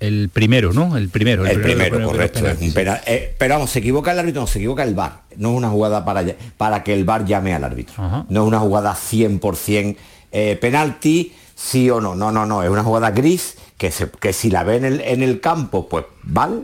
El 0.00 0.30
primero, 0.32 0.72
¿no? 0.72 0.96
El 0.96 1.08
primero. 1.10 1.46
El, 1.46 1.58
de 1.58 1.62
primero, 1.62 2.02
correcto. 2.04 2.38
es 2.38 2.42
penaltis. 2.44 2.68
un 2.68 2.74
penal- 2.74 3.00
eh, 3.06 3.34
pero 3.38 3.54
vamos, 3.54 3.70
se 3.70 3.78
equivoca 3.78 4.10
el 4.12 4.18
árbitro, 4.18 4.40
no, 4.40 4.46
se 4.48 4.58
equivoca 4.58 4.82
el 4.82 4.94
VAR. 4.94 5.20
No 5.36 5.50
es 5.52 5.56
una 5.56 5.68
jugada 5.70 6.04
para, 6.04 6.24
para 6.56 6.82
que 6.82 6.92
el 6.92 7.04
VAR 7.04 7.24
llame 7.24 7.54
al 7.54 7.62
árbitro. 7.62 8.24
No 8.28 8.42
es 8.42 8.48
una 8.48 8.58
jugada 8.58 8.94
100% 8.96 9.96
eh, 10.32 10.58
penalti, 10.60 11.32
sí 11.54 11.88
o 11.88 12.00
no. 12.00 12.16
No, 12.16 12.32
no, 12.32 12.46
no. 12.46 12.62
Es 12.64 12.68
una 12.70 12.82
jugada 12.82 13.12
gris 13.12 13.54
que, 13.78 13.92
se- 13.92 14.10
que 14.10 14.32
si 14.32 14.50
la 14.50 14.64
ve 14.64 14.76
en 14.76 14.84
el, 14.86 15.00
en 15.02 15.22
el 15.22 15.38
campo, 15.40 15.88
pues 15.88 16.04
vale, 16.24 16.62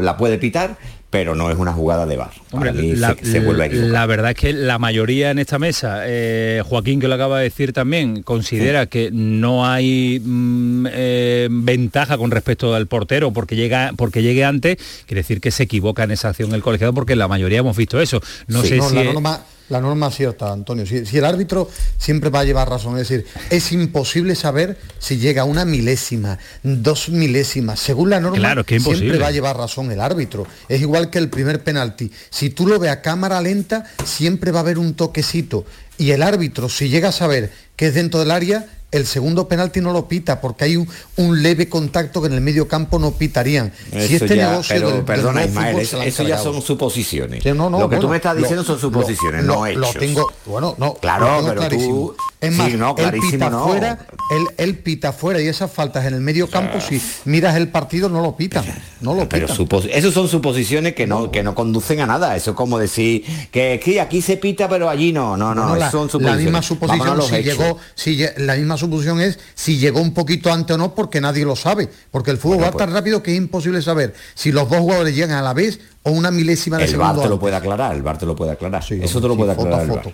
la 0.00 0.16
puede 0.16 0.38
pitar, 0.38 0.76
pero 1.12 1.34
no 1.34 1.50
es 1.50 1.58
una 1.58 1.74
jugada 1.74 2.06
de 2.06 2.16
bar. 2.16 2.30
Hombre, 2.52 2.72
la, 2.96 3.14
se, 3.14 3.26
se 3.32 3.40
vuelve 3.40 3.64
a 3.64 3.66
equivocar. 3.66 3.90
la 3.90 4.06
verdad 4.06 4.30
es 4.30 4.36
que 4.38 4.52
la 4.54 4.78
mayoría 4.78 5.30
en 5.30 5.38
esta 5.38 5.58
mesa, 5.58 6.00
eh, 6.06 6.62
Joaquín 6.64 7.00
que 7.00 7.06
lo 7.06 7.14
acaba 7.16 7.36
de 7.38 7.44
decir 7.44 7.74
también, 7.74 8.22
considera 8.22 8.86
que 8.86 9.10
no 9.12 9.66
hay 9.66 10.20
mm, 10.24 10.86
eh, 10.90 11.48
ventaja 11.50 12.16
con 12.16 12.30
respecto 12.30 12.74
al 12.74 12.86
portero 12.86 13.30
porque 13.30 13.56
llega 13.56 13.92
porque 13.94 14.22
llegue 14.22 14.42
antes, 14.46 14.78
quiere 15.06 15.20
decir 15.20 15.42
que 15.42 15.50
se 15.50 15.64
equivoca 15.64 16.04
en 16.04 16.12
esa 16.12 16.30
acción 16.30 16.54
el 16.54 16.62
colegiado 16.62 16.94
porque 16.94 17.14
la 17.14 17.28
mayoría 17.28 17.58
hemos 17.58 17.76
visto 17.76 18.00
eso. 18.00 18.20
No 18.46 18.62
Sí, 18.62 18.68
sé 18.70 18.76
no, 18.78 18.88
si 18.88 18.94
la, 18.94 19.02
es- 19.02 19.12
norma, 19.12 19.40
la 19.68 19.80
norma 19.80 20.08
es 20.08 20.16
cierta, 20.16 20.52
Antonio. 20.52 20.86
Si, 20.86 21.06
si 21.06 21.18
el 21.18 21.24
árbitro 21.24 21.68
siempre 21.98 22.30
va 22.30 22.40
a 22.40 22.44
llevar 22.44 22.68
razón, 22.68 22.98
es 22.98 23.08
decir, 23.08 23.26
es 23.50 23.72
imposible 23.72 24.34
saber 24.34 24.78
si 24.98 25.18
llega 25.18 25.44
una 25.44 25.64
milésima, 25.64 26.38
dos 26.62 27.08
milésimas. 27.08 27.80
Según 27.80 28.10
la 28.10 28.20
norma, 28.20 28.38
Claro, 28.38 28.64
que 28.64 28.76
es 28.76 28.82
siempre 28.82 29.18
va 29.18 29.28
a 29.28 29.32
llevar 29.32 29.56
razón 29.56 29.90
el 29.90 30.00
árbitro. 30.00 30.46
Es 30.68 30.80
igual 30.80 31.10
que 31.10 31.18
el 31.18 31.28
primer 31.28 31.62
penalti. 31.62 32.10
Si 32.30 32.50
tú 32.50 32.66
lo 32.66 32.78
ves 32.78 32.90
a 32.90 33.02
cámara 33.02 33.40
lenta, 33.40 33.84
siempre 34.04 34.50
va 34.50 34.60
a 34.60 34.62
haber 34.62 34.78
un 34.78 34.94
toquecito. 34.94 35.64
Y 35.98 36.10
el 36.10 36.22
árbitro, 36.22 36.68
si 36.68 36.88
llega 36.88 37.08
a 37.08 37.12
saber 37.12 37.52
que 37.76 37.86
es 37.86 37.94
dentro 37.94 38.20
del 38.20 38.30
área, 38.30 38.66
el 38.92 39.06
segundo 39.06 39.48
penalti 39.48 39.80
no 39.80 39.92
lo 39.92 40.06
pita 40.06 40.40
porque 40.40 40.64
hay 40.64 40.76
un, 40.76 40.86
un 41.16 41.42
leve 41.42 41.68
contacto 41.68 42.20
que 42.20 42.28
en 42.28 42.34
el 42.34 42.40
medio 42.42 42.68
campo 42.68 42.98
no 42.98 43.10
pitarían. 43.12 43.72
si 43.90 44.14
este 44.16 44.36
ya- 44.36 44.50
negocio 44.50 44.74
pero 44.76 44.86
del- 44.88 44.96
del 44.98 45.04
perdona 45.04 45.32
nuevo 45.32 45.48
Ismael, 45.48 45.78
eso, 45.80 46.22
lo 46.22 46.28
ya 46.28 46.38
son 46.38 46.62
suposiciones. 46.62 47.42
Sí, 47.42 47.48
no, 47.52 47.68
no, 47.70 47.80
lo 47.80 47.88
que 47.88 47.96
tú 47.96 48.08
me 48.08 48.16
estás 48.16 48.36
diciendo 48.36 48.62
lo- 48.62 48.68
son 48.68 48.78
suposiciones, 48.78 49.44
lo- 49.44 49.54
no 49.54 49.60
lo 49.66 49.66
hechos. 49.88 49.96
tengo, 49.98 50.32
bueno, 50.46 50.74
no, 50.78 50.94
Claro, 50.94 51.40
lo 51.40 51.54
tengo 51.54 51.68
pero 51.68 51.68
tú- 51.70 52.16
Es 52.42 52.52
sí, 52.54 52.58
más, 52.60 52.72
no, 52.74 52.94
él 52.98 53.12
pita 53.30 53.48
no. 53.50 53.64
fuera, 53.68 53.98
él, 54.32 54.42
él 54.58 54.76
pita 54.78 55.12
fuera 55.12 55.40
y 55.40 55.46
esas 55.46 55.70
faltas 55.70 56.04
en 56.06 56.14
el 56.14 56.20
medio 56.20 56.50
campo, 56.50 56.80
si 56.80 57.00
miras 57.24 57.54
el 57.54 57.68
partido 57.68 58.08
no 58.08 58.20
lo 58.20 58.36
pitan, 58.36 58.64
no 59.00 59.14
lo 59.14 59.28
Pero 59.28 59.46
pitan. 59.46 59.56
supos- 59.56 59.88
esos 59.92 60.12
son 60.12 60.26
suposiciones 60.28 60.94
que 60.96 61.06
no, 61.06 61.30
que 61.30 61.44
no 61.44 61.54
conducen 61.54 62.00
a 62.00 62.06
nada. 62.06 62.34
Eso 62.34 62.50
es 62.50 62.56
como 62.56 62.80
decir 62.80 63.24
que 63.52 63.74
aquí, 63.74 64.00
aquí 64.00 64.20
se 64.20 64.36
pita, 64.38 64.68
pero 64.68 64.90
allí 64.90 65.12
no. 65.12 65.36
No, 65.36 65.54
no, 65.54 65.76
la, 65.76 65.88
son 65.90 66.06
la 66.06 66.10
suposiciones. 66.10 66.36
misma 66.42 66.60
Vámonos 66.60 66.64
a 66.64 66.68
suposición 66.68 67.16
los 67.16 67.26
si 67.28 67.34
hechos. 67.36 67.58
llegó, 67.58 67.78
si 67.94 68.24
la 68.44 68.54
misma 68.56 68.76
suposición 68.76 69.20
es 69.20 69.38
si 69.54 69.78
llegó 69.78 70.00
un 70.00 70.12
poquito 70.12 70.52
antes 70.52 70.74
o 70.74 70.78
no, 70.78 70.96
porque 70.96 71.20
nadie 71.20 71.44
lo 71.44 71.54
sabe, 71.54 71.88
porque 72.10 72.32
el 72.32 72.38
fútbol 72.38 72.56
Bueno, 72.58 72.72
va 72.72 72.76
tan 72.78 72.92
rápido 72.92 73.22
que 73.22 73.30
es 73.30 73.38
imposible 73.38 73.80
saber 73.82 74.14
si 74.34 74.50
los 74.50 74.68
dos 74.68 74.80
jugadores 74.80 75.14
llegan 75.14 75.30
a 75.38 75.42
la 75.42 75.54
vez 75.54 75.78
o 76.02 76.10
una 76.10 76.32
milésima 76.32 76.76
de 76.78 76.84
El 76.84 76.90
segundo. 76.90 77.12
bar 77.14 77.22
te 77.22 77.28
lo 77.28 77.38
puede 77.38 77.54
aclarar, 77.54 77.94
el 77.94 78.02
bar 78.02 78.18
te 78.18 78.26
lo 78.26 78.34
puede 78.34 78.50
aclarar. 78.50 78.82
eso 78.82 79.20
te 79.20 79.28
lo 79.28 79.34
sí, 79.34 79.38
puede 79.38 79.52
aclarar. 79.52 79.82
el 79.82 79.88
foto. 79.88 80.12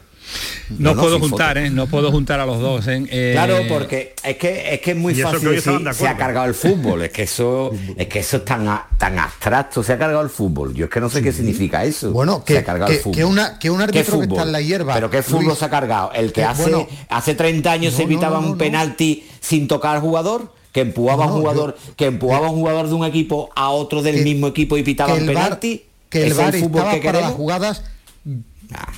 No, 0.78 0.94
no, 0.94 1.00
puedo 1.00 1.18
juntar, 1.18 1.56
¿eh? 1.58 1.70
No 1.70 1.86
puedo 1.86 2.10
juntar 2.10 2.40
a 2.40 2.46
los 2.46 2.60
dos, 2.60 2.86
¿eh? 2.88 3.02
Eh, 3.10 3.30
Claro, 3.34 3.56
porque 3.68 4.14
es 4.22 4.36
que 4.36 4.74
es 4.74 4.80
que 4.80 4.90
es 4.90 4.96
muy 4.96 5.14
fácil 5.14 5.40
que 5.48 5.54
decir 5.56 5.80
se 5.94 6.06
ha 6.08 6.16
cargado 6.16 6.46
el 6.46 6.54
fútbol, 6.54 7.02
es 7.02 7.10
que 7.10 7.22
eso 7.22 7.70
es 7.96 8.06
que 8.06 8.18
eso 8.18 8.38
es 8.38 8.44
tan 8.44 8.68
a- 8.68 8.86
tan 8.98 9.18
abstracto, 9.18 9.82
se 9.82 9.92
ha 9.94 9.98
cargado 9.98 10.22
el 10.22 10.30
fútbol. 10.30 10.74
Yo 10.74 10.84
es 10.86 10.90
que 10.90 11.00
no 11.00 11.08
sé 11.08 11.22
qué 11.22 11.32
significa 11.32 11.84
eso. 11.84 12.10
Bueno, 12.12 12.42
se 12.46 12.52
que- 12.54 12.58
ha 12.58 12.64
cargado 12.64 12.90
el 12.92 12.98
que- 12.98 13.02
fútbol. 13.02 13.16
que 13.16 13.24
una- 13.24 13.58
que 13.58 13.70
un 13.70 13.78
¿Qué 13.78 13.82
árbitro 13.84 14.02
que 14.18 14.24
está 14.24 14.34
fútbol? 14.34 14.46
en 14.46 14.52
la 14.52 14.60
hierba, 14.60 14.94
Pero 14.94 15.10
qué 15.10 15.22
fútbol 15.22 15.44
Luis, 15.46 15.58
se 15.58 15.64
ha 15.64 15.70
cargado, 15.70 16.12
el 16.12 16.26
que 16.28 16.32
que, 16.40 16.44
hace 16.44 16.62
bueno, 16.62 16.86
hace 17.08 17.34
30 17.34 17.72
años 17.72 17.94
se 17.94 18.02
no, 18.04 18.10
evitaba 18.10 18.38
no, 18.40 18.46
un 18.46 18.52
no. 18.52 18.58
penalti 18.58 19.26
sin 19.40 19.66
tocar 19.68 19.96
al 19.96 20.02
jugador, 20.02 20.52
que 20.72 20.80
empujaba 20.82 21.24
a 21.24 21.28
un 21.28 21.40
jugador, 21.40 21.76
que 21.96 22.04
empujaba 22.06 22.50
un 22.50 22.56
jugador 22.56 22.88
de 22.88 22.94
un 22.94 23.04
equipo 23.06 23.48
a 23.56 23.70
otro 23.70 24.02
del 24.02 24.16
que- 24.16 24.22
mismo 24.22 24.46
equipo 24.48 24.76
y 24.76 24.82
pitaba 24.82 25.14
que 25.14 25.22
un 25.22 25.28
el 25.28 25.34
penalti. 25.34 25.84
que 26.10 26.18
el 26.22 26.24
¿Es 26.26 26.30
el 26.32 26.36
VAR 26.38 26.52
fútbol 26.54 26.76
estaba 26.82 26.94
que 26.94 27.00
para 27.02 27.20
las 27.22 27.32
jugadas 27.32 27.82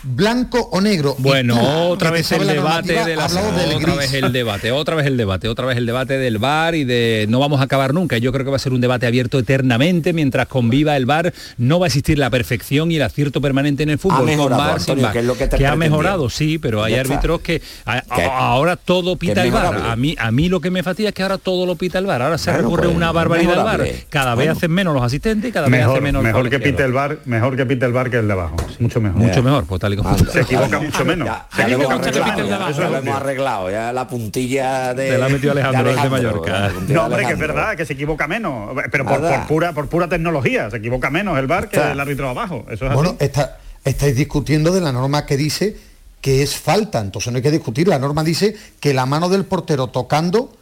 blanco 0.02 0.68
o 0.72 0.80
negro. 0.80 1.14
Bueno, 1.18 1.88
otra 1.88 2.10
vez 2.10 2.30
el 2.32 2.46
debate 2.46 2.92
de 3.04 3.16
la 3.16 3.26
otra 3.26 3.78
gris. 3.78 3.96
vez 3.96 4.14
el 4.14 4.32
debate, 4.32 4.72
otra 4.72 4.96
vez 4.96 5.06
el 5.06 5.16
debate, 5.16 5.48
otra 5.48 5.66
vez 5.66 5.76
el 5.76 5.86
debate 5.86 6.18
del 6.18 6.38
bar 6.38 6.74
y 6.74 6.84
de 6.84 7.26
no 7.28 7.38
vamos 7.38 7.60
a 7.60 7.64
acabar 7.64 7.94
nunca. 7.94 8.18
Yo 8.18 8.32
creo 8.32 8.44
que 8.44 8.50
va 8.50 8.56
a 8.56 8.60
ser 8.60 8.72
un 8.72 8.80
debate 8.80 9.06
abierto 9.06 9.38
eternamente 9.38 10.12
mientras 10.12 10.48
conviva 10.48 10.96
el 10.96 11.06
bar. 11.06 11.32
No 11.58 11.78
va 11.78 11.86
a 11.86 11.88
existir 11.88 12.18
la 12.18 12.30
perfección 12.30 12.90
y 12.90 12.96
el 12.96 13.02
acierto 13.02 13.40
permanente 13.40 13.82
en 13.82 13.90
el 13.90 13.98
fútbol. 13.98 14.24
mejorado, 14.26 14.60
con 14.62 14.68
VAR, 14.70 14.80
sin 14.80 14.90
Antonio, 14.92 15.02
VAR. 15.04 15.12
que 15.12 15.18
es 15.20 15.24
lo 15.24 15.36
que 15.36 15.46
te 15.48 15.56
Que 15.56 15.66
ha 15.66 15.76
mejorado, 15.76 16.28
sí, 16.30 16.58
pero 16.58 16.82
hay 16.82 16.94
Ya 16.94 17.02
está. 17.02 17.14
árbitros 17.14 17.40
que 17.40 17.62
a- 17.84 18.02
ahora 18.38 18.76
todo 18.76 19.16
pita 19.16 19.42
el 19.44 19.50
bar. 19.50 19.74
A 19.76 19.96
mí 19.96 20.14
a 20.18 20.30
mí 20.30 20.48
lo 20.48 20.60
que 20.60 20.70
me 20.70 20.82
fastidia 20.82 21.10
es 21.10 21.14
que 21.14 21.22
ahora 21.22 21.38
todo 21.38 21.66
lo 21.66 21.76
pita 21.76 21.98
el 21.98 22.06
bar. 22.06 22.22
Ahora 22.22 22.38
se 22.38 22.50
Bueno, 22.50 22.64
recurre 22.66 22.84
pues, 22.84 22.96
una 22.96 23.12
barbaridad 23.12 23.58
al 23.58 23.64
bar. 23.64 23.86
Cada 24.08 24.30
vez 24.34 24.46
Bueno. 24.46 24.52
hacen 24.52 24.70
menos 24.72 24.94
los 24.94 25.02
asistentes 25.02 25.48
y 25.50 25.52
cada 25.52 25.66
vez 25.68 25.78
Mejor, 25.80 25.94
hace 25.94 26.00
menos 26.00 26.22
mejor 26.22 26.48
que 26.50 26.58
pite 26.58 26.82
el 26.84 26.92
bar, 26.92 27.18
mejor 27.24 27.56
que 27.56 27.66
pite 27.66 27.86
el 27.86 27.92
bar 27.92 28.10
que 28.10 28.18
el 28.18 28.26
de 28.26 28.32
abajo. 28.32 28.56
Mucho 28.78 29.00
mejor. 29.00 29.18
Mucho 29.20 29.42
mejor, 29.42 29.59
pues 29.66 29.80
tal 29.80 29.92
y 29.94 29.96
como 29.96 30.16
Se 30.18 30.40
equivoca 30.40 30.78
mucho 30.80 31.04
menos. 31.04 31.26
Ya, 31.26 31.46
Se 31.54 31.62
ya 31.62 31.68
lo 31.76 31.90
hemos 31.92 32.06
Eso 32.06 32.88
lo 32.90 32.96
hemos 32.98 33.16
arreglado, 33.16 33.70
ya 33.70 33.92
la 33.92 34.06
puntilla 34.08 34.94
de... 34.94 35.10
Te 35.10 35.18
la 35.18 35.26
ha 35.26 35.28
metido 35.28 35.52
Alejandro, 35.52 35.84
de 35.84 35.94
desde 35.94 36.08
Mallorca. 36.10 36.72
No, 36.88 37.04
hombre, 37.04 37.26
que 37.26 37.32
es 37.32 37.38
verdad, 37.38 37.76
que 37.76 37.86
se 37.86 37.92
equivoca 37.94 38.26
menos. 38.28 38.70
Pero 38.90 39.04
por, 39.04 39.46
pura, 39.46 39.72
por 39.72 39.88
pura 39.88 40.08
tecnología, 40.08 40.70
se 40.70 40.76
equivoca 40.78 41.10
menos 41.10 41.38
el 41.38 41.46
bar 41.46 41.68
que 41.68 41.76
Está. 41.76 41.92
el 41.92 42.00
árbitro 42.00 42.28
abajo. 42.28 42.64
Eso 42.70 42.86
es 42.86 42.92
Bueno, 42.94 43.10
así. 43.10 43.16
está- 43.20 43.58
estáis 43.84 44.14
discutiendo 44.16 44.72
de 44.72 44.80
la 44.80 44.92
norma 44.92 45.26
que 45.26 45.36
dice 45.36 45.76
que 46.20 46.42
es 46.42 46.56
falta, 46.56 47.00
entonces 47.00 47.32
no 47.32 47.36
hay 47.38 47.42
que 47.42 47.50
discutir. 47.50 47.88
La 47.88 47.98
norma 47.98 48.22
dice 48.24 48.54
que 48.78 48.92
la 48.92 49.06
mano 49.06 49.28
del 49.28 49.44
portero 49.46 49.86
tocando 49.86 50.52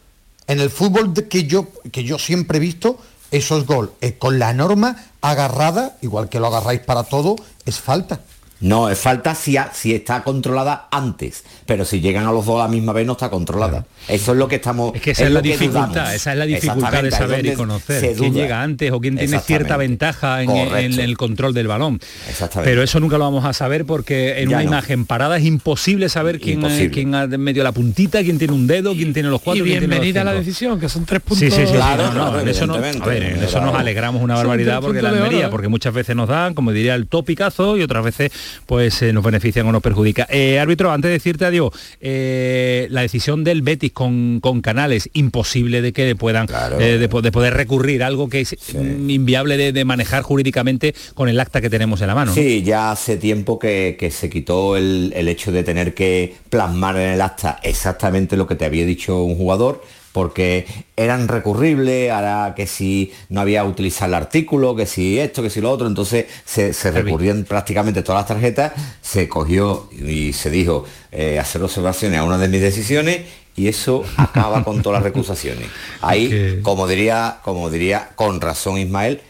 en 0.47 0.61
el 0.61 0.71
fútbol 0.71 1.13
de- 1.15 1.27
que 1.29 1.45
yo 1.45 1.67
que 1.91 2.05
yo 2.05 2.19
siempre 2.19 2.59
he 2.59 2.61
visto 2.61 2.99
eso 3.31 3.59
es 3.59 3.67
gol. 3.67 3.93
Eh, 4.01 4.15
con 4.19 4.39
la 4.39 4.55
norma 4.55 4.97
agarrada, 5.21 5.97
igual 6.01 6.29
que 6.29 6.41
lo 6.41 6.47
agarráis 6.47 6.81
para 6.81 7.03
todo, 7.05 7.37
es 7.67 7.79
falta. 7.81 8.21
No, 8.61 8.91
es 8.91 8.99
falta 8.99 9.35
si, 9.37 9.57
ha- 9.57 9.71
si 9.73 9.95
está 9.95 10.25
controlada 10.25 10.89
antes, 10.91 11.45
pero 11.65 11.85
si 11.85 12.01
llegan 12.01 12.27
a 12.27 12.33
los 12.33 12.45
dos 12.45 12.61
a 12.61 12.65
la 12.65 12.69
misma 12.69 12.93
vez 12.93 13.07
no 13.07 13.13
está 13.13 13.31
controlada. 13.31 13.85
Eso 14.09 14.33
es 14.33 14.39
lo 14.39 14.49
que 14.49 14.57
estamos... 14.57 14.95
Es 14.97 15.01
que 15.03 15.11
esa 15.13 15.27
es, 15.27 15.31
la 15.31 15.41
dificultad, 15.41 15.89
dudamos. 15.89 16.13
esa 16.15 16.33
es 16.33 16.39
la 16.39 16.45
dificultad 16.47 17.03
de 17.05 17.11
saber 17.13 17.47
y 17.47 17.53
conocer 17.53 18.17
quién 18.17 18.35
llega 18.35 18.63
antes 18.63 18.91
o 18.91 19.01
quién 19.01 19.17
tiene 19.17 19.39
cierta 19.41 19.77
ventaja 19.77 20.43
en, 20.43 20.99
el 20.99 21.17
control 21.17 21.55
del 21.55 21.69
balón. 21.69 22.01
Exactamente. 22.29 22.71
Pero 22.71 22.83
eso 22.83 22.99
nunca 23.01 23.17
lo 23.19 23.25
vamos 23.25 23.45
a 23.45 23.53
saber 23.53 23.85
porque 23.85 24.41
en 24.43 24.49
Ya 24.51 24.57
una 24.57 24.65
no. 24.65 24.71
imagen 24.71 25.05
parada 25.07 25.37
es 25.37 25.45
imposible 25.45 26.09
saber 26.09 26.41
quién, 26.41 26.57
Imposible. 26.59 26.91
quién 26.91 27.15
ha 27.15 27.27
medio 27.29 27.63
la 27.63 27.71
puntita, 27.73 28.23
quién 28.23 28.39
tiene 28.39 28.55
un 28.55 28.67
dedo, 28.67 28.93
quién 28.95 29.13
tiene 29.13 29.29
los 29.29 29.41
Y 29.41 29.45
cuatro, 29.45 29.65
quién 29.65 29.79
tiene 29.79 29.87
los 29.87 30.01
bienvenida 30.01 30.23
a 30.23 30.25
la 30.25 30.33
decisión, 30.35 30.81
que 30.81 30.89
son 30.89 31.05
tres 31.05 31.21
puntos. 31.21 31.39
Sí, 31.39 31.51
sí, 31.51 31.61
sí, 31.61 31.67
sí, 31.69 31.73
Claro, 31.75 32.13
no, 32.13 32.33
no, 32.33 32.41
en 32.41 32.49
eso, 32.49 32.67
no- 32.67 32.75
a 32.75 32.79
ver, 32.81 33.23
en 33.23 33.43
eso 33.43 33.61
nos 33.61 33.75
alegramos 33.75 34.21
una 34.23 34.35
barbaridad 34.35 34.81
porque 34.81 35.01
la 35.01 35.11
Almería, 35.11 35.47
¿eh? 35.47 35.49
porque 35.51 35.69
muchas 35.69 35.95
veces 35.95 36.17
nos 36.17 36.29
dan, 36.29 36.55
como 36.55 36.73
diría 36.73 36.95
el 36.97 37.07
topicazo, 37.07 37.77
y 37.77 37.83
otras 37.83 38.03
veces 38.05 38.33
pues 38.67 39.01
eh, 39.03 39.13
nos 39.13 39.25
benefician 39.25 39.67
o 39.67 39.73
nos 39.73 39.83
perjudica. 39.83 40.27
Eh, 40.31 40.59
árbitro, 40.59 40.91
antes 40.91 41.09
de 41.09 41.13
decirte 41.13 41.45
adiós, 41.45 41.71
eh, 42.01 42.87
la 42.91 43.03
decisión 43.03 43.45
del 43.45 43.63
Betis 43.63 43.93
con, 43.93 44.41
con 44.41 44.61
Canales, 44.61 45.09
imposible 45.13 45.83
de 45.83 45.93
que 45.93 46.15
puedan, 46.17 46.47
eh, 46.79 46.99
de, 46.99 47.09
po- 47.09 47.23
de 47.23 47.33
poder 47.33 47.55
recurrir, 47.55 48.03
algo 48.03 48.29
que 48.29 48.41
es 48.41 48.57
mm, 48.75 49.11
inviable 49.11 49.57
de, 49.57 49.73
de 49.73 49.85
manejar 49.85 50.23
jurídicamente 50.23 50.95
con 51.15 51.29
el 51.29 51.39
acta 51.41 51.61
que 51.61 51.71
tenemos 51.71 52.01
en 52.01 52.07
la 52.09 52.15
mano. 52.15 52.31
¿no? 52.31 52.35
Sí, 52.35 52.63
ya 52.63 52.91
hace 52.91 53.17
tiempo 53.17 53.59
que, 53.59 53.97
que 53.99 54.11
se 54.11 54.29
quitó 54.31 54.77
el, 54.77 55.13
el 55.15 55.29
hecho 55.29 55.53
de 55.53 55.63
tener 55.63 55.95
que 55.95 56.35
plasmar 56.51 56.97
en 56.97 57.11
el 57.13 57.21
acta 57.21 57.59
exactamente 57.63 58.37
lo 58.37 58.47
que 58.47 58.55
te 58.55 58.65
había 58.65 58.85
dicho 58.87 59.23
un 59.23 59.37
jugador, 59.37 59.83
porque 60.13 60.67
eran 60.97 61.29
recurribles, 61.29 62.11
ahora 62.11 62.55
que 62.57 62.67
si 62.67 63.13
no 63.29 63.41
había 63.41 63.65
utilizado 63.65 64.09
el 64.11 64.15
artículo, 64.15 64.75
que 64.75 64.87
si 64.87 65.19
esto, 65.19 65.43
que 65.43 65.51
si 65.51 65.61
lo 65.61 65.71
otro, 65.71 65.87
entonces 65.87 66.27
se, 66.45 66.73
se 66.73 66.91
recurrían 66.91 67.45
prácticamente 67.45 68.03
todas 68.03 68.23
las 68.23 68.29
tarjetas, 68.29 68.73
se 69.01 69.29
cogió 69.29 69.89
y 69.93 70.33
se 70.33 70.51
dijo 70.51 70.85
eh, 71.13 71.39
hacer 71.39 71.63
observaciones 71.63 72.19
a 72.19 72.25
una 72.25 72.39
de 72.39 72.49
mis 72.49 72.61
decisiones 72.61 73.21
y 73.57 73.69
eso 73.69 74.05
acaba 74.17 74.65
con 74.65 74.83
todas 74.83 75.03
las 75.03 75.05
recusaciones. 75.05 75.69
Ahí, 76.01 76.61
como 76.63 76.87
diría, 76.87 77.39
como 77.43 77.71
diría 77.71 78.11
con 78.15 78.41
razón 78.41 78.79
Ismael, 78.79 79.21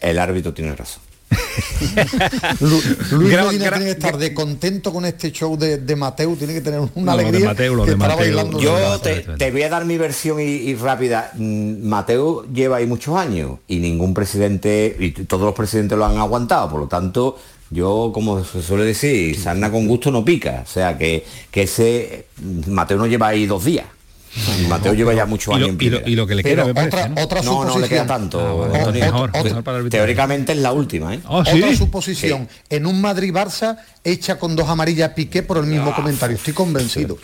el 0.00 0.18
árbitro 0.18 0.54
tiene 0.54 0.74
razón. 0.74 1.05
Lu- 2.60 2.80
Luis 3.18 3.34
Medina 3.36 3.70
tiene 3.70 3.84
que 3.84 3.90
estar 3.90 4.16
de 4.16 4.32
contento 4.34 4.92
con 4.92 5.04
este 5.04 5.32
show 5.32 5.56
de, 5.56 5.78
de 5.78 5.96
Mateu, 5.96 6.36
tiene 6.36 6.54
que 6.54 6.60
tener 6.60 6.80
una 6.80 6.90
No, 6.94 7.02
lo 7.04 7.16
de 7.16 7.22
alegría 7.28 7.46
Mateu, 7.48 7.74
lo 7.74 7.84
que 7.84 7.90
de 7.90 7.96
bailando. 7.96 8.60
Yo 8.60 8.98
te, 9.00 9.20
te 9.36 9.50
voy 9.50 9.62
a 9.62 9.68
dar 9.68 9.84
mi 9.84 9.98
versión 9.98 10.40
y, 10.40 10.44
y 10.44 10.74
rápida. 10.74 11.32
Mm, 11.34 11.86
Mateo 11.86 12.46
lleva 12.52 12.76
ahí 12.78 12.86
muchos 12.86 13.16
años 13.16 13.58
y 13.68 13.78
ningún 13.78 14.14
presidente, 14.14 14.96
y 14.98 15.10
todos 15.10 15.44
los 15.44 15.54
presidentes 15.54 15.98
lo 15.98 16.06
han 16.06 16.18
aguantado, 16.18 16.70
por 16.70 16.80
lo 16.80 16.86
tanto, 16.88 17.38
yo, 17.70 18.10
como 18.14 18.44
se 18.44 18.62
suele 18.62 18.84
decir, 18.84 19.38
sarna 19.38 19.70
con 19.70 19.86
gusto 19.88 20.10
no 20.10 20.24
pica. 20.24 20.62
O 20.64 20.70
sea, 20.70 20.96
que, 20.96 21.24
que 21.50 21.62
ese 21.62 22.26
mm, 22.40 22.70
Mateo 22.70 22.96
no 22.98 23.06
lleva 23.06 23.28
ahí 23.28 23.46
dos 23.46 23.64
días. 23.64 23.86
Mateo 24.68 24.94
lleva 24.94 25.14
ya 25.14 25.26
muchos 25.26 25.54
Y 25.56 25.58
lo, 25.60 25.66
años 25.66 25.68
en 25.68 25.74
y 25.86 25.90
lo- 25.90 25.90
primera. 25.98 26.08
y 26.10 26.14
lo 26.16 26.26
que 26.26 26.34
le 26.34 26.42
Pero 26.42 26.54
queda, 26.56 26.64
me 26.66 26.74
parece, 26.74 26.96
otra, 26.96 27.08
¿no? 27.08 27.22
otra 27.22 27.42
No, 27.42 27.64
no 27.64 27.78
le 27.78 27.88
queda 27.88 28.06
tanto. 28.06 28.40
Ah, 28.40 28.52
vale, 28.68 28.78
Antonio. 28.78 29.04
mejor, 29.04 29.28
otra- 29.30 29.42
mejor 29.44 29.62
para 29.64 29.76
el 29.76 29.80
arbitraje. 29.82 29.98
Teóricamente 30.02 30.52
es 30.52 30.58
la 30.58 30.72
última, 30.72 31.14
¿eh? 31.14 31.20
Ah, 31.24 31.42
¿sí? 31.50 31.62
Otra 31.62 31.76
suposición. 31.76 32.48
En 32.70 32.86
un 32.86 33.00
Madrid-Barça 33.00 33.78
hecha 34.04 34.38
con 34.38 34.54
dos 34.56 34.68
amarillas 34.68 35.10
Piqué 35.10 35.42
por 35.42 35.58
el 35.58 35.66
mismo 35.66 35.94
comentario. 35.94 36.36
Estoy 36.36 36.52
convencido. 36.54 37.18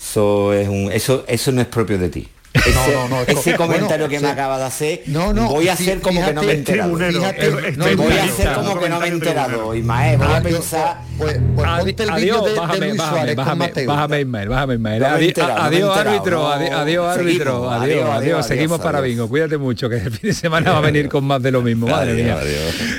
Eso 0.00 0.52
es 0.52 0.68
un, 0.68 0.90
eso, 0.92 1.24
eso 1.26 1.52
no 1.52 1.60
es 1.60 1.66
propio 1.66 1.98
de 1.98 2.08
ti. 2.08 2.28
ese, 2.54 2.92
no, 2.94 3.08
no, 3.08 3.20
es 3.22 3.28
ese 3.30 3.52
co- 3.56 3.64
comentario 3.64 4.06
bueno, 4.06 4.08
que 4.08 4.18
sí. 4.18 4.24
me 4.24 4.30
acaba 4.30 4.58
de 4.58 4.64
hacer, 4.64 5.02
No, 5.06 5.32
no, 5.32 5.48
voy 5.48 5.66
a 5.68 5.72
hacer 5.72 6.00
como 6.00 6.24
que 6.24 6.32
no 6.32 6.42
me 6.44 6.52
he 6.52 6.54
enterado. 6.56 6.96
fíjate, 6.96 7.72
no, 7.76 7.96
voy 7.96 8.12
a 8.16 8.24
hacer 8.24 8.52
como 8.52 8.78
que 8.78 8.88
no 8.88 9.00
me 9.00 9.06
he 9.06 9.08
enterado, 9.10 9.74
Ismael, 9.74 10.18
voy 10.18 10.26
a 10.28 10.36
Ah, 10.36 10.40
pensar... 10.40 11.00
Pues, 11.24 11.40
pues 11.56 11.66
Adi- 11.68 11.84
ponte 11.84 12.02
el 12.02 12.10
adiós, 12.10 12.20
vídeo 12.20 12.42
de, 12.44 12.50
de 12.52 12.58
bájame, 12.60 12.86
Luis 12.88 12.96
bájame, 12.98 13.16
Suárez 13.16 13.34
con 13.36 13.44
bájame, 13.44 13.66
Mateo. 13.66 13.86
bájame, 13.88 14.20
Ismael, 14.20 14.48
bájame, 14.48 14.74
Ismael. 14.74 15.04
Adi- 15.04 15.24
enterado, 15.28 15.62
adiós, 15.62 15.96
árbitro, 15.98 16.38
no. 16.38 16.48
adiós, 16.50 16.74
árbitro, 16.76 17.70
adiós, 17.70 17.82
adiós, 17.82 17.82
adiós, 17.82 18.10
adiós, 18.16 18.46
seguimos 18.46 18.80
para 18.80 19.00
bingo. 19.00 19.28
Cuídate 19.28 19.56
mucho, 19.58 19.88
que 19.88 19.96
el 19.96 20.10
fin 20.10 20.28
de 20.28 20.34
semana 20.34 20.72
va 20.72 20.78
a 20.78 20.80
venir 20.82 21.08
con 21.08 21.24
más 21.24 21.42
de 21.42 21.50
lo 21.50 21.62
mismo, 21.62 21.86
madre 21.86 22.14
mía. 22.14 22.38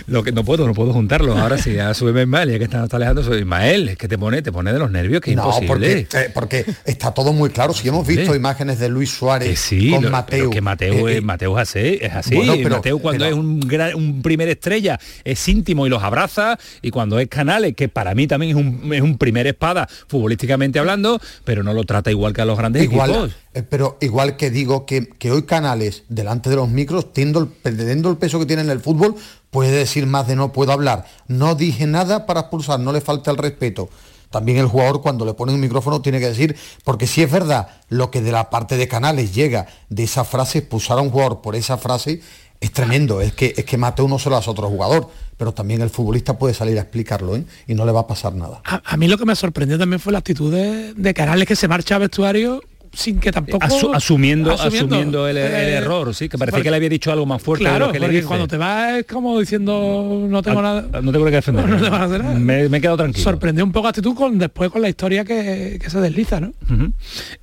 Lo 0.07 0.23
que 0.23 0.31
no 0.31 0.43
puedo, 0.43 0.65
no 0.65 0.73
puedo 0.73 0.91
juntarlo. 0.93 1.37
Ahora 1.37 1.57
sí, 1.57 1.73
ya 1.73 1.93
súbeme 1.93 2.23
Ismael, 2.23 2.51
ya 2.51 2.57
que 2.57 2.63
está, 2.63 2.83
está 2.83 2.97
alejando, 2.97 3.23
soy 3.23 3.39
Ismael, 3.39 3.89
es 3.89 3.97
que 3.97 4.07
te 4.07 4.17
pone, 4.17 4.41
te 4.41 4.51
pone 4.51 4.73
de 4.73 4.79
los 4.79 4.89
nervios, 4.89 5.21
que 5.21 5.31
es 5.31 5.37
No, 5.37 5.43
imposible. 5.43 5.67
porque, 6.09 6.17
eh, 6.19 6.31
porque 6.33 6.65
está 6.85 7.13
todo 7.13 7.31
muy 7.33 7.49
claro. 7.51 7.73
Si 7.73 7.87
hemos 7.87 8.05
visto 8.07 8.35
imágenes 8.35 8.79
de 8.79 8.89
Luis 8.89 9.11
Suárez 9.11 9.59
sí, 9.59 9.91
con 9.91 10.03
lo- 10.03 10.09
Mateo. 10.09 10.49
que 10.49 10.61
Mateo, 10.61 11.07
eh, 11.07 11.11
es, 11.13 11.17
eh, 11.19 11.21
Mateo 11.21 11.59
es 11.59 11.69
así, 11.69 11.99
es 12.01 12.13
así. 12.13 12.35
Bueno, 12.35 12.53
pero- 12.63 12.77
Mateo 12.77 12.99
cuando 12.99 13.23
pero- 13.25 13.35
es 13.35 13.39
un, 13.39 13.59
gran- 13.59 13.93
un 13.95 14.21
primer 14.21 14.49
estrella 14.49 14.99
es 15.23 15.47
íntimo 15.47 15.85
y 15.85 15.89
los 15.89 16.01
abraza 16.01 16.57
y 16.81 16.89
cuando 16.89 17.19
es 17.19 17.27
Canales, 17.27 17.75
que 17.75 17.89
para 17.89 18.14
mí 18.15 18.27
también 18.27 18.57
es 18.57 18.63
un, 18.63 18.93
es 18.93 19.01
un 19.01 19.17
primer 19.17 19.45
espada 19.47 19.87
futbolísticamente 20.07 20.79
hablando, 20.79 21.19
pero 21.43 21.61
no 21.61 21.73
lo 21.73 21.83
trata 21.83 22.09
igual 22.09 22.33
que 22.33 22.41
a 22.41 22.45
los 22.45 22.57
grandes 22.57 22.83
igual, 22.83 23.09
equipos. 23.11 23.31
eh, 23.53 23.61
pero 23.61 23.97
igual 24.01 24.37
que 24.37 24.49
digo 24.49 24.85
que, 24.85 25.07
que 25.07 25.31
hoy 25.31 25.43
Canales, 25.43 26.03
delante 26.09 26.49
de 26.49 26.55
los 26.55 26.69
micros, 26.69 27.13
teniendo 27.13 27.39
el, 27.41 27.49
teniendo 27.75 28.09
el 28.09 28.17
peso 28.17 28.39
que 28.39 28.45
tiene 28.45 28.63
en 28.63 28.69
el 28.69 28.79
fútbol, 28.79 29.15
puede 29.51 29.71
decir 29.71 30.05
más 30.07 30.27
de 30.27 30.35
no 30.35 30.51
puedo 30.51 30.71
hablar. 30.71 31.05
No 31.27 31.55
dije 31.55 31.85
nada 31.85 32.25
para 32.25 32.41
expulsar, 32.41 32.79
no 32.79 32.91
le 32.91 33.01
falta 33.01 33.29
el 33.31 33.37
respeto. 33.37 33.89
También 34.31 34.57
el 34.57 34.65
jugador 34.67 35.01
cuando 35.01 35.23
le 35.23 35.33
pone 35.33 35.53
un 35.53 35.61
micrófono 35.61 36.01
tiene 36.01 36.19
que 36.19 36.27
decir, 36.27 36.57
porque 36.83 37.07
si 37.07 37.21
es 37.23 37.31
verdad 37.31 37.69
lo 37.87 38.11
que 38.11 38.21
de 38.21 38.33
la 38.33 38.49
parte 38.49 38.75
de 38.75 38.87
Canales 38.87 39.33
llega 39.33 39.67
de 39.89 40.03
esa 40.03 40.25
frase, 40.25 40.57
expulsar 40.57 40.97
a 40.97 41.01
un 41.01 41.09
jugador 41.09 41.41
por 41.41 41.55
esa 41.55 41.77
frase, 41.77 42.21
es 42.65 42.71
tremendo. 42.71 43.21
Es 43.21 43.33
que, 43.33 43.53
es 43.55 43.65
que 43.65 43.77
Mateo 43.77 44.07
no 44.07 44.19
se 44.19 44.29
lo 44.29 44.37
hace 44.37 44.49
a 44.49 44.53
otro 44.53 44.67
jugador, 44.69 45.09
pero 45.37 45.53
también 45.53 45.81
el 45.81 45.89
futbolista 45.89 46.37
puede 46.37 46.53
salir 46.53 46.77
a 46.77 46.81
explicarlo 46.81 47.35
¿eh? 47.35 47.45
y 47.67 47.75
no 47.75 47.85
le 47.85 47.91
va 47.91 48.01
a 48.01 48.07
pasar 48.07 48.33
nada. 48.35 48.61
A, 48.65 48.81
a 48.83 48.97
mí 48.97 49.07
lo 49.07 49.17
que 49.17 49.25
me 49.25 49.35
sorprendió 49.35 49.77
también 49.77 49.99
fue 49.99 50.11
la 50.11 50.19
actitud 50.19 50.53
de, 50.53 51.13
Canales 51.13 51.47
que 51.47 51.55
se 51.55 51.67
marcha 51.67 51.95
al 51.95 52.01
vestuario 52.01 52.61
sin 52.95 53.19
que 53.19 53.31
tampoco 53.31 53.65
Asu- 53.65 53.93
asumiendo, 53.95 54.51
asumiendo, 54.53 55.27
el, 55.27 55.37
el 55.37 55.45
eh, 55.53 55.73
error, 55.75 56.13
sí, 56.15 56.29
que 56.29 56.37
parecía 56.37 56.61
que 56.63 56.69
le 56.71 56.77
había 56.77 56.89
dicho 56.89 57.11
algo 57.11 57.25
más 57.25 57.41
fuerte 57.41 57.63
de 57.65 57.69
Claro, 57.69 57.87
lo 57.87 57.91
que 57.93 57.99
le 57.99 58.09
dice. 58.09 58.25
cuando 58.25 58.47
te 58.47 58.57
vas 58.57 58.99
es 58.99 59.05
como 59.05 59.39
diciendo 59.39 60.25
no 60.29 60.41
tengo 60.41 60.61
nada. 60.61 60.87
No 61.01 61.11
tengo 61.11 61.25
que 61.25 61.31
defender. 61.31 61.65
No 61.75 61.77
te 61.81 61.89
van 61.89 62.01
a 62.01 62.05
hacer 62.05 62.23
nada. 62.23 62.39
Me, 62.39 62.69
me 62.69 62.77
he 62.77 62.81
quedado 62.81 62.97
tranquilo. 62.97 63.23
Sorprendió 63.23 63.63
un 63.65 63.71
poco 63.71 63.85
la 63.85 63.89
actitud 63.89 64.15
con 64.15 64.37
después 64.37 64.69
con 64.71 64.81
la 64.81 64.89
historia 64.89 65.23
que, 65.25 65.77
que 65.81 65.89
se 65.89 65.99
desliza, 65.99 66.39
¿no? 66.39 66.53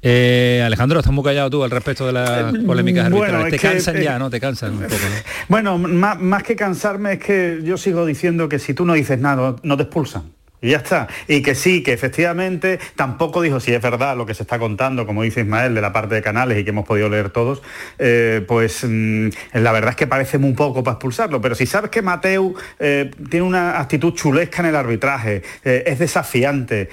Eh, 0.01 0.63
Alejandro, 0.65 0.99
estás 1.01 1.13
muy 1.13 1.25
callado 1.25 1.51
tú 1.51 1.63
al 1.65 1.71
respecto 1.71 2.07
de 2.07 2.13
las 2.13 2.55
polémicas 2.67 3.11
bueno, 3.11 3.25
arbitrales. 3.39 3.51
Te 3.51 3.57
es 3.57 3.63
que, 3.63 3.69
cansan 3.69 3.97
eh, 3.99 4.05
ya, 4.05 4.19
¿no? 4.19 4.31
Te 4.31 4.41
cansan 4.41 4.73
un 4.73 4.83
poco, 4.83 4.95
¿no? 4.95 5.17
Bueno, 5.49 5.79
más, 5.79 6.19
más 6.21 6.43
que 6.43 6.57
cansarme 6.57 7.15
es 7.15 7.19
que 7.19 7.61
yo 7.65 7.77
sigo 7.77 8.07
diciendo 8.07 8.49
que 8.49 8.59
si 8.59 8.75
tú 8.75 8.85
no 8.85 8.95
dices 8.95 9.19
nada, 9.19 9.57
no 9.63 9.77
te 9.77 9.83
expulsan. 9.85 10.23
Y 10.63 10.71
ya 10.71 10.77
está. 10.77 11.09
Y 11.27 11.43
que 11.43 11.57
sí, 11.57 11.83
que 11.83 11.93
efectivamente 11.93 12.79
tampoco 12.95 13.43
dijo 13.43 13.59
si 13.59 13.75
es 13.75 13.83
verdad 13.83 14.17
lo 14.17 14.27
que 14.27 14.33
se 14.33 14.45
está 14.45 14.61
contando, 14.61 15.07
como 15.07 15.25
dice 15.25 15.41
Ismael, 15.41 15.75
de 15.75 15.81
la 15.81 15.93
parte 15.93 16.15
de 16.15 16.23
canales 16.23 16.57
y 16.57 16.63
que 16.63 16.71
hemos 16.71 16.87
podido 16.87 17.09
leer 17.09 17.31
todos, 17.31 17.63
eh, 17.99 18.45
pues 18.47 18.85
mm, 18.85 19.31
la 19.55 19.73
verdad 19.73 19.91
es 19.91 19.97
que 19.97 20.07
parece 20.07 20.39
muy 20.39 20.53
poco 20.53 20.85
para 20.85 20.95
expulsarlo. 20.95 21.41
Pero 21.41 21.57
si 21.57 21.67
sabes 21.67 21.91
que 21.91 22.01
Mateu 22.01 22.55
eh, 22.79 23.11
tiene 23.29 23.45
una 23.45 23.81
actitud 23.81 24.15
chulesca 24.15 24.63
en 24.63 24.67
el 24.69 24.77
arbitraje, 24.77 25.43
eh, 25.65 25.83
es 25.85 25.99
desafiante, 25.99 26.89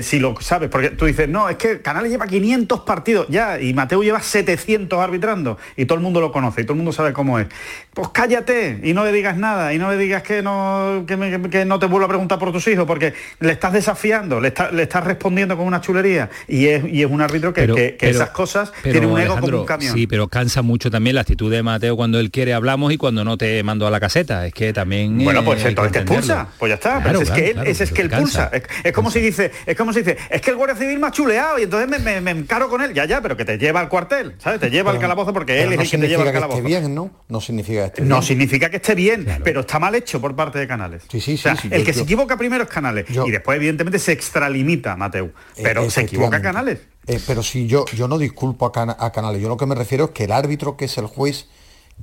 si 0.00 0.18
lo 0.18 0.34
sabes, 0.40 0.70
porque 0.70 0.90
tú 0.90 1.04
dices, 1.04 1.28
no, 1.28 1.50
es 1.50 1.56
que 1.56 1.82
Canales 1.82 2.10
lleva 2.10 2.26
500 2.26 2.80
partidos 2.80 3.26
ya 3.28 3.60
y 3.60 3.74
Mateu 3.74 4.02
lleva 4.02 4.20
700 4.22 4.98
arbitrando 4.98 5.58
y 5.76 5.84
todo 5.84 5.96
el 5.96 6.02
mundo 6.02 6.22
lo 6.22 6.32
conoce 6.32 6.62
y 6.62 6.64
todo 6.64 6.72
el 6.72 6.78
mundo 6.78 6.92
sabe 6.92 7.12
cómo 7.12 7.38
es. 7.38 7.48
Pues 7.92 8.08
cállate 8.08 8.80
y 8.82 8.94
no 8.94 9.04
le 9.04 9.12
digas 9.12 9.36
nada 9.36 9.74
y 9.74 9.78
no 9.78 9.90
le 9.90 9.98
digas 9.98 10.22
que 10.22 10.42
no, 10.42 11.04
que, 11.06 11.64
no 11.66 11.78
te 11.78 11.86
vuelva 11.86 12.06
a 12.06 12.08
preguntar 12.08 12.38
por 12.38 12.50
tus 12.52 12.66
hijos 12.68 12.86
porque 12.86 13.09
le 13.40 13.52
estás 13.52 13.72
desafiando, 13.72 14.40
le, 14.40 14.48
está- 14.48 14.70
le 14.70 14.82
estás 14.84 15.04
respondiendo 15.04 15.56
con 15.56 15.66
una 15.66 15.80
chulería 15.80 16.30
y 16.48 16.66
es, 16.66 16.84
y 16.84 17.02
es 17.02 17.10
un 17.10 17.20
árbitro 17.20 17.52
que, 17.52 17.62
Pero- 17.62 17.74
que- 17.74 17.90
que 17.92 17.96
pero- 18.06 18.10
esas 18.18 18.30
cosas 18.30 18.72
pero, 18.82 18.92
tiene 18.92 19.06
un 19.06 19.20
ego 19.20 19.38
como 19.38 19.60
un 19.60 19.66
camión. 19.66 19.94
Sí, 19.94 20.06
pero 20.06 20.28
cansa 20.28 20.62
mucho 20.62 20.90
también 20.90 21.14
la 21.16 21.22
actitud 21.22 21.50
de 21.50 21.62
Mateo 21.62 21.96
cuando 21.96 22.18
él 22.20 22.30
quiere 22.30 22.54
hablamos 22.54 22.92
y 22.92 22.96
cuando 22.96 23.24
no 23.24 23.36
te 23.36 23.62
mando 23.62 23.86
a 23.86 23.90
la 23.90 24.00
caseta. 24.00 24.46
Es 24.46 24.54
que 24.54 24.72
también. 24.72 25.18
Bueno, 25.22 25.40
eh, 25.40 25.42
pues 25.44 25.62
que 25.62 25.68
entonces 25.68 25.92
te 25.92 25.98
expulsa, 26.00 26.48
pues 26.58 26.70
ya 26.70 26.74
está. 26.74 26.90
Claro, 26.90 27.04
pero 27.04 27.20
es 27.20 27.24
claro, 27.26 27.40
que 27.42 27.46
él, 27.48 27.54
claro, 27.54 27.70
ese 27.70 27.84
es 27.84 27.92
que 27.92 28.02
él 28.02 28.10
pulsa. 28.10 28.50
Es, 28.52 28.62
es 28.84 28.92
como 28.92 29.10
si 29.10 29.20
dice, 29.20 29.50
es 29.66 29.76
como 29.76 29.92
si 29.92 30.00
dice, 30.00 30.16
es 30.30 30.40
que 30.40 30.50
el 30.50 30.56
guardia 30.56 30.76
civil 30.76 30.98
me 30.98 31.06
ha 31.06 31.10
chuleado 31.10 31.58
y 31.58 31.62
entonces 31.64 31.88
me, 31.88 31.98
me- 31.98 32.20
me 32.20 32.30
encaro 32.30 32.68
con 32.68 32.80
él. 32.82 32.92
Ya, 32.94 33.04
ya, 33.04 33.20
pero 33.20 33.36
que 33.36 33.44
te 33.44 33.58
lleva 33.58 33.80
al 33.80 33.88
cuartel, 33.88 34.34
¿sabes? 34.38 34.60
Te 34.60 34.70
lleva 34.70 34.90
al 34.90 34.98
calabozo 34.98 35.32
porque 35.32 35.54
él 35.62 35.70
es 35.72 35.76
no 35.76 35.82
el 35.82 35.90
que 35.90 35.98
te 35.98 36.08
lleva 36.08 36.22
al 36.24 36.32
calabozo. 36.32 36.58
esté 36.58 36.68
bien, 36.68 36.94
¿no? 36.94 37.10
No 37.28 37.40
significa 37.40 37.80
que 37.82 37.86
esté 37.86 38.02
No 38.02 38.16
bien. 38.16 38.22
significa 38.22 38.70
que 38.70 38.76
esté 38.76 38.94
bien, 38.94 39.26
pero 39.44 39.60
está 39.60 39.78
mal 39.78 39.94
hecho 39.94 40.20
por 40.20 40.34
parte 40.36 40.58
de 40.58 40.66
Canales. 40.66 41.02
Sí, 41.10 41.20
sí, 41.20 41.34
O 41.34 41.38
sea, 41.38 41.56
sí, 41.56 41.68
el 41.70 41.80
yo- 41.80 41.84
que 41.86 41.92
yo- 41.92 41.98
se 41.98 42.04
equivoca 42.04 42.36
primero 42.36 42.64
es 42.64 42.70
Canales 42.70 42.99
y 43.08 43.30
después 43.30 43.56
evidentemente 43.56 43.98
se 43.98 44.12
extralimita 44.12 44.96
Mateu, 44.96 45.32
pero 45.62 45.82
Eh, 45.84 45.90
se 45.90 46.02
equivoca. 46.02 46.40
Canales. 46.42 46.78
Eh, 47.06 47.18
pero 47.26 47.42
si 47.42 47.66
yo, 47.66 47.84
yo 47.96 48.06
no 48.08 48.18
disculpo 48.18 48.66
a, 48.66 48.72
Cana- 48.72 48.96
a 48.98 49.10
Canales, 49.12 49.40
yo 49.42 49.48
lo 49.48 49.56
que 49.56 49.66
me 49.66 49.74
refiero 49.74 50.04
es 50.06 50.10
que 50.10 50.24
el 50.24 50.32
árbitro 50.32 50.76
que 50.76 50.84
es 50.84 50.96
el 50.98 51.06
juez 51.06 51.48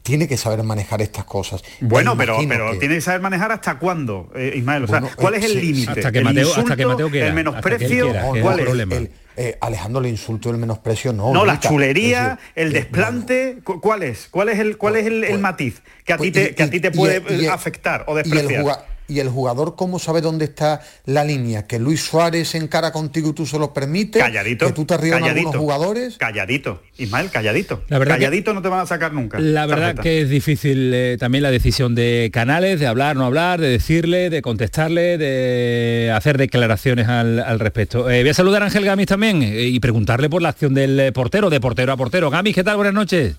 tiene 0.04 0.28
que 0.28 0.38
saber 0.38 0.62
manejar 0.64 1.02
estas 1.02 1.24
cosas. 1.26 1.64
Bueno, 1.82 2.16
pero, 2.16 2.38
pero 2.48 2.72
que- 2.74 2.78
tiene 2.78 2.96
que 2.96 3.02
saber 3.02 3.20
manejar 3.22 3.52
hasta 3.52 3.80
cuándo, 3.80 4.30
eh, 4.36 4.54
Ismael. 4.56 4.84
O 4.84 4.88
sea, 4.88 5.00
Bueno, 5.00 5.16
¿cuál 5.16 5.34
es 5.36 5.46
el 5.46 5.52
sí, 5.54 5.62
límite? 5.62 5.90
hasta 5.92 6.12
que 6.12 6.20
¿El 6.20 6.24
Mateo- 6.26 6.50
hasta 6.50 6.56
que 6.76 6.82
insulto, 6.84 6.88
Mateo 6.90 7.10
quiera, 7.10 7.26
el 7.28 7.32
hasta 7.32 7.40
que 7.42 7.44
menosprecio, 7.50 8.04
quiera, 8.06 8.20
es 8.36 8.42
¿cuál 8.44 8.54
el 8.56 8.60
es? 8.60 8.66
problema. 8.66 8.96
el- 8.96 9.12
eh, 9.38 9.58
Alejandro, 9.62 10.02
el 10.02 10.08
insulto 10.08 10.50
el 10.52 10.58
menosprecio 10.58 11.14
no. 11.14 11.32
No, 11.34 11.46
la 11.46 11.60
chulería, 11.60 12.38
Es 12.56 12.66
el 12.66 12.74
desplante, 12.74 13.60
cu- 13.64 13.80
¿cuál 13.82 14.04
es? 14.04 14.28
¿Cuál 14.30 14.50
es 14.50 14.60
el, 14.60 14.78
cuál 14.78 14.98
es 14.98 15.06
el, 15.08 15.24
el 15.24 15.40
matiz 15.40 15.82
que 16.06 16.14
a 16.14 16.18
ti 16.18 16.32
te, 16.32 16.54
que 16.56 16.64
a 16.64 16.70
ti 16.70 16.80
te 16.80 16.88
y- 16.90 16.92
puede 16.92 17.24
y- 17.36 17.44
y- 17.44 17.48
afectar 17.48 18.04
o 18.08 18.16
y 18.18 18.22
el, 18.22 18.24
despreciar? 18.30 18.86
Y 19.08 19.20
el 19.20 19.30
jugador, 19.30 19.76
¿cómo 19.76 20.00
sabe 20.00 20.22
dónde 20.22 20.46
está 20.46 20.82
la 21.06 21.24
línea? 21.24 21.66
Que 21.66 21.80
Luis 21.80 22.02
Suárez 22.04 22.56
encara 22.56 22.92
contigo 22.92 23.30
y 23.30 23.34
tú 23.34 23.46
se 23.46 23.58
lo 23.58 23.74
permites. 23.74 24.22
Calladito, 24.22 24.68
Que 24.68 24.74
tú 24.74 24.86
te 24.86 24.96
calladito, 24.98 25.26
algunos 25.28 25.56
jugadores. 25.56 26.18
Calladito, 26.18 26.82
Ismael, 26.98 27.30
calladito. 27.30 27.84
La 27.88 28.00
verdad 28.00 28.16
que- 28.16 28.22
calladito 28.24 28.54
no 28.54 28.62
te 28.62 28.68
van 28.70 28.82
a 28.82 28.86
sacar 28.86 29.14
nunca. 29.14 29.40
La 29.40 29.66
verdad 29.66 29.96
tarjeta. 29.96 30.02
que 30.04 30.22
es 30.22 30.30
difícil 30.30 30.92
eh, 30.94 31.18
también 31.20 31.42
la 31.44 31.52
decisión 31.52 31.96
de 31.96 32.30
Canales, 32.34 32.80
de 32.80 32.88
hablar, 32.88 33.16
no 33.16 33.26
hablar, 33.26 33.62
de 33.62 33.70
decirle, 33.70 34.30
de 34.30 34.42
contestarle, 34.42 35.18
de 35.18 36.12
hacer 36.16 36.38
declaraciones 36.38 37.08
al, 37.08 37.40
al 37.40 37.60
respecto. 37.60 38.10
Eh, 38.10 38.22
voy 38.24 38.30
a 38.30 38.34
saludar 38.34 38.62
a 38.64 38.66
Ángel 38.66 38.84
Gamis 38.86 39.08
también 39.08 39.42
eh, 39.42 39.62
y 39.64 39.80
preguntarle 39.80 40.30
por 40.30 40.42
la 40.42 40.50
acción 40.50 40.74
del 40.74 41.14
portero, 41.14 41.50
de 41.50 41.60
portero 41.62 41.92
a 41.94 41.98
portero. 41.98 42.30
Gamis, 42.30 42.56
¿qué 42.56 42.64
tal? 42.64 42.76
Buenas 42.76 42.94
noches. 42.94 43.36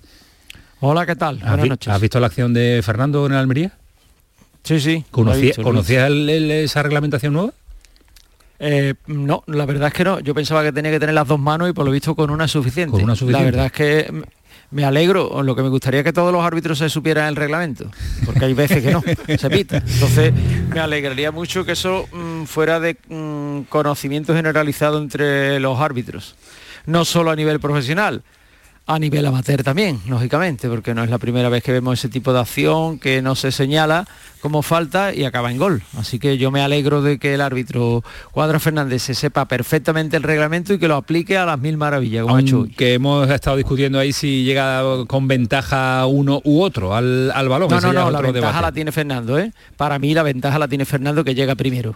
Hola, 0.81 1.05
¿qué 1.05 1.15
tal? 1.15 1.35
¿Has, 1.43 1.49
Buenas 1.49 1.67
noches. 1.67 1.93
has 1.93 1.99
visto 2.01 2.19
la 2.19 2.27
acción 2.27 2.53
de 2.53 2.81
Fernando 2.83 3.25
en 3.25 3.33
Almería? 3.33 3.73
Sí, 4.63 4.79
sí. 4.79 5.05
¿Conocía- 5.11 5.41
visto, 5.41 5.61
lo 5.61 5.67
he 5.69 5.71
¿Conocías 5.71 6.07
el- 6.07 6.29
el- 6.29 6.51
esa 6.51 6.83
reglamentación 6.83 7.33
nueva? 7.33 7.51
Eh, 8.59 8.93
no, 9.07 9.43
la 9.47 9.65
verdad 9.65 9.87
es 9.87 9.93
que 9.93 10.03
no. 10.03 10.19
Yo 10.19 10.33
pensaba 10.35 10.63
que 10.63 10.71
tenía 10.73 10.91
que 10.91 10.99
tener 10.99 11.15
las 11.15 11.27
dos 11.27 11.39
manos 11.39 11.69
y 11.69 11.73
por 11.73 11.85
lo 11.85 11.91
visto 11.91 12.13
con 12.15 12.29
una 12.29 12.45
es 12.45 12.51
suficiente. 12.51 12.91
Con 12.91 13.03
una 13.03 13.15
suficiente. 13.15 13.45
La 13.45 13.51
verdad 13.51 13.65
es 13.67 13.71
que 13.71 14.23
me 14.71 14.83
alegro. 14.83 15.41
Lo 15.43 15.55
que 15.55 15.63
me 15.63 15.69
gustaría 15.69 16.01
es 16.01 16.03
que 16.03 16.11
todos 16.13 16.33
los 16.33 16.43
árbitros 16.43 16.77
se 16.77 16.89
supieran 16.89 17.27
el 17.29 17.35
reglamento, 17.37 17.89
porque 18.25 18.45
hay 18.45 18.53
veces 18.53 18.83
que 18.83 18.91
no, 18.91 19.01
se 19.37 19.49
pita. 19.49 19.77
Entonces 19.77 20.33
me 20.73 20.79
alegraría 20.81 21.31
mucho 21.31 21.63
que 21.63 21.71
eso 21.71 22.07
mm, 22.11 22.43
fuera 22.43 22.81
de 22.81 22.97
mm, 23.07 23.61
conocimiento 23.69 24.33
generalizado 24.35 24.97
entre 25.01 25.59
los 25.61 25.79
árbitros. 25.79 26.35
No 26.85 27.05
solo 27.05 27.31
a 27.31 27.35
nivel 27.37 27.59
profesional, 27.61 28.23
a 28.89 28.97
nivel 28.97 29.23
amateur 29.23 29.61
también, 29.61 30.01
lógicamente, 30.07 30.67
porque 30.67 30.95
no 30.95 31.03
es 31.03 31.11
la 31.11 31.19
primera 31.19 31.47
vez 31.47 31.61
que 31.61 31.71
vemos 31.71 31.99
ese 31.99 32.09
tipo 32.09 32.33
de 32.33 32.39
acción 32.39 32.97
que 32.97 33.21
no 33.21 33.35
se 33.35 33.51
señala 33.51 34.07
como 34.41 34.63
falta 34.63 35.13
y 35.13 35.25
acaba 35.25 35.51
en 35.51 35.59
gol. 35.59 35.83
Así 35.95 36.17
que 36.17 36.39
yo 36.39 36.49
me 36.49 36.61
alegro 36.61 37.03
de 37.03 37.19
que 37.19 37.35
el 37.35 37.41
árbitro 37.41 38.03
Cuadra 38.31 38.59
Fernández 38.59 39.03
se 39.03 39.13
sepa 39.13 39.47
perfectamente 39.47 40.17
el 40.17 40.23
reglamento 40.23 40.73
y 40.73 40.79
que 40.79 40.87
lo 40.87 40.95
aplique 40.95 41.37
a 41.37 41.45
las 41.45 41.59
mil 41.59 41.77
maravillas, 41.77 42.23
como 42.23 42.37
ha 42.37 42.41
hecho 42.41 42.61
hoy. 42.61 42.71
Que 42.71 42.95
hemos 42.95 43.29
estado 43.29 43.57
discutiendo 43.57 43.99
ahí 43.99 44.11
si 44.11 44.43
llega 44.43 44.81
con 45.05 45.27
ventaja 45.27 46.07
uno 46.07 46.41
u 46.43 46.59
otro 46.59 46.95
al, 46.95 47.29
al 47.29 47.47
balón. 47.47 47.69
No, 47.69 47.79
no, 47.79 47.93
no, 47.93 48.09
la 48.09 48.21
ventaja 48.21 48.47
debate. 48.47 48.61
la 48.63 48.71
tiene 48.71 48.91
Fernando, 48.91 49.37
¿eh? 49.37 49.53
Para 49.77 49.99
mí 49.99 50.15
la 50.15 50.23
ventaja 50.23 50.57
la 50.57 50.67
tiene 50.67 50.85
Fernando 50.85 51.23
que 51.23 51.35
llega 51.35 51.53
primero. 51.53 51.95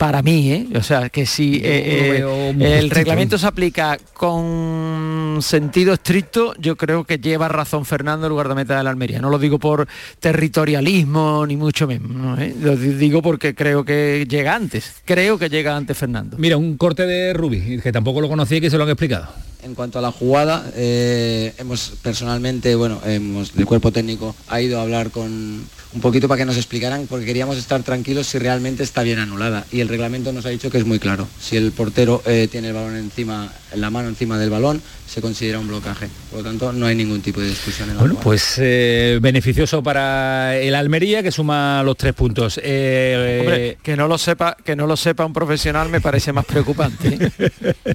Para 0.00 0.22
mí, 0.22 0.50
¿eh? 0.50 0.66
O 0.76 0.82
sea, 0.82 1.10
que 1.10 1.26
si 1.26 1.56
eh, 1.56 2.22
eh, 2.22 2.78
el 2.78 2.88
reglamento 2.88 3.36
se 3.36 3.46
aplica 3.46 3.98
con 4.14 5.40
sentido 5.42 5.92
estricto, 5.92 6.54
yo 6.58 6.74
creo 6.76 7.04
que 7.04 7.18
lleva 7.18 7.48
razón 7.48 7.84
Fernando 7.84 8.26
el 8.26 8.32
guardameta 8.32 8.78
de 8.78 8.82
la 8.84 8.88
Almería. 8.88 9.20
No 9.20 9.28
lo 9.28 9.38
digo 9.38 9.58
por 9.58 9.86
territorialismo 10.18 11.44
ni 11.46 11.56
mucho 11.56 11.86
menos, 11.86 12.10
¿no, 12.10 12.40
eh? 12.40 12.54
Lo 12.62 12.76
di- 12.76 12.94
digo 12.94 13.20
porque 13.20 13.54
creo 13.54 13.84
que 13.84 14.26
llega 14.26 14.54
antes. 14.54 14.90
Creo 15.04 15.38
que 15.38 15.50
llega 15.50 15.76
antes 15.76 15.98
Fernando. 15.98 16.38
Mira, 16.38 16.56
un 16.56 16.78
corte 16.78 17.04
de 17.04 17.34
Rubi, 17.34 17.78
que 17.82 17.92
tampoco 17.92 18.22
lo 18.22 18.28
conocía 18.30 18.56
y 18.56 18.60
que 18.62 18.70
se 18.70 18.78
lo 18.78 18.84
han 18.84 18.88
explicado. 18.90 19.28
En 19.62 19.74
cuanto 19.74 19.98
a 19.98 20.02
la 20.02 20.10
jugada, 20.12 20.64
eh, 20.76 21.52
hemos 21.58 21.92
personalmente, 22.02 22.74
bueno, 22.74 23.02
hemos, 23.04 23.52
el 23.54 23.66
cuerpo 23.66 23.92
técnico 23.92 24.34
ha 24.48 24.62
ido 24.62 24.78
a 24.78 24.82
hablar 24.82 25.10
con 25.10 25.62
un 25.92 26.00
poquito 26.00 26.28
para 26.28 26.38
que 26.38 26.44
nos 26.44 26.56
explicaran, 26.56 27.06
porque 27.06 27.26
queríamos 27.26 27.56
estar 27.56 27.82
tranquilos 27.82 28.26
si 28.26 28.38
realmente 28.38 28.82
está 28.82 29.02
bien 29.02 29.18
anulada. 29.18 29.66
Y 29.72 29.80
el 29.80 29.88
reglamento 29.88 30.32
nos 30.32 30.46
ha 30.46 30.50
dicho 30.50 30.70
que 30.70 30.78
es 30.78 30.86
muy 30.86 30.98
claro. 30.98 31.26
Si 31.40 31.56
el 31.56 31.72
portero 31.72 32.22
eh, 32.26 32.48
tiene 32.50 32.68
el 32.68 32.74
balón 32.74 32.96
encima 32.96 33.52
la 33.74 33.90
mano 33.90 34.08
encima 34.08 34.38
del 34.38 34.50
balón, 34.50 34.82
se 35.06 35.20
considera 35.20 35.58
un 35.58 35.68
blocaje. 35.68 36.08
Por 36.30 36.40
lo 36.40 36.44
tanto, 36.44 36.72
no 36.72 36.86
hay 36.86 36.94
ningún 36.94 37.20
tipo 37.20 37.40
de 37.40 37.48
discusión 37.48 37.88
en 37.90 37.96
la 37.96 38.00
Bueno, 38.00 38.14
jugada. 38.14 38.24
pues 38.24 38.54
eh, 38.58 39.18
beneficioso 39.20 39.82
para 39.82 40.56
el 40.56 40.74
Almería 40.74 41.22
que 41.22 41.32
suma 41.32 41.82
los 41.82 41.96
tres 41.96 42.14
puntos. 42.14 42.60
Eh, 42.62 43.38
Hombre, 43.40 43.78
que 43.82 43.96
no 43.96 44.06
lo 44.06 44.18
sepa, 44.18 44.56
que 44.64 44.76
no 44.76 44.86
lo 44.86 44.96
sepa 44.96 45.26
un 45.26 45.32
profesional 45.32 45.88
me 45.88 46.00
parece 46.00 46.32
más 46.32 46.44
preocupante. 46.44 47.18
¿eh? 47.20 47.94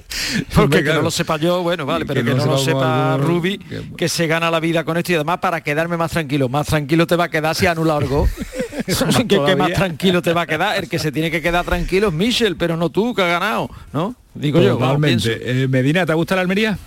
Porque 0.54 0.84
que 0.84 0.92
no 0.92 1.02
lo 1.02 1.10
sepa 1.10 1.36
yo, 1.38 1.62
bueno, 1.62 1.86
vale, 1.86 2.04
pero 2.04 2.22
que, 2.24 2.34
no, 2.34 2.44
lo 2.44 2.58
sepa 2.58 3.14
alguno, 3.14 3.28
Rubi, 3.28 3.58
que 3.96 4.08
se 4.08 4.26
gana 4.26 4.50
la 4.50 4.60
vida 4.60 4.84
con 4.84 4.96
esto 4.96 5.12
y 5.12 5.14
además 5.14 5.38
para 5.38 5.62
quedarme 5.62 5.96
más 5.96 6.10
tranquilo. 6.10 6.48
Más 6.48 6.66
tranquilo 6.66 7.06
te 7.06 7.16
va 7.16 7.24
a 7.24 7.28
quedar 7.30 7.54
si 7.54 7.66
anula 7.66 7.96
algo. 7.96 8.28
que, 9.28 9.44
que 9.44 9.56
más 9.56 9.72
tranquilo 9.72 10.22
te 10.22 10.32
va 10.32 10.42
a 10.42 10.46
quedar. 10.46 10.76
El 10.76 10.88
que 10.88 10.98
se 10.98 11.12
tiene 11.12 11.30
que 11.30 11.40
quedar 11.40 11.64
tranquilo 11.64 12.08
es 12.08 12.14
Michel, 12.14 12.56
pero 12.56 12.76
no 12.76 12.90
tú 12.90 13.14
que 13.14 13.22
has 13.22 13.28
ganado, 13.28 13.70
¿no? 13.92 14.14
Digo 14.34 14.60
yo. 14.60 14.78
pienso. 15.00 15.30
Eh, 15.32 15.66
Medina, 15.68 16.04
¿te 16.04 16.14
gusta 16.14 16.34
la 16.34 16.42
Almería? 16.42 16.78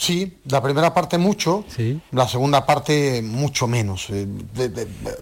Sí, 0.00 0.38
la 0.44 0.62
primera 0.62 0.94
parte 0.94 1.18
mucho, 1.18 1.64
la 2.12 2.28
segunda 2.28 2.64
parte 2.64 3.20
mucho 3.20 3.66
menos. 3.66 4.06
Eh, 4.10 4.28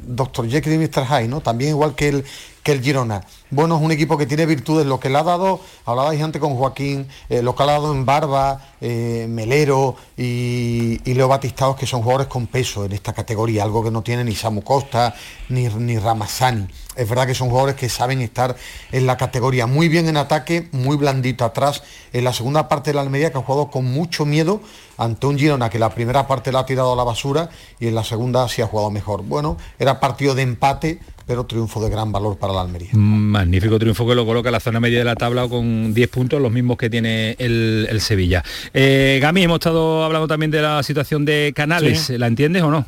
Dr. 0.03 0.51
Jekyll 0.51 0.75
y 0.75 0.79
Mr. 0.79 1.07
Hyde, 1.07 1.29
¿no? 1.29 1.41
También 1.41 1.71
igual 1.71 1.95
que 1.95 2.09
el, 2.09 2.25
que 2.63 2.73
el 2.73 2.83
Girona. 2.83 3.23
Bueno, 3.49 3.79
es 3.79 3.83
un 3.83 3.91
equipo 3.91 4.19
que 4.19 4.27
tiene 4.27 4.45
virtudes, 4.45 4.85
lo 4.85 5.01
que 5.01 5.09
le 5.09 5.17
ha 5.17 5.23
dado, 5.23 5.61
hablabais 5.87 6.21
antes 6.21 6.43
con 6.43 6.57
Joaquín, 6.57 7.09
eh, 7.31 7.41
lo 7.41 7.55
que 7.55 7.65
le 7.65 7.71
ha 7.71 7.73
dado 7.73 7.91
en 7.95 8.05
Barba, 8.05 8.75
eh, 8.83 9.27
Melero 9.31 9.97
y, 10.15 11.01
y 11.11 11.15
Leo 11.15 11.27
Batistados, 11.27 11.77
que 11.77 11.87
son 11.87 12.03
jugadores 12.03 12.27
con 12.27 12.47
peso 12.47 12.85
en 12.85 12.93
esta 12.93 13.15
categoría, 13.15 13.63
algo 13.63 13.83
que 13.83 13.91
no 13.91 14.03
tiene 14.03 14.25
ni 14.25 14.35
Samu 14.35 14.61
Costa 14.63 15.15
ni, 15.49 15.69
ni 15.69 15.99
Ramazani. 15.99 16.67
Es 16.97 17.09
verdad 17.09 17.27
que 17.27 17.35
son 17.35 17.49
jugadores 17.49 17.77
que 17.77 17.89
saben 17.89 18.21
estar 18.21 18.57
en 18.93 19.07
la 19.07 19.17
categoría 19.17 19.67
muy 19.67 19.89
bien 19.89 20.09
en 20.09 20.17
ataque, 20.17 20.69
muy 20.73 20.97
blandito 20.97 21.45
atrás. 21.45 21.83
En 22.13 22.25
la 22.25 22.33
segunda 22.33 22.69
parte 22.69 22.91
de 22.91 22.95
la 22.95 23.03
Almería 23.03 23.31
que 23.31 23.39
ha 23.39 23.43
jugado 23.43 23.71
con 23.71 23.85
mucho 23.85 24.25
miedo 24.25 24.61
ante 24.99 25.27
un 25.27 25.39
Girona 25.39 25.69
que 25.69 25.79
la 25.79 25.91
primera 25.91 26.27
parte 26.27 26.53
la 26.53 26.61
ha 26.61 26.67
tirado 26.67 26.93
a 26.93 26.97
la 26.97 27.05
basura 27.05 27.51
y 27.79 27.89
en 27.89 27.95
la 27.95 28.05
segunda 28.05 28.49
sí 28.49 28.63
ha 28.63 28.67
jugado 28.67 28.91
mejor. 28.91 29.23
Bueno, 29.23 29.57
era 29.79 30.01
partido 30.01 30.35
de 30.35 30.43
empate, 30.43 31.01
pero 31.27 31.45
triunfo 31.45 31.83
de 31.83 31.91
gran 31.91 32.13
valor 32.13 32.39
para 32.39 32.53
la 32.53 32.63
Almería. 32.63 32.91
Magnífico 32.93 33.79
triunfo 33.79 34.07
que 34.07 34.15
lo 34.15 34.25
coloca 34.25 34.49
en 34.49 34.53
la 34.53 34.61
zona 34.61 34.81
media 34.81 34.99
de 34.99 35.05
la 35.05 35.17
tabla 35.17 35.49
con 35.49 35.93
10 35.93 36.09
puntos, 36.09 36.41
los 36.41 36.53
mismos 36.53 36.77
que 36.77 36.89
tiene 36.89 37.37
el, 37.39 37.87
el 37.91 38.01
Sevilla. 38.01 38.43
Eh, 38.73 39.19
Gami, 39.21 39.43
hemos 39.43 39.57
estado 39.57 40.05
hablando 40.05 40.29
también 40.29 40.51
de 40.51 40.63
la 40.63 40.83
situación 40.83 41.25
de 41.25 41.53
Canales. 41.55 42.01
Sí. 42.01 42.19
¿La 42.19 42.29
entiendes 42.29 42.63
o 42.63 42.71
no? 42.71 42.87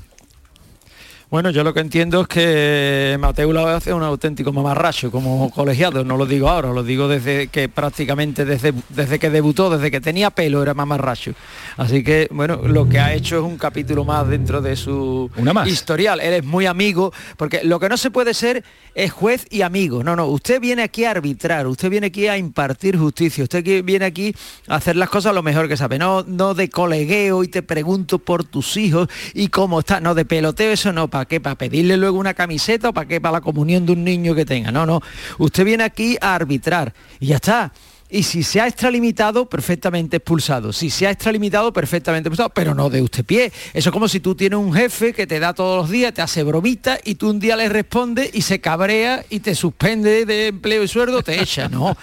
Bueno, 1.30 1.50
yo 1.50 1.62
lo 1.62 1.74
que 1.74 1.80
entiendo 1.80 2.22
es 2.22 2.26
que 2.26 3.18
Mateo 3.20 3.52
la 3.52 3.76
hace 3.76 3.92
un 3.92 4.02
auténtico 4.02 4.50
mamarracho 4.50 5.10
como 5.10 5.50
colegiado, 5.50 6.02
no 6.02 6.16
lo 6.16 6.24
digo 6.24 6.48
ahora, 6.48 6.72
lo 6.72 6.82
digo 6.82 7.06
desde 7.06 7.48
que 7.48 7.68
prácticamente 7.68 8.46
desde, 8.46 8.72
desde 8.88 9.18
que 9.18 9.28
debutó, 9.28 9.68
desde 9.68 9.90
que 9.90 10.00
tenía 10.00 10.30
pelo 10.30 10.62
era 10.62 10.72
mamarracho. 10.72 11.34
Así 11.76 12.02
que, 12.02 12.28
bueno, 12.30 12.62
lo 12.64 12.88
que 12.88 12.98
ha 12.98 13.12
hecho 13.12 13.36
es 13.36 13.42
un 13.42 13.58
capítulo 13.58 14.06
más 14.06 14.26
dentro 14.26 14.62
de 14.62 14.74
su 14.74 15.30
historial. 15.66 16.18
Él 16.20 16.32
es 16.32 16.44
muy 16.46 16.64
amigo, 16.64 17.12
porque 17.36 17.62
lo 17.62 17.78
que 17.78 17.90
no 17.90 17.98
se 17.98 18.10
puede 18.10 18.32
ser 18.32 18.64
es 18.94 19.12
juez 19.12 19.46
y 19.50 19.60
amigo. 19.60 20.02
No, 20.02 20.16
no, 20.16 20.28
usted 20.28 20.62
viene 20.62 20.82
aquí 20.82 21.04
a 21.04 21.10
arbitrar, 21.10 21.66
usted 21.66 21.90
viene 21.90 22.06
aquí 22.06 22.26
a 22.26 22.38
impartir 22.38 22.96
justicia, 22.96 23.44
usted 23.44 23.84
viene 23.84 24.06
aquí 24.06 24.34
a 24.66 24.76
hacer 24.76 24.96
las 24.96 25.10
cosas 25.10 25.34
lo 25.34 25.42
mejor 25.42 25.68
que 25.68 25.76
sabe, 25.76 25.98
no, 25.98 26.24
no 26.26 26.54
de 26.54 26.70
colegueo 26.70 27.44
y 27.44 27.48
te 27.48 27.62
pregunto 27.62 28.18
por 28.18 28.44
tus 28.44 28.78
hijos 28.78 29.08
y 29.34 29.48
cómo 29.48 29.80
está, 29.80 30.00
no 30.00 30.14
de 30.14 30.24
peloteo, 30.24 30.72
eso 30.72 30.90
no, 30.90 31.08
¿para 31.18 31.26
qué? 31.26 31.40
¿Para 31.40 31.56
pedirle 31.56 31.96
luego 31.96 32.16
una 32.18 32.32
camiseta 32.32 32.90
o 32.90 32.92
para 32.92 33.08
qué? 33.08 33.20
Para 33.20 33.32
la 33.32 33.40
comunión 33.40 33.84
de 33.84 33.92
un 33.92 34.04
niño 34.04 34.36
que 34.36 34.44
tenga. 34.44 34.70
No, 34.70 34.86
no, 34.86 35.00
usted 35.38 35.64
viene 35.64 35.82
aquí 35.82 36.16
a 36.20 36.36
arbitrar 36.36 36.94
y 37.18 37.26
ya 37.26 37.36
está. 37.36 37.72
Y 38.10 38.22
si 38.22 38.42
se 38.42 38.60
ha 38.60 38.66
extralimitado, 38.68 39.50
perfectamente 39.50 40.18
expulsado. 40.18 40.72
Si 40.72 40.88
se 40.88 41.06
ha 41.06 41.10
extralimitado, 41.10 41.72
perfectamente 41.72 42.28
expulsado, 42.28 42.50
pero 42.50 42.72
no 42.72 42.88
de 42.88 43.02
usted 43.02 43.24
pie. 43.24 43.52
Eso 43.74 43.90
es 43.90 43.92
como 43.92 44.08
si 44.08 44.20
tú 44.20 44.34
tienes 44.34 44.58
un 44.58 44.72
jefe 44.72 45.12
que 45.12 45.26
te 45.26 45.40
da 45.40 45.52
todos 45.52 45.76
los 45.76 45.90
días, 45.90 46.14
te 46.14 46.22
hace 46.22 46.42
bromita 46.44 46.98
y 47.04 47.16
tú 47.16 47.28
un 47.30 47.40
día 47.40 47.56
le 47.56 47.68
respondes 47.68 48.30
y 48.32 48.42
se 48.42 48.60
cabrea 48.60 49.24
y 49.28 49.40
te 49.40 49.54
suspende 49.54 50.24
de 50.24 50.46
empleo 50.46 50.84
y 50.84 50.88
sueldo, 50.88 51.22
te 51.22 51.42
echa. 51.42 51.68
No. 51.68 51.96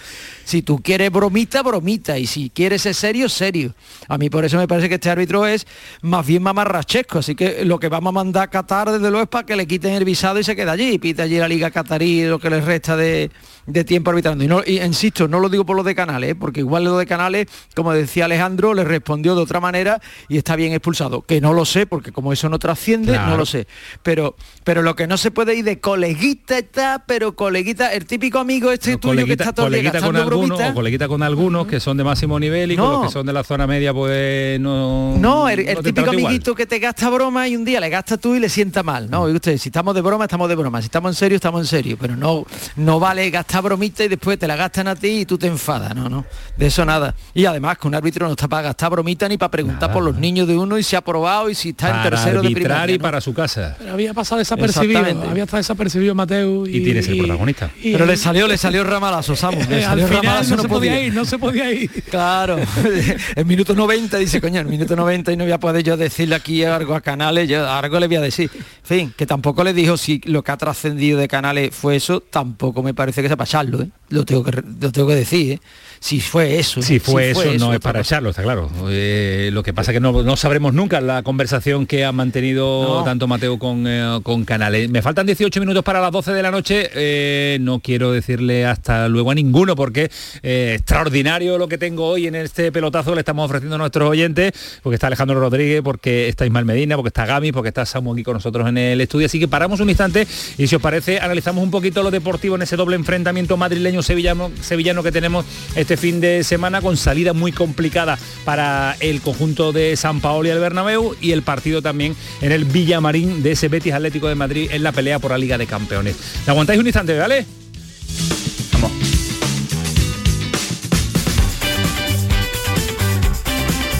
Si 0.46 0.62
tú 0.62 0.80
quieres 0.82 1.12
bromita, 1.12 1.62
bromita. 1.64 2.18
Y 2.18 2.28
si 2.28 2.50
quieres 2.50 2.84
ser 2.84 2.93
serio, 2.96 3.28
serio. 3.28 3.74
A 4.08 4.18
mí 4.18 4.30
por 4.30 4.46
eso 4.46 4.58
me 4.58 4.68
parece 4.68 4.88
que 4.88 4.96
este 4.96 5.10
árbitro 5.10 5.46
es 5.46 5.66
más 6.02 6.26
bien 6.26 6.43
mamarrachesco. 6.43 7.20
Así 7.20 7.36
que 7.36 7.66
lo 7.66 7.80
que 7.80 7.89
vamos 7.89 8.12
a 8.12 8.14
mandar 8.14 8.43
a 8.43 8.48
Qatar, 8.50 8.91
desde 8.91 9.10
luego, 9.10 9.24
es 9.24 9.30
para 9.30 9.46
que 9.46 9.56
le 9.56 9.66
quiten 9.68 9.93
el 9.93 10.06
visado 10.06 10.39
y 10.39 10.43
se 10.43 10.56
quede 10.56 10.70
allí. 10.72 10.93
Y 10.93 11.00
pita 11.00 11.24
allí 11.24 11.38
la 11.38 11.48
Liga 11.48 11.72
Qatarí 11.72 12.26
lo 12.26 12.39
que 12.39 12.50
les 12.50 12.64
resta 12.64 12.96
de, 12.96 13.32
de 13.66 13.84
tiempo 13.84 14.12
arbitrando. 14.12 14.43
Y, 14.43 14.48
no, 14.48 14.62
y 14.66 14.80
insisto, 14.82 15.28
no 15.28 15.39
lo 15.39 15.50
digo 15.50 15.66
por 15.66 15.76
lo 15.76 15.84
de 15.84 15.96
Canales, 15.96 16.32
¿eh? 16.32 16.36
porque 16.36 16.60
igual 16.60 16.84
lo 16.84 16.98
de 16.98 17.06
Canales, 17.08 17.48
como 17.76 17.91
decía 17.91 18.26
Alejandro, 18.26 18.74
le 18.76 18.84
respondió 18.84 19.36
de 19.36 19.41
otra 19.41 19.60
manera 19.60 20.00
y 20.30 20.38
está 20.38 20.56
bien 20.56 20.74
expulsado. 20.74 21.24
Que 21.24 21.41
no 21.41 21.54
lo 21.54 21.66
sé, 21.66 21.88
porque 21.88 22.12
como 22.12 22.32
eso 22.32 22.50
no 22.50 22.60
trasciende, 22.60 23.14
Claro. 23.14 23.32
no 23.32 23.38
lo 23.38 23.46
sé. 23.48 23.68
Pero, 24.04 24.36
pero 24.64 24.84
lo 24.84 24.96
que 24.96 25.08
no 25.08 25.18
se 25.18 25.32
puede 25.32 25.56
ir 25.56 25.66
de 25.66 25.80
coleguita 25.80 26.60
está, 26.60 27.04
pero 27.08 27.36
coleguita, 27.36 27.93
el 27.93 28.06
típico 28.06 28.38
amigo 28.39 28.72
este 28.72 28.98
tuyo 28.98 29.26
que 29.26 29.32
está 29.34 29.52
todo 29.52 29.68
el 29.68 29.74
día 29.82 29.91
gastando 29.91 30.35
algunos, 30.44 30.62
o 30.72 30.74
coleguita 30.74 31.08
con 31.08 31.24
algunos 31.24 31.68
que 31.68 31.80
son 31.80 31.98
de 31.98 32.04
máximo 32.04 32.40
nivel 32.40 32.72
y 32.72 32.76
con 32.78 32.90
los 32.92 33.06
que 33.08 33.12
son 33.12 33.26
de 33.26 33.34
la 33.34 33.44
zona 33.44 33.66
media 33.68 33.94
pues 33.94 34.60
no... 34.60 35.16
No, 35.18 35.50
el, 35.50 35.60
el 35.62 35.78
típico 35.78 36.02
igual. 36.12 36.26
amiguito 36.26 36.56
que 36.56 36.66
te 36.66 36.80
gasta 36.80 37.10
broma 37.10 37.48
y 37.48 37.56
un 37.56 37.66
día 37.66 37.80
le 37.80 37.90
gasta 37.90 38.18
tú 38.18 38.36
y 38.36 38.40
le 38.40 38.50
sienta 38.50 38.84
mal. 38.84 39.10
No, 39.10 39.22
oiga 39.24 39.36
usted, 39.36 39.58
si 39.58 39.70
estamos 39.70 39.96
de 39.96 40.02
broma, 40.02 40.26
estamos 40.26 40.48
de 40.50 40.56
broma. 40.56 40.82
Si 40.82 40.86
estamos 40.86 41.12
en 41.12 41.16
serio, 41.16 41.36
estamos 41.36 41.62
en 41.62 41.68
serio. 41.68 41.98
Pero 42.00 42.16
no, 42.16 42.46
no 42.76 43.00
vale 43.00 43.30
gastar 43.30 43.64
bromita 43.64 44.04
y 44.04 44.08
después 44.08 44.38
te 44.40 44.48
la 44.48 44.56
gastan 44.56 44.88
a 44.88 44.96
ti 44.96 45.08
y 45.22 45.26
tú 45.26 45.38
te 45.38 45.48
enfadas. 45.48 45.96
No, 45.96 46.10
no. 46.10 46.26
De 46.58 46.68
eso 46.68 46.86
nada. 46.86 47.16
Y 47.34 47.46
además 47.46 47.78
que 47.78 47.88
un 47.88 47.96
árbitro 47.96 48.26
no 48.28 48.32
está 48.34 48.48
para 48.48 48.64
gastar 48.64 48.92
bromita 48.92 49.28
ni 49.28 49.38
para 49.38 49.52
preguntar 49.52 49.92
por 49.92 50.04
los 50.04 50.16
niños 50.18 50.48
de 50.48 50.58
uno 50.58 50.78
y 50.78 50.84
si 50.84 50.96
ha 50.96 51.00
aprobado 51.00 51.50
y 51.50 51.56
si 51.56 51.70
está 51.70 51.88
en 51.88 51.94
Para 51.98 52.10
tercero 52.10 52.42
de 52.42 52.48
arbitrar 52.48 52.64
primaria. 52.72 52.96
y 52.96 52.98
¿no? 52.98 53.02
para 53.04 53.22
su 53.22 53.34
casa. 53.34 53.76
Pero 53.80 53.94
había 53.94 54.14
pasado 54.14 54.40
desapercibido, 54.40 55.00
había 55.00 55.44
estado 55.44 55.58
desapercibido 55.58 56.16
Mateo 56.16 56.66
y, 56.68 56.78
Y 56.78 56.84
tienes 56.84 57.08
el 57.08 57.18
protagonista. 57.20 57.70
y- 57.82 57.92
Pero 57.92 58.06
le 58.06 58.18
salió, 58.18 58.48
le 58.48 58.58
salió 58.58 58.84
ramalazo, 58.84 59.36
Samu. 59.36 59.60
Le 59.70 59.80
Eh, 59.80 59.84
salió 59.84 60.08
final 60.26 60.49
no 60.49 60.61
se 60.61 60.67
podía 60.67 61.01
ir, 61.01 61.13
no 61.13 61.26
se 61.26 61.38
podía 61.38 61.71
ir. 61.71 61.89
Claro, 62.09 62.57
en 63.36 63.47
minuto 63.47 63.76
90 63.76 64.17
dice, 64.17 64.41
coño, 64.41 64.61
en 64.61 64.69
minuto 64.69 64.95
90 64.95 65.32
y 65.32 65.38
no 65.38 65.43
voy 65.43 65.53
a 65.53 65.59
poder 65.59 65.84
yo 65.84 65.97
decirle 65.97 66.36
aquí 66.36 66.63
algo 66.63 66.95
a 66.95 67.01
Canales, 67.01 67.47
yo 67.49 67.69
algo 67.69 67.99
le 67.99 68.07
voy 68.07 68.17
a 68.17 68.21
decir. 68.21 68.49
En 68.53 68.86
fin, 68.86 69.13
que 69.15 69.26
tampoco 69.26 69.63
le 69.63 69.73
dijo 69.73 69.97
si 69.97 70.21
lo 70.26 70.43
que 70.43 70.51
ha 70.51 70.57
trascendido 70.57 71.19
de 71.19 71.28
Canales 71.28 71.76
fue 71.76 71.95
eso, 71.95 72.21
tampoco 72.21 72.84
me 72.84 72.93
parece 72.93 73.21
que 73.21 73.28
sea 73.28 73.38
para 73.38 73.47
echarlo, 73.47 73.82
¿eh? 73.82 73.89
Lo 74.09 74.26
tengo 74.26 74.43
que, 74.43 74.51
lo 74.51 74.91
tengo 74.91 75.07
que 75.07 75.15
decir, 75.15 75.53
¿eh? 75.53 75.59
Si 76.00 76.20
fue 76.20 76.60
eso. 76.60 76.82
Si 76.82 77.00
fue 77.00 77.32
eso, 77.32 77.54
no 77.58 77.74
es 77.74 77.80
para 77.80 78.02
echarlo, 78.02 78.30
está 78.30 78.43
claro. 78.43 78.70
Eh, 78.89 79.50
lo 79.52 79.64
que 79.64 79.74
pasa 79.74 79.91
es 79.91 79.96
que 79.96 80.00
no, 80.00 80.24
no 80.24 80.36
sabremos 80.36 80.74
nunca 80.74 81.02
la 81.02 81.24
conversación 81.24 81.86
que 81.86 82.06
han 82.06 82.16
mantenido 82.16 83.00
No. 83.00 83.04
tanto 83.04 83.28
Mateo 83.28 83.58
con, 83.58 83.86
eh, 83.88 84.20
con 84.24 84.46
Canales. 84.46 84.89
Me 84.89 85.02
faltan 85.02 85.26
18 85.26 85.60
minutos 85.60 85.84
para 85.84 86.00
las 86.02 86.12
12 86.12 86.34
de 86.34 86.41
la 86.43 86.52
noche. 86.52 86.89
Eh, 86.93 87.58
no 87.62 87.80
quiero 87.80 88.12
decirle 88.12 88.66
hasta 88.66 89.08
luego 89.08 89.32
a 89.32 89.36
ninguno 89.36 89.76
porque 89.76 90.10
extraordinario 90.43 91.58
lo 91.58 91.68
que 91.68 91.78
tengo 91.78 92.06
hoy 92.08 92.28
en 92.28 92.36
este 92.36 92.72
pelotazo 92.72 93.12
que 93.12 93.16
le 93.16 93.22
estamos 93.22 93.46
ofreciendo 93.46 93.76
a 93.76 93.80
nuestros 93.80 94.10
oyentes, 94.10 94.54
porque 94.84 94.96
está 94.96 95.08
Alejandro 95.08 95.39
Rodríguez, 95.39 95.82
porque 95.84 96.28
está 96.28 96.46
Ismael 96.46 96.66
Medina, 96.66 96.96
porque 96.96 97.10
está 97.10 97.26
Gami, 97.26 97.52
porque 97.52 97.70
está 97.70 97.86
Samu 97.86 98.14
aquí 98.14 98.24
con 98.24 98.34
nosotros 98.36 98.68
en 98.68 98.78
el 98.78 99.02
estudio. 99.02 99.26
Así 99.26 99.39
que 99.39 99.48
paramos 99.48 99.80
un 99.80 99.89
instante 99.89 100.28
y 100.58 100.68
si 100.68 100.76
os 100.76 100.82
parece 100.82 101.20
analizamos 101.20 101.64
un 101.64 101.72
poquito 101.72 102.04
lo 102.04 102.12
deportivo 102.12 102.56
en 102.56 102.62
ese 102.62 102.76
doble 102.76 102.96
enfrentamiento 102.96 103.58
madrileño-sevillano 103.58 104.52
sevillano 104.62 105.04
que 105.04 105.12
tenemos 105.12 105.46
este 105.76 105.95
fin 105.98 106.22
de 106.22 106.43
semana 106.43 106.82
con 106.82 106.98
salida 106.98 107.34
muy 107.34 107.52
complicada 107.52 108.18
para 108.43 108.96
el 109.00 109.22
conjunto 109.22 109.72
de 109.72 109.96
San 109.96 110.22
Paolo 110.22 110.48
y 110.48 110.52
el 110.52 110.60
Bernabéu 110.60 111.16
y 111.22 111.32
el 111.32 111.41
partido 111.41 111.82
también 111.82 112.16
en 112.41 112.52
el 112.52 112.66
Villamarín 112.66 113.43
de 113.43 113.52
ese 113.52 113.68
Betis 113.68 113.93
Atlético 113.93 114.28
de 114.28 114.36
Madrid 114.36 114.70
en 114.72 114.84
la 114.84 114.91
pelea 114.91 115.20
por 115.20 115.32
la 115.32 115.38
Liga 115.38 115.58
de 115.58 115.68
Campeones. 115.68 116.16
¿Me 116.46 116.52
aguantáis 116.52 116.80
un 116.80 116.88
instante, 116.88 117.18
vale? 117.18 117.46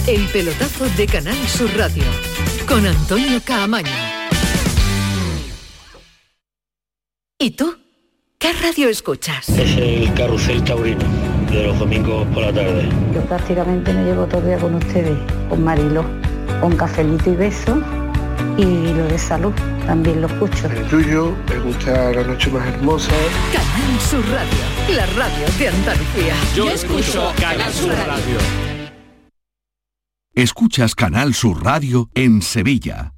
El 0.06 0.24
pelotazo 0.28 0.86
de 0.96 1.06
Canal 1.06 1.48
Sur 1.48 1.68
Radio 1.76 2.04
con 2.68 2.86
Antonio 2.86 3.40
Caamaño. 3.44 3.90
¿Y 7.38 7.50
tú? 7.50 7.76
¿Qué 8.38 8.52
radio 8.52 8.88
escuchas? 8.88 9.48
Es 9.48 9.76
el 9.76 10.14
carrusel 10.14 10.62
taurino 10.62 11.35
de 11.50 11.66
los 11.66 11.78
domingos 11.78 12.26
por 12.28 12.42
la 12.42 12.52
tarde. 12.52 12.88
Yo 13.14 13.20
prácticamente 13.22 13.92
me 13.92 14.04
llevo 14.04 14.26
todo 14.26 14.40
el 14.40 14.46
día 14.46 14.58
con 14.58 14.74
ustedes, 14.74 15.16
con 15.48 15.62
Marilo, 15.62 16.04
con 16.60 16.76
cafelito 16.76 17.30
y 17.30 17.36
beso 17.36 17.78
y 18.56 18.92
lo 18.94 19.06
de 19.06 19.18
salud 19.18 19.52
también 19.86 20.20
lo 20.20 20.26
escucho. 20.26 20.66
El 20.68 20.88
tuyo, 20.88 21.34
me 21.48 21.58
gusta 21.60 22.12
la 22.12 22.22
noche 22.22 22.50
más 22.50 22.66
hermosa. 22.66 23.12
Canal 23.52 24.00
Sur 24.00 24.24
Radio, 24.30 24.96
la 24.96 25.06
radio 25.06 25.46
de 25.58 25.68
Andalucía. 25.68 26.34
Yo 26.54 26.70
escucho 26.70 27.32
Canal 27.40 27.72
Sur 27.72 27.92
Radio. 27.92 28.38
Escuchas 30.34 30.94
Canal 30.94 31.34
Sur 31.34 31.64
Radio 31.64 32.10
en 32.14 32.42
Sevilla. 32.42 33.15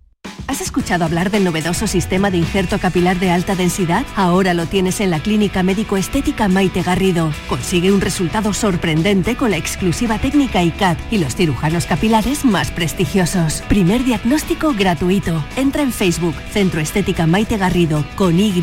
¿Has 0.49 0.63
escuchado 0.63 1.05
hablar 1.05 1.31
del 1.31 1.45
novedoso 1.45 1.87
sistema 1.87 2.31
de 2.31 2.39
injerto 2.39 2.79
capilar 2.79 3.21
de 3.21 3.31
alta 3.31 3.55
densidad? 3.55 4.07
Ahora 4.17 4.55
lo 4.55 4.65
tienes 4.65 4.99
en 5.03 5.11
la 5.11 5.21
Clínica 5.21 5.63
Médico 5.63 5.99
Estética 5.99 6.49
Maite 6.49 6.81
Garrido. 6.81 7.35
Consigue 7.51 7.93
un 7.93 8.01
resultado 8.01 8.55
sorprendente 8.55 9.37
con 9.37 9.51
la 9.51 9.59
exclusiva 9.59 10.19
técnica 10.19 10.63
ICAT 10.63 10.99
y 11.11 11.19
los 11.19 11.37
cirujanos 11.37 11.85
capilares 11.85 12.47
más 12.47 12.71
prestigiosos. 12.71 13.63
Primer 13.69 14.05
diagnóstico 14.05 14.73
gratuito. 14.73 15.45
Entra 15.55 15.83
en 15.83 15.93
Facebook, 15.93 16.35
Centro 16.51 16.81
Estética 16.81 17.27
Maite 17.27 17.59
Garrido, 17.59 18.03
con 18.17 18.41
Y 18.41 18.55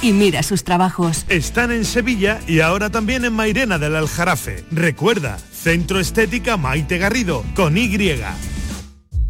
y 0.00 0.12
mira 0.14 0.42
sus 0.42 0.64
trabajos. 0.64 1.26
Están 1.28 1.70
en 1.70 1.84
Sevilla 1.84 2.40
y 2.46 2.60
ahora 2.60 2.88
también 2.88 3.26
en 3.26 3.34
Mairena 3.34 3.78
del 3.78 3.96
Aljarafe. 3.96 4.64
Recuerda, 4.70 5.36
Centro 5.52 6.00
Estética 6.00 6.56
Maite 6.56 6.96
Garrido, 6.96 7.44
con 7.54 7.76
Y. 7.76 7.90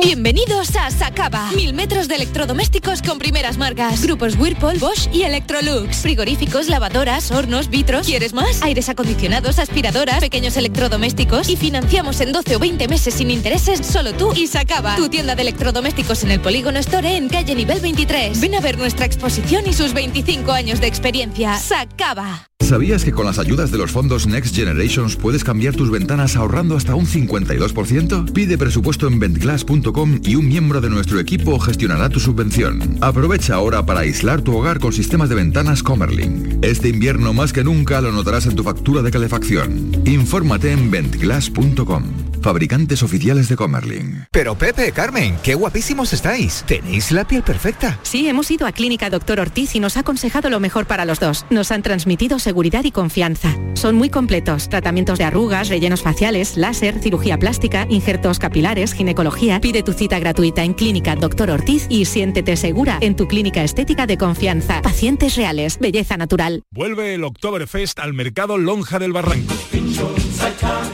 Bienvenidos 0.00 0.76
a 0.76 0.92
Sacaba. 0.92 1.50
Mil 1.56 1.74
metros 1.74 2.06
de 2.06 2.14
electrodomésticos 2.14 3.02
con 3.02 3.18
primeras 3.18 3.58
marcas. 3.58 4.00
Grupos 4.00 4.36
Whirlpool, 4.38 4.78
Bosch 4.78 5.12
y 5.12 5.22
Electrolux. 5.24 5.96
Frigoríficos, 5.96 6.68
lavadoras, 6.68 7.32
hornos, 7.32 7.68
vitros. 7.68 8.06
¿Quieres 8.06 8.32
más? 8.32 8.62
Aires 8.62 8.88
acondicionados, 8.88 9.58
aspiradoras, 9.58 10.20
pequeños 10.20 10.56
electrodomésticos. 10.56 11.48
Y 11.48 11.56
financiamos 11.56 12.20
en 12.20 12.30
12 12.30 12.54
o 12.54 12.58
20 12.60 12.86
meses 12.86 13.12
sin 13.12 13.32
intereses 13.32 13.84
solo 13.84 14.12
tú 14.12 14.32
y 14.36 14.46
Sacaba. 14.46 14.94
Tu 14.94 15.08
tienda 15.08 15.34
de 15.34 15.42
electrodomésticos 15.42 16.22
en 16.22 16.30
el 16.30 16.40
Polígono 16.40 16.78
Store 16.78 17.16
en 17.16 17.28
calle 17.28 17.56
nivel 17.56 17.80
23. 17.80 18.40
Ven 18.40 18.54
a 18.54 18.60
ver 18.60 18.78
nuestra 18.78 19.04
exposición 19.04 19.66
y 19.66 19.72
sus 19.72 19.94
25 19.94 20.52
años 20.52 20.80
de 20.80 20.86
experiencia. 20.86 21.58
Sacaba. 21.58 22.44
¿Sabías 22.60 23.02
que 23.02 23.12
con 23.12 23.24
las 23.24 23.38
ayudas 23.38 23.70
de 23.70 23.78
los 23.78 23.92
fondos 23.92 24.26
Next 24.26 24.54
Generations 24.54 25.16
puedes 25.16 25.42
cambiar 25.42 25.74
tus 25.74 25.90
ventanas 25.90 26.36
ahorrando 26.36 26.76
hasta 26.76 26.94
un 26.94 27.06
52%? 27.06 28.30
Pide 28.32 28.58
presupuesto 28.58 29.06
en 29.06 29.18
ventglass.com 29.18 29.87
y 30.22 30.34
un 30.34 30.46
miembro 30.46 30.80
de 30.80 30.90
nuestro 30.90 31.18
equipo 31.18 31.58
gestionará 31.58 32.10
tu 32.10 32.20
subvención. 32.20 32.98
Aprovecha 33.00 33.54
ahora 33.54 33.86
para 33.86 34.00
aislar 34.00 34.42
tu 34.42 34.54
hogar 34.54 34.80
con 34.80 34.92
sistemas 34.92 35.30
de 35.30 35.36
ventanas 35.36 35.82
Comerlin. 35.82 36.58
Este 36.62 36.88
invierno 36.88 37.32
más 37.32 37.52
que 37.54 37.64
nunca 37.64 38.00
lo 38.02 38.12
notarás 38.12 38.46
en 38.46 38.54
tu 38.54 38.62
factura 38.62 39.00
de 39.00 39.10
calefacción. 39.10 39.92
Infórmate 40.04 40.72
en 40.72 40.90
ventglass.com. 40.90 42.27
Fabricantes 42.42 43.02
oficiales 43.02 43.48
de 43.48 43.56
Comerlin. 43.56 44.26
Pero 44.30 44.56
Pepe, 44.56 44.92
Carmen, 44.92 45.36
qué 45.42 45.54
guapísimos 45.54 46.12
estáis. 46.12 46.64
Tenéis 46.66 47.10
la 47.12 47.26
piel 47.26 47.42
perfecta. 47.42 47.98
Sí, 48.02 48.28
hemos 48.28 48.50
ido 48.50 48.66
a 48.66 48.72
Clínica 48.72 49.10
Doctor 49.10 49.40
Ortiz 49.40 49.74
y 49.74 49.80
nos 49.80 49.96
ha 49.96 50.00
aconsejado 50.00 50.50
lo 50.50 50.60
mejor 50.60 50.86
para 50.86 51.04
los 51.04 51.20
dos. 51.20 51.46
Nos 51.50 51.70
han 51.70 51.82
transmitido 51.82 52.38
seguridad 52.38 52.84
y 52.84 52.90
confianza. 52.90 53.56
Son 53.74 53.94
muy 53.94 54.10
completos. 54.10 54.68
Tratamientos 54.68 55.18
de 55.18 55.24
arrugas, 55.24 55.68
rellenos 55.68 56.02
faciales, 56.02 56.56
láser, 56.56 57.00
cirugía 57.00 57.38
plástica, 57.38 57.86
injertos 57.88 58.38
capilares, 58.38 58.92
ginecología. 58.92 59.60
Pide 59.60 59.82
tu 59.82 59.92
cita 59.92 60.18
gratuita 60.18 60.64
en 60.64 60.74
Clínica 60.74 61.16
Doctor 61.16 61.50
Ortiz 61.50 61.86
y 61.88 62.04
siéntete 62.04 62.56
segura 62.56 62.98
en 63.00 63.16
tu 63.16 63.28
clínica 63.28 63.62
estética 63.62 64.06
de 64.06 64.18
confianza. 64.18 64.82
Pacientes 64.82 65.36
reales, 65.36 65.78
belleza 65.78 66.16
natural. 66.16 66.62
Vuelve 66.70 67.14
el 67.14 67.24
Oktoberfest 67.24 67.98
al 67.98 68.14
mercado 68.14 68.58
Lonja 68.58 68.98
del 68.98 69.12
Barranco. 69.12 69.54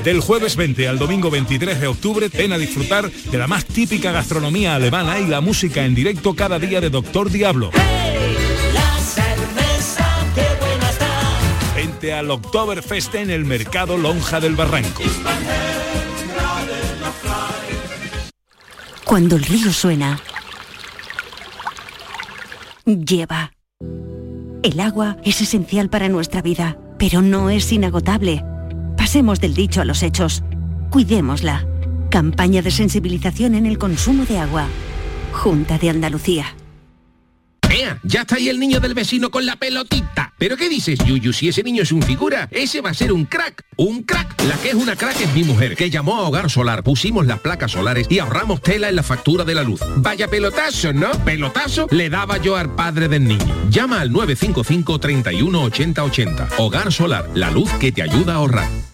Del 0.04 0.20
jueves 0.20 0.56
20 0.56 0.86
al 0.88 0.98
domingo 0.98 1.30
23 1.30 1.80
de 1.80 1.86
octubre, 1.86 2.28
ven 2.28 2.52
a 2.52 2.58
disfrutar 2.58 3.10
de 3.10 3.38
la 3.38 3.46
más 3.46 3.64
típica 3.64 4.12
gastronomía 4.12 4.74
alemana 4.74 5.18
y 5.18 5.26
la 5.26 5.40
música 5.40 5.84
en 5.84 5.94
directo 5.94 6.34
cada 6.34 6.58
día 6.58 6.80
de 6.80 6.90
Doctor 6.90 7.30
Diablo. 7.30 7.70
Vente 11.74 12.12
al 12.12 12.30
Oktoberfest 12.30 13.14
en 13.14 13.30
el 13.30 13.46
mercado 13.46 13.96
Lonja 13.96 14.40
del 14.40 14.56
Barranco. 14.56 15.02
Cuando 19.04 19.36
el 19.36 19.44
río 19.44 19.72
suena, 19.72 20.20
lleva. 22.84 23.52
El 24.62 24.80
agua 24.80 25.16
es 25.24 25.40
esencial 25.40 25.88
para 25.88 26.08
nuestra 26.08 26.42
vida, 26.42 26.78
pero 26.98 27.22
no 27.22 27.48
es 27.48 27.72
inagotable. 27.72 28.44
Pasemos 29.14 29.38
del 29.38 29.54
dicho 29.54 29.80
a 29.80 29.84
los 29.84 30.02
hechos. 30.02 30.42
Cuidémosla. 30.90 31.64
Campaña 32.10 32.62
de 32.62 32.72
sensibilización 32.72 33.54
en 33.54 33.64
el 33.64 33.78
consumo 33.78 34.24
de 34.24 34.40
agua. 34.40 34.66
Junta 35.30 35.78
de 35.78 35.88
Andalucía. 35.88 36.46
¡Ea! 37.70 38.00
Ya 38.02 38.22
está 38.22 38.34
ahí 38.34 38.48
el 38.48 38.58
niño 38.58 38.80
del 38.80 38.92
vecino 38.92 39.30
con 39.30 39.46
la 39.46 39.54
pelotita. 39.54 40.32
¿Pero 40.36 40.56
qué 40.56 40.68
dices, 40.68 40.98
Yuyu? 40.98 41.32
Si 41.32 41.46
ese 41.46 41.62
niño 41.62 41.84
es 41.84 41.92
un 41.92 42.02
figura, 42.02 42.48
ese 42.50 42.80
va 42.80 42.90
a 42.90 42.94
ser 42.94 43.12
un 43.12 43.24
crack. 43.26 43.62
Un 43.76 44.02
crack. 44.02 44.42
La 44.48 44.56
que 44.56 44.70
es 44.70 44.74
una 44.74 44.96
crack 44.96 45.20
es 45.20 45.32
mi 45.32 45.44
mujer, 45.44 45.76
que 45.76 45.90
llamó 45.90 46.16
a 46.16 46.22
Hogar 46.22 46.50
Solar. 46.50 46.82
Pusimos 46.82 47.24
las 47.24 47.38
placas 47.38 47.70
solares 47.70 48.08
y 48.10 48.18
ahorramos 48.18 48.62
tela 48.62 48.88
en 48.88 48.96
la 48.96 49.04
factura 49.04 49.44
de 49.44 49.54
la 49.54 49.62
luz. 49.62 49.80
Vaya 49.98 50.26
pelotazo, 50.26 50.92
¿no? 50.92 51.12
Pelotazo 51.24 51.86
le 51.92 52.10
daba 52.10 52.38
yo 52.38 52.56
al 52.56 52.74
padre 52.74 53.06
del 53.06 53.28
niño. 53.28 53.70
Llama 53.70 54.00
al 54.00 54.10
955 54.10 54.98
31 54.98 55.62
80 55.62 56.02
80. 56.02 56.48
Hogar 56.58 56.92
Solar, 56.92 57.30
la 57.34 57.52
luz 57.52 57.70
que 57.74 57.92
te 57.92 58.02
ayuda 58.02 58.32
a 58.32 58.36
ahorrar. 58.38 58.93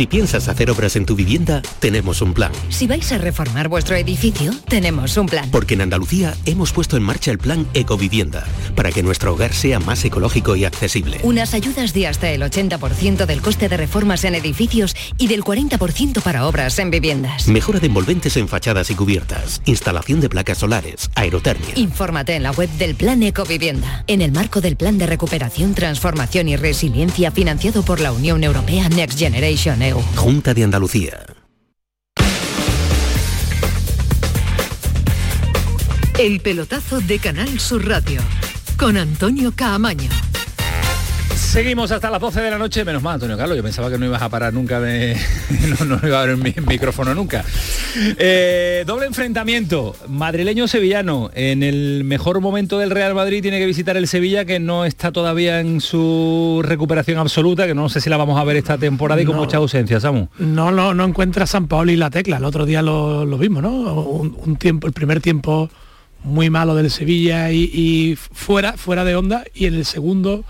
Si 0.00 0.06
piensas 0.06 0.48
hacer 0.48 0.70
obras 0.70 0.96
en 0.96 1.04
tu 1.04 1.14
vivienda, 1.14 1.60
tenemos 1.78 2.22
un 2.22 2.32
plan. 2.32 2.52
Si 2.70 2.86
vais 2.86 3.12
a 3.12 3.18
reformar 3.18 3.68
vuestro 3.68 3.96
edificio, 3.96 4.50
tenemos 4.66 5.18
un 5.18 5.26
plan. 5.26 5.50
Porque 5.50 5.74
en 5.74 5.82
Andalucía 5.82 6.34
hemos 6.46 6.72
puesto 6.72 6.96
en 6.96 7.02
marcha 7.02 7.30
el 7.30 7.36
plan 7.36 7.66
Ecovivienda, 7.74 8.46
para 8.74 8.92
que 8.92 9.02
nuestro 9.02 9.34
hogar 9.34 9.52
sea 9.52 9.78
más 9.78 10.02
ecológico 10.02 10.56
y 10.56 10.64
accesible. 10.64 11.20
Unas 11.22 11.52
ayudas 11.52 11.92
de 11.92 12.06
hasta 12.06 12.30
el 12.30 12.40
80% 12.40 13.26
del 13.26 13.42
coste 13.42 13.68
de 13.68 13.76
reformas 13.76 14.24
en 14.24 14.36
edificios 14.36 14.96
y 15.18 15.26
del 15.26 15.44
40% 15.44 16.22
para 16.22 16.46
obras 16.46 16.78
en 16.78 16.90
viviendas. 16.90 17.46
Mejora 17.48 17.78
de 17.78 17.88
envolventes 17.88 18.38
en 18.38 18.48
fachadas 18.48 18.90
y 18.90 18.94
cubiertas, 18.94 19.60
instalación 19.66 20.22
de 20.22 20.30
placas 20.30 20.56
solares, 20.56 21.10
aerotermia. 21.14 21.74
Infórmate 21.74 22.36
en 22.36 22.44
la 22.44 22.52
web 22.52 22.70
del 22.78 22.94
Plan 22.94 23.22
Ecovivienda, 23.22 24.02
en 24.06 24.22
el 24.22 24.32
marco 24.32 24.62
del 24.62 24.76
Plan 24.76 24.96
de 24.96 25.04
Recuperación, 25.04 25.74
Transformación 25.74 26.48
y 26.48 26.56
Resiliencia 26.56 27.30
financiado 27.32 27.82
por 27.82 28.00
la 28.00 28.12
Unión 28.12 28.42
Europea 28.44 28.88
Next 28.88 29.18
Generation 29.18 29.89
Junta 30.16 30.54
de 30.54 30.64
Andalucía. 30.64 31.26
El 36.18 36.40
pelotazo 36.40 37.00
de 37.00 37.18
Canal 37.18 37.58
Sur 37.58 37.88
Radio 37.88 38.20
con 38.76 38.96
Antonio 38.96 39.52
Caamaño. 39.56 40.10
Seguimos 41.50 41.90
hasta 41.90 42.10
las 42.10 42.20
12 42.20 42.42
de 42.42 42.50
la 42.52 42.58
noche, 42.58 42.84
menos 42.84 43.02
mal, 43.02 43.14
Antonio 43.14 43.36
Carlos. 43.36 43.56
Yo 43.56 43.62
pensaba 43.64 43.90
que 43.90 43.98
no 43.98 44.06
ibas 44.06 44.22
a 44.22 44.28
parar 44.28 44.54
nunca 44.54 44.78
de. 44.78 45.16
no, 45.80 45.84
no 45.84 46.06
iba 46.06 46.20
a 46.20 46.22
haber 46.22 46.36
mi 46.36 46.54
micrófono 46.68 47.12
nunca. 47.12 47.44
Eh, 48.18 48.84
doble 48.86 49.06
enfrentamiento. 49.06 49.96
Madrileño-sevillano. 50.06 51.32
En 51.34 51.64
el 51.64 52.04
mejor 52.04 52.40
momento 52.40 52.78
del 52.78 52.90
Real 52.90 53.16
Madrid 53.16 53.42
tiene 53.42 53.58
que 53.58 53.66
visitar 53.66 53.96
el 53.96 54.06
Sevilla, 54.06 54.44
que 54.44 54.60
no 54.60 54.84
está 54.84 55.10
todavía 55.10 55.58
en 55.58 55.80
su 55.80 56.62
recuperación 56.64 57.18
absoluta, 57.18 57.66
que 57.66 57.74
no 57.74 57.88
sé 57.88 58.00
si 58.00 58.08
la 58.10 58.16
vamos 58.16 58.40
a 58.40 58.44
ver 58.44 58.56
esta 58.56 58.78
temporada 58.78 59.20
y 59.20 59.24
con 59.24 59.34
No. 59.34 59.42
mucha 59.42 59.56
ausencia, 59.56 59.98
Samu. 59.98 60.28
No, 60.38 60.70
no, 60.70 60.94
no 60.94 61.04
encuentra 61.04 61.48
San 61.48 61.66
Paolo 61.66 61.90
y 61.90 61.96
la 61.96 62.10
tecla. 62.10 62.36
El 62.36 62.44
otro 62.44 62.64
día 62.64 62.80
lo, 62.80 63.24
lo 63.26 63.38
vimos, 63.38 63.60
¿no? 63.60 63.70
Un, 63.72 64.36
un 64.40 64.54
tiempo, 64.54 64.86
el 64.86 64.92
primer 64.92 65.20
tiempo 65.20 65.68
muy 66.22 66.48
malo 66.48 66.76
del 66.76 66.92
Sevilla 66.92 67.50
y, 67.50 67.64
y 67.74 68.14
fuera, 68.16 68.74
fuera 68.74 69.04
de 69.04 69.16
onda. 69.16 69.42
Y 69.52 69.66
en 69.66 69.74
el 69.74 69.84
segundo 69.84 70.44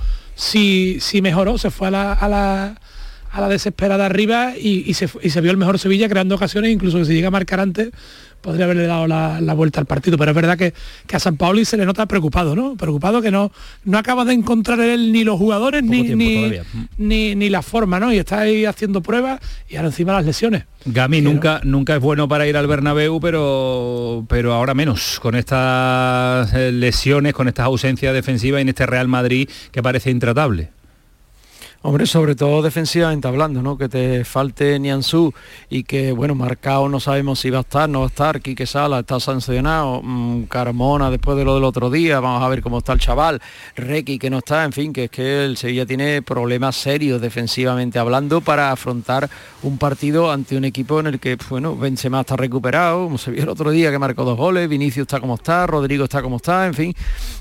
sí 1.01 1.23
mejoró, 1.23 1.59
se 1.59 1.71
fue 1.71 1.89
a 1.89 1.91
la, 1.91 2.13
a 2.13 2.29
la, 2.29 2.81
a 3.31 3.41
la 3.41 3.49
desesperada 3.49 4.07
arriba 4.07 4.55
y, 4.57 4.91
y 4.91 4.95
se, 4.95 5.09
y 5.23 5.31
se 5.31 5.41
vio 5.41 5.51
el 5.51 5.57
mejor 5.57 5.79
Sevilla 5.79 6.09
creando 6.09 6.35
ocasiones, 6.35 6.71
incluso 6.73 6.99
que 6.99 7.05
si 7.05 7.15
llega 7.15 7.29
a 7.29 7.31
marcar 7.31 7.61
antes, 7.61 7.91
podría 8.41 8.65
haberle 8.65 8.87
dado 8.87 9.07
la, 9.07 9.41
la 9.41 9.55
vuelta 9.55 9.81
al 9.81 9.87
partido. 9.87 10.19
Pero 10.19 10.31
es 10.31 10.35
verdad 10.35 10.57
que, 10.57 10.75
que 11.07 11.17
a 11.17 11.21
San 11.21 11.37
Paoli 11.37 11.65
se 11.65 11.77
le 11.77 11.87
nota 11.87 12.07
preocupado, 12.07 12.55
¿no? 12.55 12.77
Preocupado 12.77 13.23
que 13.23 13.31
no, 13.31 13.53
no 13.85 13.99
acaba 13.99 14.25
de 14.25 14.35
encontrar 14.35 14.81
él 14.81 15.13
ni 15.13 15.25
los 15.25 15.39
jugadores 15.39 15.83
ni, 15.83 16.03
ni, 16.03 16.53
ni, 16.99 17.35
ni 17.35 17.49
la 17.49 17.63
forma, 17.63 18.01
¿no? 18.01 18.13
Y 18.13 18.19
está 18.19 18.41
ahí 18.41 18.65
haciendo 18.65 19.03
pruebas 19.03 19.41
y 19.69 19.77
ahora 19.77 19.89
encima 19.89 20.13
las 20.13 20.25
lesiones. 20.25 20.65
Gami 20.87 21.21
nunca, 21.21 21.61
nunca 21.65 21.95
es 21.95 22.01
bueno 22.01 22.27
para 22.29 22.47
ir 22.47 22.57
al 22.57 22.67
Bernabéu, 22.67 23.21
pero, 23.21 24.25
pero 24.29 24.55
ahora 24.55 24.75
menos, 24.75 25.21
con 25.21 25.35
estas 25.35 26.53
eh, 26.55 26.73
lesiones, 26.73 27.35
con 27.35 27.49
estas 27.49 27.67
ausencias 27.67 28.15
defensivas 28.15 28.61
y 28.61 28.63
en 28.63 28.69
este 28.71 28.87
Real 28.87 29.09
Madrid 29.09 29.49
que 29.73 29.83
parece 29.83 30.11
intratable. 30.11 30.71
Hombre, 31.83 32.05
sobre 32.05 32.35
todo 32.35 32.61
defensivamente 32.61 33.27
hablando, 33.27 33.63
¿no? 33.63 33.79
Que 33.79 33.89
te 33.89 34.23
falte 34.27 34.79
Nianzú 34.79 35.33
y 35.71 35.85
que, 35.85 36.13
bueno, 36.13 36.35
marcado 36.35 36.91
no 36.91 37.01
sabemos 37.01 37.41
si 37.41 37.49
va 37.49 37.57
a 37.57 37.61
estar, 37.63 37.89
no 37.89 38.01
va 38.01 38.05
a 38.05 38.09
estar, 38.09 38.43
Quique 38.43 38.67
Sala 38.67 38.99
está 38.99 39.19
sancionado, 39.19 40.03
mm, 40.03 40.43
Carmona 40.43 41.11
después 41.11 41.39
de 41.39 41.45
lo 41.47 41.55
del 41.55 41.65
otro 41.65 41.89
día, 41.89 42.21
vamos 42.21 42.43
a 42.43 42.49
ver 42.51 42.61
cómo 42.61 42.77
está 42.77 42.93
el 42.93 42.99
chaval, 42.99 43.41
Requi 43.77 44.19
que 44.19 44.29
no 44.29 44.39
está, 44.39 44.65
en 44.65 44.73
fin, 44.73 44.93
que 44.93 45.05
es 45.05 45.11
que 45.11 45.47
el 45.47 45.57
Sevilla 45.57 45.87
tiene 45.87 46.21
problemas 46.21 46.77
serios 46.77 47.19
defensivamente 47.19 47.99
hablando 47.99 48.43
para 48.43 48.73
afrontar 48.73 49.31
un 49.63 49.79
partido 49.79 50.31
ante 50.31 50.59
un 50.59 50.67
equipo 50.67 51.01
en 51.01 51.07
el 51.07 51.19
que, 51.19 51.39
bueno, 51.49 51.77
Benzema 51.77 52.21
está 52.21 52.37
recuperado, 52.37 53.05
como 53.05 53.17
se 53.17 53.31
vio 53.31 53.45
el 53.45 53.49
otro 53.49 53.71
día 53.71 53.91
que 53.91 53.99
marcó 53.99 54.27
dos 54.27 54.37
goles, 54.37 54.69
Vinicius 54.69 55.05
está 55.05 55.19
como 55.19 55.37
está, 55.37 55.67
Rodrigo 55.67 56.05
está 56.05 56.21
como 56.21 56.37
está, 56.37 56.67
en 56.67 56.75
fin, 56.75 56.95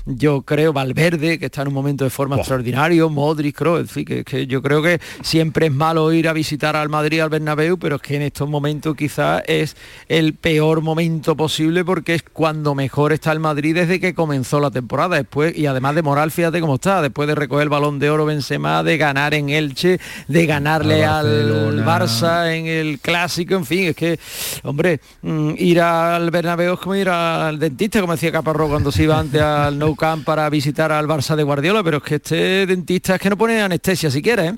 yo 0.06 0.40
creo 0.40 0.72
Valverde, 0.72 1.38
que 1.38 1.44
está 1.44 1.60
en 1.60 1.68
un 1.68 1.74
momento 1.74 2.04
de 2.04 2.10
forma 2.10 2.36
extraordinario, 2.36 3.10
Modric, 3.10 3.54
Kroos, 3.54 3.80
en 3.80 3.88
fin, 3.88 4.04
que 4.06 4.29
que 4.30 4.46
yo 4.46 4.62
creo 4.62 4.82
que 4.82 5.00
siempre 5.22 5.66
es 5.66 5.72
malo 5.72 6.12
ir 6.12 6.28
a 6.28 6.32
visitar 6.32 6.76
al 6.76 6.88
Madrid, 6.88 7.20
al 7.20 7.30
Bernabéu, 7.30 7.78
pero 7.78 7.96
es 7.96 8.02
que 8.02 8.16
en 8.16 8.22
estos 8.22 8.48
momentos 8.48 8.96
quizás 8.96 9.42
es 9.46 9.76
el 10.08 10.34
peor 10.34 10.80
momento 10.80 11.36
posible 11.36 11.84
porque 11.84 12.14
es 12.14 12.22
cuando 12.22 12.74
mejor 12.74 13.12
está 13.12 13.32
el 13.32 13.40
Madrid 13.40 13.74
desde 13.74 14.00
que 14.00 14.14
comenzó 14.14 14.60
la 14.60 14.70
temporada. 14.70 15.16
Después, 15.16 15.56
y 15.56 15.66
además 15.66 15.94
de 15.94 16.02
moral, 16.02 16.30
fíjate 16.30 16.60
cómo 16.60 16.76
está, 16.76 17.02
después 17.02 17.28
de 17.28 17.34
recoger 17.34 17.64
el 17.64 17.68
balón 17.68 17.98
de 17.98 18.10
oro 18.10 18.24
Benzema, 18.24 18.82
de 18.82 18.96
ganar 18.96 19.34
en 19.34 19.50
Elche, 19.50 19.98
de 20.28 20.46
ganarle 20.46 21.04
al 21.04 21.84
Barça 21.84 22.54
en 22.54 22.66
el 22.66 23.00
clásico, 23.00 23.54
en 23.54 23.66
fin, 23.66 23.88
es 23.88 23.96
que, 23.96 24.18
hombre, 24.62 25.00
mm, 25.22 25.54
ir 25.58 25.80
al 25.80 26.30
Bernabéu 26.30 26.74
es 26.74 26.80
como 26.80 26.94
ir 26.94 27.08
al 27.08 27.58
dentista, 27.58 28.00
como 28.00 28.12
decía 28.12 28.30
Caparro 28.30 28.68
cuando 28.68 28.92
se 28.92 29.04
iba 29.04 29.18
antes 29.18 29.40
al 29.40 29.78
Nou 29.78 29.96
Camp 29.96 30.24
para 30.24 30.48
visitar 30.50 30.92
al 30.92 31.06
Barça 31.06 31.34
de 31.34 31.42
Guardiola, 31.42 31.82
pero 31.82 31.98
es 31.98 32.02
que 32.02 32.14
este 32.16 32.66
dentista 32.66 33.16
es 33.16 33.20
que 33.20 33.30
no 33.30 33.36
pone 33.36 33.60
anestesia, 33.60 34.10
si 34.20 34.22
quieres. 34.22 34.52
¿eh? 34.52 34.56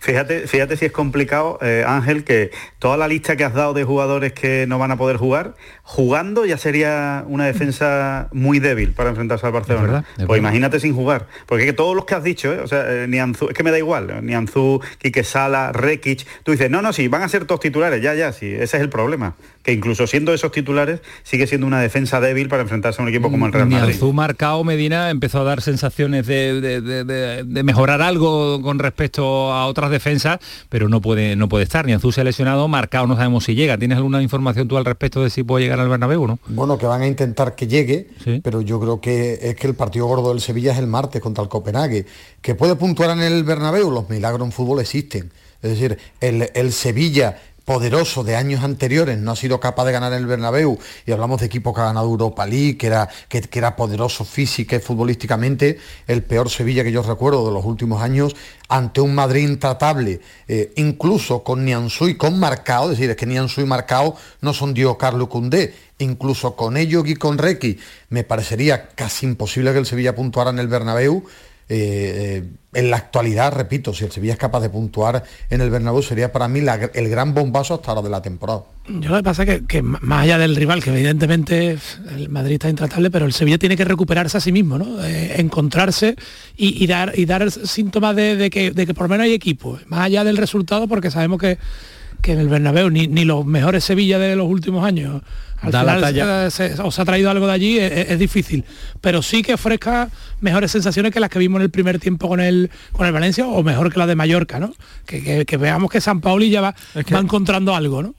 Fíjate, 0.00 0.46
fíjate 0.46 0.76
si 0.78 0.86
es 0.86 0.92
complicado, 0.92 1.58
eh, 1.60 1.84
Ángel, 1.86 2.24
que 2.24 2.50
toda 2.78 2.96
la 2.96 3.06
lista 3.06 3.36
que 3.36 3.44
has 3.44 3.52
dado 3.52 3.74
de 3.74 3.84
jugadores 3.84 4.32
que 4.32 4.66
no 4.66 4.78
van 4.78 4.90
a 4.90 4.96
poder 4.96 5.18
jugar, 5.18 5.56
jugando 5.82 6.46
ya 6.46 6.56
sería 6.56 7.24
una 7.26 7.44
defensa 7.44 8.28
muy 8.32 8.60
débil 8.60 8.92
para 8.92 9.10
enfrentarse 9.10 9.44
al 9.44 9.52
Barcelona. 9.52 10.04
pues 10.26 10.38
imagínate 10.38 10.80
sin 10.80 10.94
jugar. 10.94 11.26
Porque 11.46 11.72
todos 11.74 11.94
los 11.94 12.06
que 12.06 12.14
has 12.14 12.24
dicho, 12.24 12.52
¿eh? 12.52 12.60
o 12.60 12.66
sea, 12.66 12.84
eh, 12.90 13.06
Nianzú, 13.06 13.48
es 13.48 13.54
que 13.54 13.62
me 13.62 13.70
da 13.70 13.78
igual, 13.78 14.24
Nianzú, 14.24 14.80
Quique 14.98 15.22
Sala, 15.22 15.72
Rekic, 15.72 16.26
tú 16.42 16.52
dices, 16.52 16.70
no, 16.70 16.80
no, 16.80 16.92
sí, 16.94 17.08
van 17.08 17.22
a 17.22 17.28
ser 17.28 17.44
todos 17.44 17.60
titulares, 17.60 18.02
ya, 18.02 18.14
ya, 18.14 18.32
sí, 18.32 18.46
ese 18.54 18.78
es 18.78 18.82
el 18.82 18.88
problema. 18.88 19.36
Que 19.64 19.72
incluso 19.72 20.06
siendo 20.06 20.34
esos 20.34 20.52
titulares, 20.52 21.00
sigue 21.22 21.46
siendo 21.46 21.66
una 21.66 21.80
defensa 21.80 22.20
débil 22.20 22.48
para 22.48 22.62
enfrentarse 22.62 23.00
a 23.00 23.02
un 23.02 23.08
equipo 23.08 23.30
como 23.30 23.46
el 23.46 23.52
Real 23.52 23.66
Madrid. 23.66 23.86
Nianzú 23.86 24.12
marcado 24.12 24.62
Medina 24.62 25.08
empezó 25.08 25.40
a 25.40 25.44
dar 25.44 25.62
sensaciones 25.62 26.26
de, 26.26 27.62
mejorar 27.64 28.02
algo 28.02 28.60
con 28.60 28.78
respecto 28.78 29.52
a 29.52 29.66
otras 29.66 29.90
defensas, 29.90 30.38
pero 30.68 30.90
no 30.90 31.00
puede, 31.00 31.34
no 31.34 31.48
puede 31.48 31.64
estar. 31.64 31.86
Nianzú 31.86 32.12
se 32.12 32.20
ha 32.20 32.24
lesionado, 32.24 32.68
marcado, 32.68 33.06
no 33.06 33.16
sabemos 33.16 33.44
si 33.44 33.54
llega. 33.54 33.78
¿Tienes 33.78 33.96
alguna 33.96 34.22
información 34.22 34.68
tú 34.68 34.76
al 34.76 34.84
respecto 34.84 35.22
de 35.22 35.30
si 35.30 35.42
puede 35.42 35.64
llegar 35.64 35.80
al 35.80 35.88
Bernabéu, 35.88 36.26
no? 36.26 36.38
Bueno, 36.48 36.76
que 36.76 36.84
van 36.84 37.00
a 37.00 37.06
intentar 37.06 37.54
que 37.54 37.66
llegue, 37.66 38.08
pero 38.42 38.60
yo 38.60 38.78
creo 38.78 39.00
que 39.00 39.38
es 39.40 39.56
que 39.56 39.66
el 39.66 39.74
partido 39.74 40.06
gordo 40.06 40.28
del 40.28 40.42
Sevilla 40.42 40.72
es 40.72 40.78
el 40.78 40.86
martes 40.86 41.22
contra 41.22 41.42
el 41.42 41.48
Copenhague. 41.48 42.04
Que 42.42 42.54
puede 42.54 42.76
puntuar 42.76 43.10
en 43.10 43.20
el 43.20 43.44
Bernabéu, 43.44 43.90
los 43.90 44.10
milagros 44.10 44.46
en 44.46 44.52
fútbol 44.52 44.80
existen. 44.80 45.32
Es 45.62 45.70
decir, 45.70 45.98
el, 46.20 46.50
el 46.54 46.72
Sevilla 46.72 47.38
poderoso 47.64 48.24
de 48.24 48.36
años 48.36 48.62
anteriores 48.62 49.18
no 49.18 49.32
ha 49.32 49.36
sido 49.36 49.58
capaz 49.58 49.84
de 49.86 49.92
ganar 49.92 50.12
el 50.12 50.26
Bernabéu 50.26 50.78
y 51.06 51.12
hablamos 51.12 51.40
de 51.40 51.46
equipo 51.46 51.72
que 51.72 51.80
ha 51.80 51.84
ganado 51.84 52.06
Europa 52.06 52.46
League, 52.46 52.76
que 52.76 52.88
era, 52.88 53.08
que, 53.28 53.42
era 53.52 53.74
poderoso 53.76 54.24
física 54.24 54.76
y 54.76 54.80
futbolísticamente, 54.80 55.78
el 56.06 56.22
peor 56.22 56.50
Sevilla 56.50 56.84
que 56.84 56.92
yo 56.92 57.02
recuerdo 57.02 57.46
de 57.46 57.52
los 57.52 57.64
últimos 57.64 58.02
años, 58.02 58.36
ante 58.68 59.00
un 59.00 59.14
Madrid 59.14 59.48
intratable, 59.48 60.20
eh, 60.48 60.72
incluso 60.76 61.42
con 61.42 61.64
Nianzú 61.64 62.08
y 62.08 62.16
con 62.16 62.38
Marcao, 62.38 62.84
es 62.84 62.98
decir, 62.98 63.10
es 63.10 63.16
que 63.16 63.26
Nianzú 63.26 63.60
y 63.60 63.64
Marcao 63.66 64.16
no 64.40 64.52
son 64.52 64.74
Dio 64.74 64.98
Carlo 64.98 65.28
Cundé, 65.28 65.74
incluso 65.98 66.56
con 66.56 66.76
ellos 66.76 67.04
y 67.06 67.14
con 67.14 67.38
Requi, 67.38 67.78
me 68.10 68.24
parecería 68.24 68.88
casi 68.88 69.26
imposible 69.26 69.72
que 69.72 69.78
el 69.78 69.86
Sevilla 69.86 70.14
puntuara 70.14 70.50
en 70.50 70.58
el 70.58 70.68
Bernabéu, 70.68 71.24
eh, 71.68 72.42
eh, 72.42 72.50
en 72.74 72.90
la 72.90 72.98
actualidad, 72.98 73.52
repito, 73.54 73.94
si 73.94 74.04
el 74.04 74.12
Sevilla 74.12 74.34
es 74.34 74.38
capaz 74.38 74.60
de 74.60 74.68
puntuar 74.68 75.22
en 75.48 75.60
el 75.60 75.70
Bernabéu 75.70 76.02
sería 76.02 76.32
para 76.32 76.48
mí 76.48 76.60
el 76.60 77.08
gran 77.08 77.32
bombazo 77.32 77.74
hasta 77.74 77.92
ahora 77.92 78.02
de 78.02 78.10
la 78.10 78.20
temporada. 78.20 78.64
Yo 78.86 79.10
lo 79.10 79.16
que 79.16 79.22
pasa 79.22 79.44
es 79.44 79.62
que, 79.66 79.80
más 79.80 80.24
allá 80.24 80.38
del 80.38 80.56
rival, 80.56 80.82
que 80.82 80.90
evidentemente 80.90 81.78
el 82.16 82.28
Madrid 82.28 82.54
está 82.54 82.68
intratable, 82.68 83.10
pero 83.10 83.24
el 83.24 83.32
Sevilla 83.32 83.58
tiene 83.58 83.76
que 83.76 83.84
recuperarse 83.84 84.36
a 84.36 84.40
sí 84.40 84.52
mismo, 84.52 84.76
¿no? 84.76 85.02
Eh, 85.04 85.40
encontrarse 85.40 86.16
y, 86.56 86.86
dar, 86.86 87.12
y 87.16 87.24
dar 87.24 87.50
síntomas 87.50 88.14
de, 88.16 88.50
que, 88.50 88.72
por 88.92 89.04
lo 89.04 89.08
menos 89.08 89.24
hay 89.24 89.32
equipo, 89.32 89.78
más 89.86 90.00
allá 90.00 90.24
del 90.24 90.36
resultado, 90.36 90.86
porque 90.88 91.10
sabemos 91.10 91.38
que, 91.40 91.58
que 92.20 92.32
en 92.32 92.40
el 92.40 92.48
Bernabéu 92.48 92.90
ni 92.90 93.24
los 93.24 93.46
mejores 93.46 93.84
Sevilla 93.84 94.18
de 94.18 94.36
los 94.36 94.48
últimos 94.48 94.84
años 94.84 95.22
al 95.72 96.06
final 96.06 96.50
se, 96.50 96.80
os 96.80 96.98
ha 96.98 97.04
traído 97.04 97.30
algo 97.30 97.46
de 97.46 97.52
allí, 97.52 97.78
es, 97.78 98.18
difícil. 98.18 98.64
Pero 99.00 99.22
sí 99.22 99.42
que 99.42 99.54
ofrezca 99.54 100.10
mejores 100.40 100.70
sensaciones 100.70 101.12
que 101.12 101.20
las 101.20 101.30
que 101.30 101.38
vimos 101.38 101.58
en 101.58 101.62
el 101.62 101.70
primer 101.70 101.98
tiempo 101.98 102.28
con 102.28 102.40
el, 102.40 102.70
con 102.92 103.06
el 103.06 103.12
Valencia 103.12 103.46
o 103.46 103.62
mejor 103.62 103.92
que 103.92 103.98
la 103.98 104.06
de 104.06 104.14
Mallorca, 104.14 104.58
¿no? 104.58 104.72
Que, 105.06 105.44
veamos 105.58 105.90
que 105.90 106.00
San 106.00 106.20
Pauli 106.20 106.50
ya 106.50 106.60
va, 106.60 106.74
va 106.96 107.18
encontrando 107.18 107.74
algo, 107.74 108.02
¿no? 108.02 108.14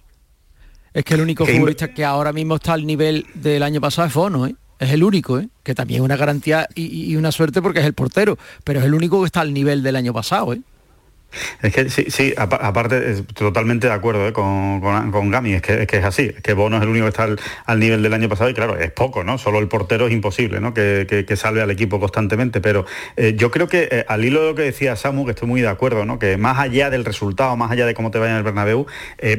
Es 0.94 1.04
que 1.04 1.16
el 1.16 1.22
único 1.22 1.46
futbolista 1.46 1.94
que 1.94 2.06
ahora 2.06 2.32
mismo 2.32 2.56
está 2.56 2.74
al 2.74 2.86
nivel 2.86 3.26
del 3.34 3.64
año 3.64 3.82
pasado 3.82 4.08
es 4.08 4.14
Fono, 4.14 4.48
¿eh? 4.48 4.56
Es 4.78 4.92
el 4.92 5.04
único, 5.04 5.40
¿eh? 5.40 5.48
que 5.64 5.74
también 5.74 6.02
es 6.02 6.06
una 6.06 6.18
garantía 6.18 6.68
y, 6.76 7.12
y, 7.12 7.16
una 7.16 7.32
suerte 7.32 7.62
porque 7.62 7.80
es 7.80 7.86
el 7.86 7.94
portero, 7.94 8.38
pero 8.66 8.82
es 8.82 8.86
el 8.86 8.94
único 8.94 9.22
que 9.22 9.28
está 9.28 9.40
al 9.40 9.54
nivel 9.54 9.84
del 9.84 9.96
año 9.96 10.14
pasado. 10.14 10.54
¿eh? 10.54 10.62
Es 11.62 11.74
que 11.74 11.90
sí, 11.90 12.06
sí 12.10 12.34
aparte, 12.38 13.24
totalmente 13.34 13.88
de 13.88 13.94
acuerdo 13.94 14.28
¿eh? 14.28 14.34
con, 14.34 14.82
con, 15.12 15.32
Gami, 15.32 15.54
es 15.54 15.62
que, 15.62 15.84
es 15.90 16.06
así, 16.06 16.34
es 16.36 16.42
que 16.42 16.54
Bono 16.54 16.78
es 16.78 16.84
el 16.84 16.90
único 16.90 17.06
que 17.06 17.10
está 17.10 17.28
al, 17.66 17.80
nivel 17.80 18.02
del 18.04 18.14
año 18.14 18.30
pasado 18.30 18.50
y 18.50 18.54
claro, 18.54 18.78
es 18.78 18.92
poco, 18.92 19.24
¿no? 19.24 19.38
Solo 19.38 19.60
el 19.60 19.68
portero 19.68 20.08
es 20.08 20.14
imposible, 20.14 20.60
¿no? 20.60 20.74
Que, 20.74 21.26
salve 21.36 21.62
al 21.62 21.70
equipo 21.70 22.00
constantemente, 22.00 22.62
pero 22.62 22.86
eh, 23.18 23.36
yo 23.36 23.52
creo 23.52 23.68
que 23.68 23.90
eh, 23.92 24.06
al 24.08 24.24
hilo 24.24 24.42
de 24.42 24.48
lo 24.48 24.56
que 24.56 24.62
decía 24.62 24.96
Samu, 24.96 25.26
que 25.26 25.32
estoy 25.32 25.50
muy 25.50 25.60
de 25.60 25.68
acuerdo, 25.68 26.06
¿no? 26.06 26.18
Que 26.18 26.38
más 26.38 26.60
allá 26.60 26.90
del 26.90 27.04
resultado, 27.04 27.58
más 27.58 27.72
allá 27.72 27.86
de 27.86 27.94
cómo 27.94 28.10
te 28.10 28.20
vaya 28.20 28.32
en 28.32 28.38
el 28.38 28.44
Bernabéu, 28.44 28.86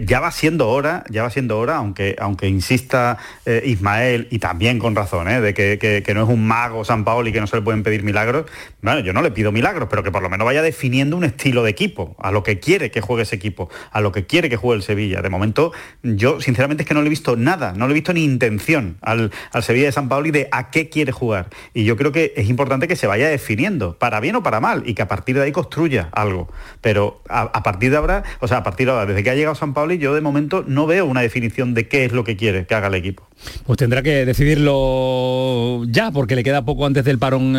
ya 0.04 0.20
va 0.20 0.30
siendo 0.30 0.68
hora, 0.68 1.04
ya 1.08 1.22
va 1.22 1.30
siendo 1.30 1.58
hora, 1.58 1.76
aunque, 1.76 2.16
aunque 2.18 2.48
insista 2.48 3.16
Ismael, 3.64 4.28
y 4.30 4.38
también 4.38 4.78
con 4.78 4.94
razón, 4.94 5.26
de 5.26 5.54
que, 5.54 6.12
no 6.14 6.22
es 6.22 6.28
un 6.28 6.46
mago 6.46 6.84
San 6.84 7.04
Paolo 7.04 7.28
y 7.28 7.32
que 7.32 7.40
no 7.40 7.46
se 7.46 7.56
le 7.56 7.62
pueden 7.62 7.82
pedir 7.82 8.02
milagros, 8.02 8.46
bueno, 8.82 9.00
yo 9.00 9.12
no 9.12 9.22
le 9.22 9.30
pido 9.30 9.52
milagros, 9.52 9.88
pero 9.88 10.02
que 10.02 10.10
por 10.10 10.22
lo 10.22 10.28
menos 10.28 10.44
vaya 10.44 10.62
definiendo 10.62 11.16
un 11.16 11.24
estilo 11.24 11.62
de 11.62 11.74
equipo 11.76 12.16
a 12.18 12.32
lo 12.32 12.42
que 12.42 12.58
quiere 12.58 12.90
que 12.90 13.00
juegue 13.00 13.22
ese 13.22 13.36
equipo, 13.36 13.68
a 13.92 14.00
lo 14.00 14.12
que 14.12 14.26
quiere 14.26 14.48
que 14.48 14.56
juegue 14.56 14.78
el 14.78 14.82
Sevilla. 14.82 15.20
De 15.20 15.28
momento, 15.28 15.72
yo 16.02 16.40
sinceramente 16.40 16.82
es 16.82 16.88
que 16.88 16.94
no 16.94 17.02
le 17.02 17.06
he 17.06 17.10
visto 17.10 17.36
nada, 17.36 17.74
no 17.76 17.86
le 17.86 17.92
he 17.92 17.94
visto 17.94 18.12
ni 18.12 18.24
intención 18.24 18.96
al, 19.02 19.30
Sevilla 19.60 19.86
de 19.86 19.92
San 19.92 20.08
Pablo 20.08 20.28
y 20.28 20.30
de 20.30 20.48
a 20.52 20.70
qué 20.70 20.88
quiere 20.88 21.12
jugar. 21.12 21.50
Y 21.74 21.84
yo 21.84 21.96
creo 21.96 22.12
que 22.12 22.32
es 22.36 22.48
importante 22.48 22.88
que 22.88 22.96
se 22.96 23.06
vaya 23.06 23.28
definiendo, 23.28 23.98
para 23.98 24.20
bien 24.20 24.36
o 24.36 24.42
para 24.42 24.60
mal, 24.60 24.82
y 24.86 24.94
que 24.94 25.02
a 25.02 25.08
partir 25.08 25.36
de 25.36 25.42
ahí 25.42 25.52
construya 25.52 26.08
algo. 26.12 26.48
Pero 26.80 27.22
a, 27.28 27.62
partir 27.62 27.90
de 27.90 27.96
ahora, 27.96 28.22
o 28.40 28.48
sea, 28.48 28.58
a 28.58 28.62
partir 28.62 28.86
de 28.86 28.92
ahora, 28.92 29.06
desde 29.06 29.22
que 29.22 29.30
ha 29.30 29.34
llegado 29.34 29.54
San 29.54 29.74
Pablo, 29.74 29.94
yo 29.94 30.14
de 30.14 30.20
momento 30.20 30.64
no 30.66 30.86
veo 30.86 31.06
una 31.06 31.20
definición 31.20 31.74
de 31.74 31.88
qué 31.88 32.04
es 32.04 32.12
lo 32.12 32.24
que 32.24 32.36
quiere 32.36 32.66
que 32.66 32.74
haga 32.74 32.88
el 32.88 32.94
equipo. 32.94 33.28
Pues 33.66 33.76
tendrá 33.76 34.02
que 34.02 34.24
decidirlo 34.24 35.84
ya, 35.88 36.10
porque 36.10 36.36
le 36.36 36.42
queda 36.42 36.64
poco 36.64 36.86
antes 36.86 37.04
del 37.04 37.18
parón 37.18 37.54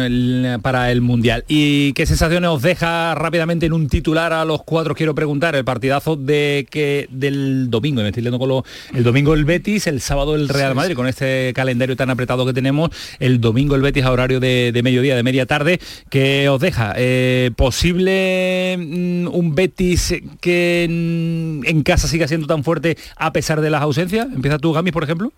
para 0.62 0.92
el 0.92 1.02
Mundial. 1.02 1.46
¿Y 1.48 1.94
qué 1.94 2.06
sensaciones 2.06 2.50
os 2.50 2.62
deja 2.62 3.16
rápidamente 3.16 3.66
en 3.66 3.74
un 3.74 3.88
titular 4.08 4.32
a 4.32 4.46
los 4.46 4.64
cuatro? 4.64 4.96
Quiero 4.96 5.14
preguntar, 5.14 5.54
el 5.58 5.66
partidazo 5.66 6.16
de 6.16 6.66
que 6.72 7.10
del 7.12 7.70
domingo, 7.70 8.02
me 8.02 8.08
estoy 8.08 8.24
leyendo 8.24 8.40
con 8.40 8.48
lo, 8.48 8.64
el 8.94 9.04
domingo 9.04 9.34
el 9.34 9.44
Betis, 9.44 9.86
el 9.86 10.00
sábado 10.00 10.36
el 10.36 10.48
Real 10.48 10.76
Madrid, 10.76 10.96
con 10.96 11.08
este 11.08 11.52
calendario 11.54 11.98
tan 11.98 12.10
apretado 12.10 12.46
que 12.46 12.54
tenemos, 12.54 12.90
el 13.20 13.42
domingo 13.42 13.76
el 13.76 13.82
Betis 13.82 14.06
a 14.06 14.12
horario 14.14 14.40
de, 14.40 14.80
mediodía, 14.82 15.14
de 15.18 15.24
media 15.24 15.46
tarde, 15.46 15.82
¿qué 16.10 16.48
os 16.48 16.62
deja? 16.62 16.94
Eh, 16.96 17.52
¿Posible 17.58 18.78
mm, 18.80 19.28
un 19.28 19.56
Betis 19.56 20.16
que 20.40 20.86
en, 20.86 21.64
en 21.66 21.84
casa 21.84 22.08
siga 22.08 22.30
siendo 22.30 22.48
tan 22.48 22.64
fuerte 22.64 22.98
a 23.18 23.34
pesar 23.34 23.60
de 23.60 23.70
las 23.70 23.82
ausencias? 23.82 24.26
Empieza 24.34 24.58
tú, 24.58 24.72
Gamis, 24.72 24.94
por 24.94 25.04
ejemplo. 25.04 25.34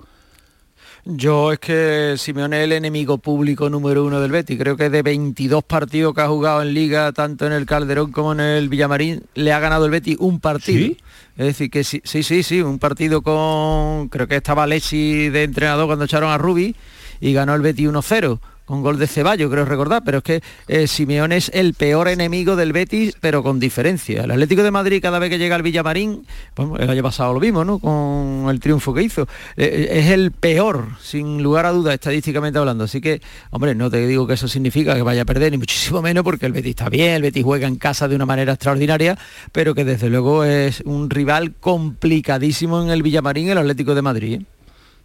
Yo 1.06 1.52
es 1.54 1.60
que 1.60 2.16
Simeone 2.18 2.60
es 2.60 2.64
el 2.66 2.74
enemigo 2.74 3.18
público 3.18 3.70
número 3.70 4.06
uno 4.06 4.20
del 4.20 4.32
Betis. 4.32 4.60
Creo 4.60 4.76
que 4.76 4.90
de 4.90 5.02
22 5.02 5.64
partidos 5.64 6.14
que 6.14 6.22
ha 6.22 6.28
jugado 6.28 6.62
en 6.62 6.74
Liga, 6.74 7.12
tanto 7.14 7.48
en 7.48 7.54
el 7.54 7.66
Calderón 7.66 8.12
como 8.12 8.34
en 8.34 8.42
el 8.42 8.70
Villamarín, 8.70 9.24
le 9.34 9.54
ha 9.54 9.60
ganado 9.60 9.86
el 9.86 9.92
Betis 9.92 10.18
un 10.20 10.40
partido. 10.40 10.96
Es 11.38 11.46
decir, 11.46 11.72
que 11.72 11.84
sí, 11.84 12.02
sí, 12.04 12.22
sí, 12.22 12.44
sí, 12.44 12.62
un 12.62 12.80
partido 12.80 13.22
con, 13.22 14.10
creo 14.10 14.28
que 14.28 14.36
estaba 14.36 14.68
Lechi 14.68 15.30
de 15.30 15.44
entrenador 15.44 15.88
cuando 15.88 16.06
echaron 16.06 16.32
a 16.32 16.38
Rubi 16.38 16.76
y 17.22 17.34
ganó 17.34 17.56
el 17.56 17.62
Betis 17.62 17.88
1-0 17.88 18.40
con 18.70 18.84
gol 18.84 19.00
de 19.00 19.08
Ceballo, 19.08 19.50
creo 19.50 19.66
recordar, 19.66 20.04
pero 20.06 20.20
es 20.20 20.24
que 20.24 20.36
eh, 20.68 20.86
es 20.86 21.52
el 21.56 21.74
peor 21.74 22.08
enemigo 22.08 22.56
del 22.56 22.72
Betis, 22.72 23.16
pero 23.20 23.42
con 23.42 23.60
diferencia. 23.60 24.26
El 24.26 24.30
Atlético 24.30 24.62
de 24.62 24.70
Madrid 24.70 25.02
cada 25.02 25.18
vez 25.18 25.32
que 25.32 25.40
llega 25.40 25.56
al 25.56 25.64
Villamarín, 25.64 26.24
bueno, 26.56 26.78
el 26.78 26.88
año 26.88 27.02
pasado 27.02 27.34
lo 27.34 27.40
vimos, 27.40 27.66
¿no? 27.66 27.80
Con 27.80 28.46
el 28.48 28.60
triunfo 28.60 28.94
que 28.94 29.02
hizo, 29.02 29.28
eh, 29.58 29.88
es 29.94 30.12
el 30.12 30.30
peor, 30.30 30.90
sin 31.02 31.42
lugar 31.42 31.66
a 31.66 31.72
dudas, 31.72 31.96
estadísticamente 31.96 32.60
hablando. 32.60 32.84
Así 32.84 33.02
que, 33.02 33.24
hombre, 33.50 33.74
no 33.74 33.90
te 33.90 34.06
digo 34.06 34.28
que 34.28 34.36
eso 34.36 34.48
significa 34.48 34.94
que 34.94 35.02
vaya 35.02 35.24
a 35.24 35.26
perder, 35.26 35.52
ni 35.52 35.58
muchísimo 35.58 36.04
menos, 36.04 36.24
porque 36.24 36.46
el 36.46 36.52
Betis 36.52 36.70
está 36.70 36.90
bien, 36.90 37.16
el 37.16 37.22
Betis 37.24 37.44
juega 37.44 37.68
en 37.68 37.78
casa 37.78 38.08
de 38.08 38.16
una 38.16 38.28
manera 38.28 38.54
extraordinaria, 38.54 39.18
pero 39.52 39.74
que 39.74 39.84
desde 39.84 40.12
luego 40.12 40.44
es 40.44 40.82
un 40.86 41.10
rival 41.10 41.56
complicadísimo 41.60 42.84
en 42.84 42.92
el 42.92 43.02
Villamarín, 43.02 43.50
el 43.50 43.58
Atlético 43.58 43.96
de 43.96 44.02
Madrid. 44.04 44.42
¿eh? 44.42 44.46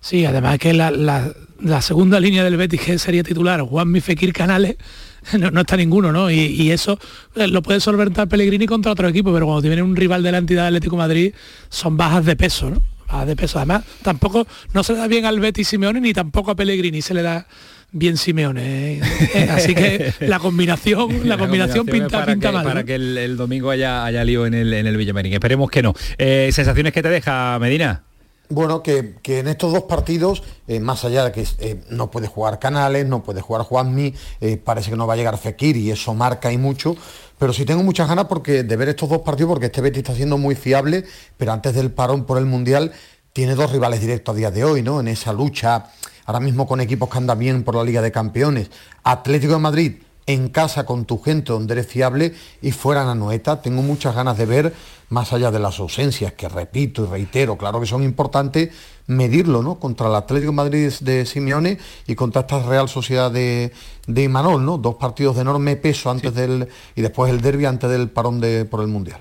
Sí, 0.04 0.26
además 0.26 0.58
que 0.58 0.74
la, 0.74 1.80
segunda 1.80 2.20
línea 2.20 2.44
del 2.44 2.58
Betis 2.58 2.78
que 2.78 2.98
sería 2.98 3.22
titular, 3.22 3.62
Juan 3.62 4.02
Fekir 4.02 4.34
Canales, 4.34 4.76
no, 5.38 5.58
está 5.58 5.78
ninguno, 5.78 6.12
¿no? 6.12 6.30
Y, 6.30 6.70
eso 6.70 6.98
eh, 7.34 7.48
lo 7.48 7.62
puede 7.62 7.80
solventar 7.80 8.28
Pellegrini 8.28 8.66
contra 8.66 8.92
otro 8.92 9.08
equipo, 9.08 9.32
pero 9.32 9.46
cuando 9.46 9.62
tiene 9.62 9.80
un 9.80 9.96
rival 9.96 10.22
de 10.22 10.30
la 10.30 10.36
entidad 10.36 10.66
Atlético 10.66 10.98
Madrid 10.98 11.32
son 11.70 11.96
bajas 11.96 12.26
de 12.26 12.36
peso, 12.36 12.68
¿no? 12.68 12.82
Bajas 13.08 13.28
de 13.28 13.34
peso. 13.34 13.58
Además, 13.58 13.84
tampoco 14.02 14.46
no 14.74 14.82
se 14.82 14.92
le 14.92 14.98
da 14.98 15.06
bien 15.06 15.24
al 15.24 15.40
Betis 15.40 15.68
Simeone 15.68 16.02
ni 16.02 16.12
tampoco 16.12 16.50
a 16.50 16.54
Pellegrini 16.54 17.00
se 17.00 17.14
le 17.14 17.22
da 17.22 17.46
bien 17.90 18.18
Simeone. 18.18 18.96
¿eh? 18.96 19.00
Eh, 19.32 19.48
así 19.50 19.74
que 19.74 20.12
la 20.20 20.38
combinación, 20.38 21.26
la, 21.26 21.38
combinación, 21.38 21.86
pinta, 21.86 22.26
pinta 22.26 22.52
mal. 22.52 22.62
Para 22.62 22.84
que 22.84 22.96
el, 22.96 23.38
domingo 23.38 23.70
haya, 23.70 24.04
haya 24.04 24.22
lío 24.22 24.44
en 24.44 24.52
el, 24.52 24.70
en 24.74 24.86
el 24.86 24.98
Villamarín. 24.98 25.32
Esperemos 25.32 25.70
que 25.70 25.82
no. 25.82 25.94
¿Sensaciones 26.18 26.92
que 26.92 27.00
te 27.00 27.08
deja, 27.08 27.58
Medina? 27.58 28.02
Bueno, 28.50 28.82
que, 28.82 29.14
en 29.24 29.48
estos 29.48 29.72
dos 29.72 29.84
partidos, 29.84 30.42
eh, 30.68 30.78
más 30.78 31.04
allá 31.04 31.24
de 31.24 31.32
que 31.32 31.46
eh, 31.60 31.82
no 31.88 32.10
puede 32.10 32.26
jugar 32.26 32.58
Canales, 32.58 33.06
no 33.06 33.22
puede 33.22 33.40
jugar 33.40 33.62
Juanmi, 33.62 34.14
eh, 34.40 34.58
parece 34.58 34.90
que 34.90 34.96
no 34.96 35.06
va 35.06 35.14
a 35.14 35.16
llegar 35.16 35.38
Fekir 35.38 35.78
y 35.78 35.90
eso 35.90 36.12
marca 36.12 36.52
y 36.52 36.58
mucho, 36.58 36.94
pero 37.38 37.54
sí 37.54 37.64
tengo 37.64 37.82
muchas 37.82 38.06
ganas 38.06 38.26
porque, 38.26 38.62
de 38.62 38.76
ver 38.76 38.90
estos 38.90 39.08
dos 39.08 39.22
partidos 39.22 39.48
porque 39.52 39.66
este 39.66 39.80
Betis 39.80 39.98
está 39.98 40.14
siendo 40.14 40.36
muy 40.36 40.56
fiable, 40.56 41.04
pero 41.38 41.52
antes 41.52 41.74
del 41.74 41.90
parón 41.90 42.24
por 42.24 42.36
el 42.36 42.44
Mundial 42.44 42.92
tiene 43.32 43.54
dos 43.54 43.72
rivales 43.72 44.00
directos 44.00 44.34
a 44.34 44.36
día 44.36 44.50
de 44.50 44.62
hoy, 44.62 44.82
¿no? 44.82 45.00
En 45.00 45.08
esa 45.08 45.32
lucha, 45.32 45.86
ahora 46.26 46.40
mismo 46.40 46.66
con 46.66 46.82
equipos 46.82 47.08
que 47.08 47.18
andan 47.18 47.38
bien 47.38 47.64
por 47.64 47.74
la 47.74 47.82
Liga 47.82 48.02
de 48.02 48.12
Campeones. 48.12 48.70
Atlético 49.04 49.54
de 49.54 49.58
Madrid 49.58 49.94
en 50.26 50.48
casa 50.48 50.86
con 50.86 51.04
tu 51.04 51.20
gente 51.20 51.52
donde 51.52 51.74
eres 51.74 51.86
fiable 51.86 52.34
y 52.62 52.72
fuera 52.72 53.02
en 53.02 53.08
Anoeta. 53.08 53.60
Tengo 53.60 53.82
muchas 53.82 54.14
ganas 54.14 54.38
de 54.38 54.46
ver, 54.46 54.72
más 55.10 55.32
allá 55.32 55.50
de 55.50 55.58
las 55.58 55.78
ausencias, 55.78 56.32
que 56.32 56.48
repito 56.48 57.04
y 57.04 57.06
reitero, 57.06 57.56
claro 57.56 57.80
que 57.80 57.86
son 57.86 58.02
importantes, 58.02 58.70
medirlo 59.06 59.62
¿no? 59.62 59.78
contra 59.78 60.08
el 60.08 60.14
Atlético 60.14 60.52
de 60.52 60.56
Madrid 60.56 60.92
de 61.00 61.26
Simeone 61.26 61.78
y 62.06 62.14
contra 62.14 62.42
esta 62.42 62.62
Real 62.62 62.88
Sociedad 62.88 63.30
de, 63.30 63.72
de 64.06 64.22
Imanol, 64.22 64.64
¿no? 64.64 64.78
dos 64.78 64.94
partidos 64.94 65.36
de 65.36 65.42
enorme 65.42 65.76
peso 65.76 66.10
antes 66.10 66.34
del 66.34 66.68
y 66.96 67.02
después 67.02 67.30
el 67.30 67.40
derby 67.40 67.66
antes 67.66 67.90
del 67.90 68.08
parón 68.08 68.40
de, 68.40 68.64
por 68.64 68.80
el 68.80 68.88
Mundial. 68.88 69.20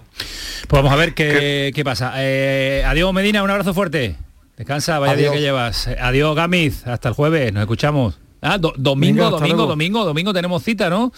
Pues 0.67 0.81
vamos 0.81 0.93
a 0.93 0.95
ver 0.95 1.13
qué, 1.13 1.81
pasa. 1.83 2.13
Eh, 2.17 2.83
adiós 2.85 3.13
Medina, 3.13 3.43
un 3.43 3.49
abrazo 3.49 3.73
fuerte. 3.73 4.15
Descansa, 4.55 4.99
vaya 4.99 5.15
día 5.15 5.31
que 5.31 5.41
llevas. 5.41 5.87
Adiós 5.99 6.35
Gamiz, 6.35 6.87
hasta 6.87 7.09
el 7.09 7.15
jueves, 7.15 7.51
nos 7.51 7.61
escuchamos. 7.61 8.22
Ah, 8.43 8.57
domingo, 8.57 9.29
domingo, 9.29 9.65
domingo, 9.65 10.03
domingo 10.05 10.33
tenemos 10.33 10.61
cita, 10.63 10.89
¿no? 10.89 11.13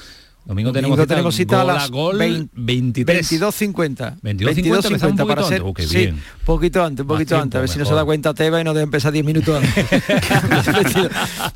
Domingo, 0.46 0.72
tenemos, 0.72 0.96
cita, 0.96 1.08
tenemos 1.08 1.36
cita 1.36 1.62
a 1.62 1.64
las 1.64 1.90
gol 1.90 2.20
23. 2.54 3.42
22.50. 3.42 4.22
22.50 4.22 5.28
para 5.28 5.44
ser. 5.44 5.64
Oh, 5.64 5.74
sí, 5.80 6.14
poquito 6.46 6.84
antes, 6.84 7.02
un 7.02 7.08
poquito 7.08 7.36
antes. 7.36 7.58
A 7.58 7.62
ver 7.62 7.70
si 7.70 7.80
no 7.80 7.86
se 7.86 7.96
da 7.96 8.06
cuenta 8.06 8.32
Teba 8.36 8.62
y 8.62 8.64
no 8.64 8.76
debe 8.76 8.84
empezar 8.84 9.12
10 9.12 9.26
minutos 9.26 9.56
antes. 9.56 9.74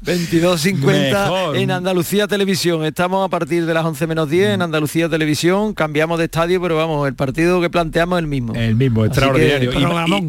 22.50 0.04 1.56
en 1.56 1.70
Andalucía 1.70 2.28
Televisión. 2.28 2.84
Estamos 2.84 3.24
a 3.28 3.30
partir 3.30 3.68
de 3.68 3.74
las 3.76 3.86
11 3.86 4.08
menos 4.08 4.28
10 4.28 4.56
en 4.56 4.64
Andalucía 4.64 5.08
Televisión. 5.08 5.76
Cambiamos 5.76 6.18
de 6.18 6.26
estadio, 6.26 6.60
pero 6.60 6.76
vamos, 6.76 7.08
el 7.08 7.14
partido 7.14 7.62
que 7.62 7.70
planteamos 7.70 8.18
es 8.18 8.24
el 8.24 8.28
mismo. 8.28 8.56
El 8.56 8.74
mismo, 8.74 9.06
extraordinario. 9.06 9.72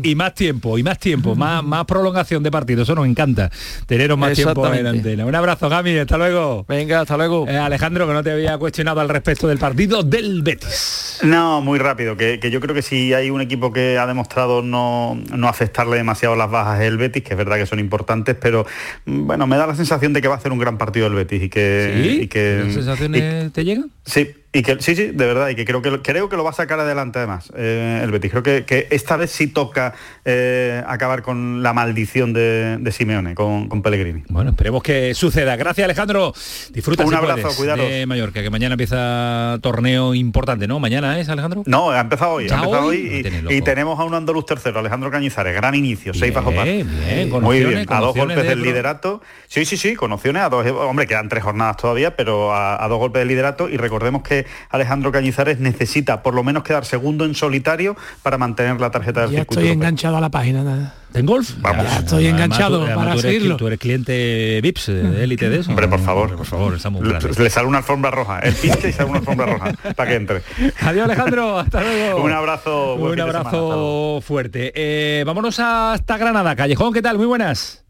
Y, 0.03 0.15
más 0.15 0.35
tiempo, 0.35 0.77
y 0.77 0.83
más 0.83 0.99
tiempo, 0.99 1.35
más, 1.35 1.65
más 1.65 1.87
prolongación 1.87 2.43
de 2.43 2.51
partido. 2.51 2.83
Eso 2.83 2.95
nos 2.95 3.07
encanta. 3.07 3.51
Teneros 3.87 4.19
más 4.19 4.35
tiempo 4.35 4.71
en 4.71 4.87
antena. 4.87 5.25
Un 5.25 5.35
abrazo, 5.35 5.71
Gami, 5.71 5.97
hasta 5.97 6.19
luego. 6.19 6.67
Venga, 6.69 7.01
hasta 7.01 7.17
luego. 7.17 7.49
Eh, 7.49 7.57
Alejandro, 7.57 8.07
que 8.07 8.13
no 8.13 8.23
te 8.23 8.33
había 8.33 8.50
cuestionado 8.59 9.01
al 9.01 9.09
respecto 9.09 9.49
del 9.49 9.59
partido 9.59 10.03
del 10.03 10.43
Betis. 10.43 11.21
No, 11.23 11.61
muy 11.61 11.79
rápido, 11.79 12.17
que, 12.17 12.39
yo 12.51 12.61
creo 12.61 12.75
que 12.75 12.83
si 12.83 13.13
hay 13.15 13.31
un 13.31 13.41
equipo 13.41 13.73
que 13.73 13.99
ha 13.99 14.07
demostrado 14.07 14.63
no, 14.63 15.19
no, 15.37 15.49
afectarle 15.49 15.97
demasiado 15.97 16.37
las 16.37 16.51
bajas 16.51 16.81
es 16.81 16.87
el 16.87 16.97
Betis, 16.97 17.23
que 17.23 17.35
es 17.35 17.39
verdad 17.39 17.57
que 17.57 17.67
son 17.67 17.79
importantes, 17.79 18.37
pero 18.41 18.67
mm, 19.05 19.27
bueno, 19.27 19.47
me 19.47 19.57
da 19.57 19.67
la 19.67 19.75
sensación 19.75 20.13
de 20.13 20.23
que 20.23 20.29
va 20.29 20.35
a 20.35 20.39
hacer 20.39 20.53
un 20.53 20.59
gran 20.59 20.79
partido 20.79 21.07
el 21.07 21.15
Betis 21.15 21.43
y 21.43 21.49
que... 21.49 22.19
¿Sí? 22.21 22.29
que 22.29 22.71
sensaciones 22.73 23.53
te 23.53 23.65
llegan? 23.65 23.91
Sí, 24.05 24.31
y 24.53 24.63
que 24.63 24.81
sí, 24.81 24.97
sí, 24.97 25.07
de 25.07 25.27
verdad, 25.27 25.49
y 25.51 25.55
que 25.55 25.65
creo 25.65 25.81
que 25.81 26.03
creo 26.03 26.29
que 26.29 26.37
lo 26.37 26.43
va 26.43 26.51
a 26.51 26.55
sacar 26.55 26.81
adelante 26.81 27.21
además 27.21 27.53
eh, 27.57 28.01
el 28.03 28.11
Betis. 28.11 28.33
Creo 28.33 28.43
que, 28.43 28.89
esta 28.91 29.17
vez 29.17 29.31
sí 29.31 29.47
toca 29.47 29.95
eh, 30.25 30.83
acabar 30.89 31.23
con 31.23 31.63
la 31.63 31.73
maldición 31.73 32.33
de, 32.33 32.91
Simeone, 32.91 33.37
con, 33.37 33.69
Pellegrini. 33.81 34.25
Bueno, 34.29 34.51
esperemos 34.51 34.83
que 34.83 35.15
suceda. 35.15 35.55
Gracias 35.55 35.85
Alejandro. 35.85 36.33
Disfruta 36.73 37.05
un 37.05 37.15
abrazo, 37.15 37.49
cuidado. 37.57 37.85
de 37.85 38.07
Mallorca, 38.07 38.43
que 38.43 38.51
mañana 38.51 38.73
empieza 38.73 39.59
torneo 39.63 40.15
importante, 40.15 40.67
¿no? 40.67 40.81
Mañana 40.81 41.21
es 41.21 41.29
Alejandro. 41.29 41.63
No, 41.67 41.91
ha 41.91 42.01
empezado 42.01 42.33
hoy, 42.33 42.49
ha 42.51 42.55
empezado 42.57 42.87
hoy, 42.87 43.25
y, 43.49 43.63
tenemos 43.63 44.01
a 44.01 44.05
un 44.05 44.15
andaluz 44.15 44.47
tercero, 44.47 44.81
Alejandro 44.81 45.13
Cañizares, 45.13 45.55
gran 45.55 45.77
inicio, 45.77 46.13
seis 46.13 46.35
bajo 46.35 46.53
par. 46.53 46.67
Muy 46.67 47.65
bien, 47.65 47.87
a 47.89 48.01
dos 48.01 48.17
golpes 48.17 48.45
del 48.45 48.63
liderato. 48.63 49.23
Sí, 49.47 49.65
sí, 49.65 49.77
sí, 49.77 49.95
con 49.95 50.11
opciones 50.11 50.43
a 50.43 50.49
dos, 50.49 50.67
hombre, 50.67 51.07
quedan 51.07 51.29
tres 51.29 51.45
jornadas 51.45 51.77
todavía, 51.77 52.17
pero 52.17 52.53
a 52.53 52.85
dos 52.89 52.99
golpes 52.99 53.21
del 53.21 53.29
liderato 53.29 53.69
y 53.69 53.77
recordemos 53.77 54.23
que 54.23 54.40
Alejandro 54.71 55.13
Cañizares 55.13 55.59
necesita 55.61 56.23
por 56.23 56.35
lo 56.35 56.43
menos 56.43 56.63
quedar 56.63 56.85
segundo 56.85 57.25
en 57.25 57.35
solitario 57.35 57.97
para 58.23 58.39
mantener 58.39 58.81
la 58.81 58.91
tarjeta 58.91 59.23
del 59.23 59.31
ya 59.31 59.39
circuito. 59.41 59.61
Estoy 59.61 59.73
enganchado 59.73 60.17
a 60.17 60.21
la 60.21 60.31
página. 60.31 60.95
¿En 61.13 61.27
golf? 61.27 61.55
Vamos. 61.59 61.87
estoy 61.99 62.27
enganchado 62.27 62.87
para 62.95 63.15
tú 63.15 63.21
seguirlo. 63.21 63.57
Tú 63.57 63.67
eres 63.67 63.79
cliente 63.79 64.61
VIPS 64.63 64.87
de 64.87 65.25
élite 65.25 65.49
de 65.49 65.61
eso. 65.61 65.71
Hombre, 65.71 65.89
por 65.89 66.01
favor. 66.01 66.37
Por 66.37 66.47
favor, 66.47 66.75
estamos 66.75 67.05
le, 67.05 67.19
le 67.19 67.51
sale 67.51 67.67
una 67.67 67.79
alfombra 67.79 68.11
roja. 68.11 68.39
El 68.41 68.55
pinche 68.55 68.91
y 68.91 68.93
sale 68.93 69.11
una 69.11 69.19
alfombra 69.19 69.47
roja 69.47 69.73
para 69.97 70.11
que 70.11 70.17
entre. 70.17 70.43
Adiós 70.81 71.05
Alejandro, 71.05 71.59
hasta 71.59 71.81
luego. 71.81 72.23
Un 72.23 72.33
abrazo. 72.33 72.95
Un 72.95 73.21
abrazo 73.21 74.21
fuerte. 74.23 74.73
Eh, 74.75 75.25
vámonos 75.25 75.59
hasta 75.59 76.17
Granada. 76.17 76.55
Callejón, 76.55 76.93
¿qué 76.93 77.03
tal? 77.03 77.19
Muy 77.19 77.27
buenas. 77.27 77.85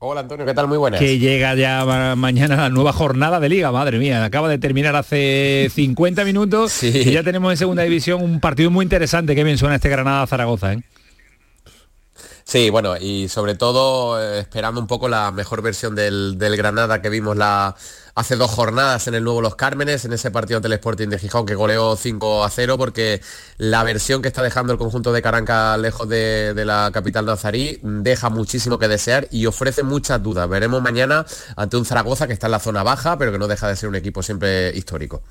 Hola 0.00 0.20
Antonio, 0.20 0.46
¿qué 0.46 0.54
tal? 0.54 0.68
Muy 0.68 0.78
buenas. 0.78 1.00
Que 1.00 1.18
llega 1.18 1.56
ya 1.56 2.14
mañana 2.16 2.54
la 2.54 2.68
nueva 2.68 2.92
jornada 2.92 3.40
de 3.40 3.48
liga, 3.48 3.72
madre 3.72 3.98
mía, 3.98 4.24
acaba 4.24 4.48
de 4.48 4.58
terminar 4.58 4.94
hace 4.94 5.68
50 5.74 6.24
minutos 6.24 6.84
y 6.84 7.10
ya 7.10 7.24
tenemos 7.24 7.50
en 7.50 7.56
segunda 7.56 7.82
división 7.82 8.22
un 8.22 8.38
partido 8.38 8.70
muy 8.70 8.84
interesante, 8.84 9.34
que 9.34 9.42
bien 9.42 9.58
suena 9.58 9.74
este 9.74 9.88
Granada-Zaragoza. 9.88 10.74
¿eh? 10.74 10.82
Sí, 12.48 12.70
bueno, 12.70 12.96
y 12.96 13.28
sobre 13.28 13.56
todo 13.56 14.18
eh, 14.18 14.38
esperando 14.38 14.80
un 14.80 14.86
poco 14.86 15.06
la 15.06 15.30
mejor 15.32 15.60
versión 15.60 15.94
del, 15.94 16.38
Granada 16.56 17.02
que 17.02 17.10
vimos 17.10 17.36
la, 17.36 17.76
hace 18.14 18.36
dos 18.36 18.50
jornadas 18.50 19.06
en 19.06 19.14
el 19.14 19.22
nuevo 19.22 19.42
Los 19.42 19.54
Cármenes, 19.54 20.06
en 20.06 20.14
ese 20.14 20.30
partido 20.30 20.56
ante 20.56 20.68
el 20.68 20.72
Sporting 20.72 21.08
de 21.08 21.18
Gijón 21.18 21.44
que 21.44 21.54
goleó 21.54 21.94
5 21.94 22.44
a 22.44 22.48
0, 22.48 22.78
porque 22.78 23.20
la 23.58 23.84
versión 23.84 24.22
que 24.22 24.28
está 24.28 24.42
dejando 24.42 24.72
el 24.72 24.78
conjunto 24.78 25.12
de 25.12 25.20
Caranca 25.20 25.76
lejos 25.76 26.08
de, 26.08 26.54
la 26.64 26.90
capital 26.90 27.26
nazarí 27.26 27.80
deja 27.82 28.30
muchísimo 28.30 28.78
que 28.78 28.88
desear 28.88 29.28
y 29.30 29.44
ofrece 29.44 29.82
muchas 29.82 30.22
dudas. 30.22 30.48
Veremos 30.48 30.80
mañana 30.80 31.26
ante 31.54 31.76
un 31.76 31.84
Zaragoza 31.84 32.26
que 32.28 32.32
está 32.32 32.46
en 32.46 32.52
la 32.52 32.60
zona 32.60 32.82
baja, 32.82 33.18
pero 33.18 33.30
que 33.30 33.38
no 33.38 33.46
deja 33.46 33.68
de 33.68 33.76
ser 33.76 33.90
un 33.90 33.96
equipo 33.96 34.22
siempre 34.22 34.74
histórico. 34.74 35.22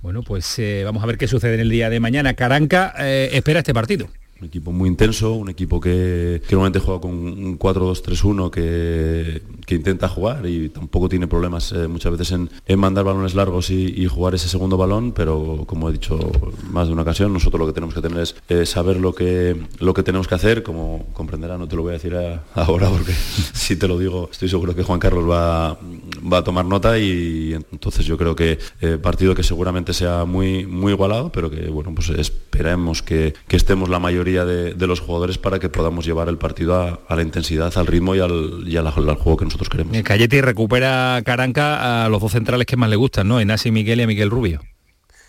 Bueno, 0.00 0.22
pues 0.22 0.58
eh, 0.58 0.84
vamos 0.86 1.02
a 1.02 1.06
ver 1.06 1.18
qué 1.18 1.28
sucede 1.28 1.52
en 1.52 1.60
el 1.60 1.68
día 1.68 1.90
de 1.90 2.00
mañana. 2.00 2.32
Caranca 2.32 2.94
eh, 2.98 3.28
espera 3.34 3.58
este 3.58 3.74
partido 3.74 4.08
un 4.42 4.48
equipo 4.48 4.72
muy 4.72 4.88
intenso, 4.88 5.34
un 5.34 5.48
equipo 5.50 5.80
que, 5.80 6.42
normalmente 6.50 6.80
juega 6.80 7.00
con 7.00 7.12
un 7.12 7.58
4-2-3-1 7.58 8.50
que, 8.50 9.42
intenta 9.72 10.06
jugar 10.06 10.44
y 10.44 10.68
tampoco 10.68 11.08
tiene 11.08 11.26
problemas 11.26 11.72
eh, 11.72 11.88
muchas 11.88 12.12
veces 12.12 12.32
en, 12.32 12.78
mandar 12.78 13.04
balones 13.04 13.34
largos 13.34 13.70
y, 13.70 14.06
jugar 14.06 14.34
ese 14.34 14.48
segundo 14.48 14.76
balón, 14.76 15.12
pero 15.12 15.64
como 15.66 15.88
he 15.88 15.92
dicho 15.92 16.18
más 16.70 16.88
de 16.88 16.92
una 16.92 17.02
ocasión, 17.02 17.32
nosotros 17.32 17.60
lo 17.60 17.66
que 17.66 17.72
tenemos 17.72 17.94
que 17.94 18.02
tener 18.02 18.18
es 18.18 18.34
eh, 18.48 18.66
saber 18.66 18.98
lo 18.98 19.14
que, 19.14 19.56
lo 19.78 19.94
que 19.94 20.02
tenemos 20.02 20.28
que 20.28 20.34
hacer, 20.34 20.62
como 20.62 21.06
comprenderá, 21.14 21.56
no 21.56 21.68
te 21.68 21.76
lo 21.76 21.82
voy 21.82 21.90
a 21.90 21.92
decir 21.94 22.14
ahora 22.54 22.90
porque 22.90 23.12
si 23.54 23.76
te 23.76 23.88
lo 23.88 23.98
digo 23.98 24.28
estoy 24.30 24.48
seguro 24.48 24.74
que 24.74 24.82
Juan 24.82 24.98
Carlos 24.98 25.30
va, 25.30 25.78
va 26.30 26.38
a 26.38 26.44
tomar 26.44 26.66
nota 26.66 26.98
y 26.98 27.54
entonces 27.54 28.04
yo 28.04 28.18
creo 28.18 28.34
que 28.34 28.58
eh, 28.80 28.98
partido 29.00 29.34
que 29.34 29.42
seguramente 29.42 29.94
sea 29.94 30.24
muy, 30.24 30.66
muy 30.66 30.92
igualado, 30.92 31.30
pero 31.32 31.48
que 31.48 31.68
bueno, 31.68 31.94
pues 31.94 32.10
esperemos 32.10 33.02
que, 33.02 33.34
que 33.48 33.56
estemos 33.56 33.88
la 33.88 34.00
mayoría 34.00 34.31
de, 34.32 34.86
los 34.86 35.00
jugadores 35.00 35.38
para 35.38 35.58
que 35.58 35.68
podamos 35.68 36.04
llevar 36.04 36.28
el 36.28 36.38
partido 36.38 36.74
a, 37.08 37.14
la 37.14 37.22
intensidad, 37.22 37.72
al 37.76 37.86
ritmo 37.86 38.14
y 38.14 38.20
al, 38.20 38.90
juego 38.90 39.36
que 39.36 39.44
nosotros 39.44 39.68
queremos. 39.68 39.96
Cayeti 40.02 40.40
recupera 40.40 41.20
Caranca 41.24 42.04
a 42.04 42.08
los 42.08 42.20
dos 42.20 42.32
centrales 42.32 42.66
que 42.66 42.76
más 42.76 42.90
le 42.90 42.96
gustan, 42.96 43.28
¿no? 43.28 43.40
Enasi 43.40 43.70
Miguel 43.70 44.00
y 44.00 44.02
a 44.02 44.06
Miguel 44.06 44.30
Rubio. 44.30 44.60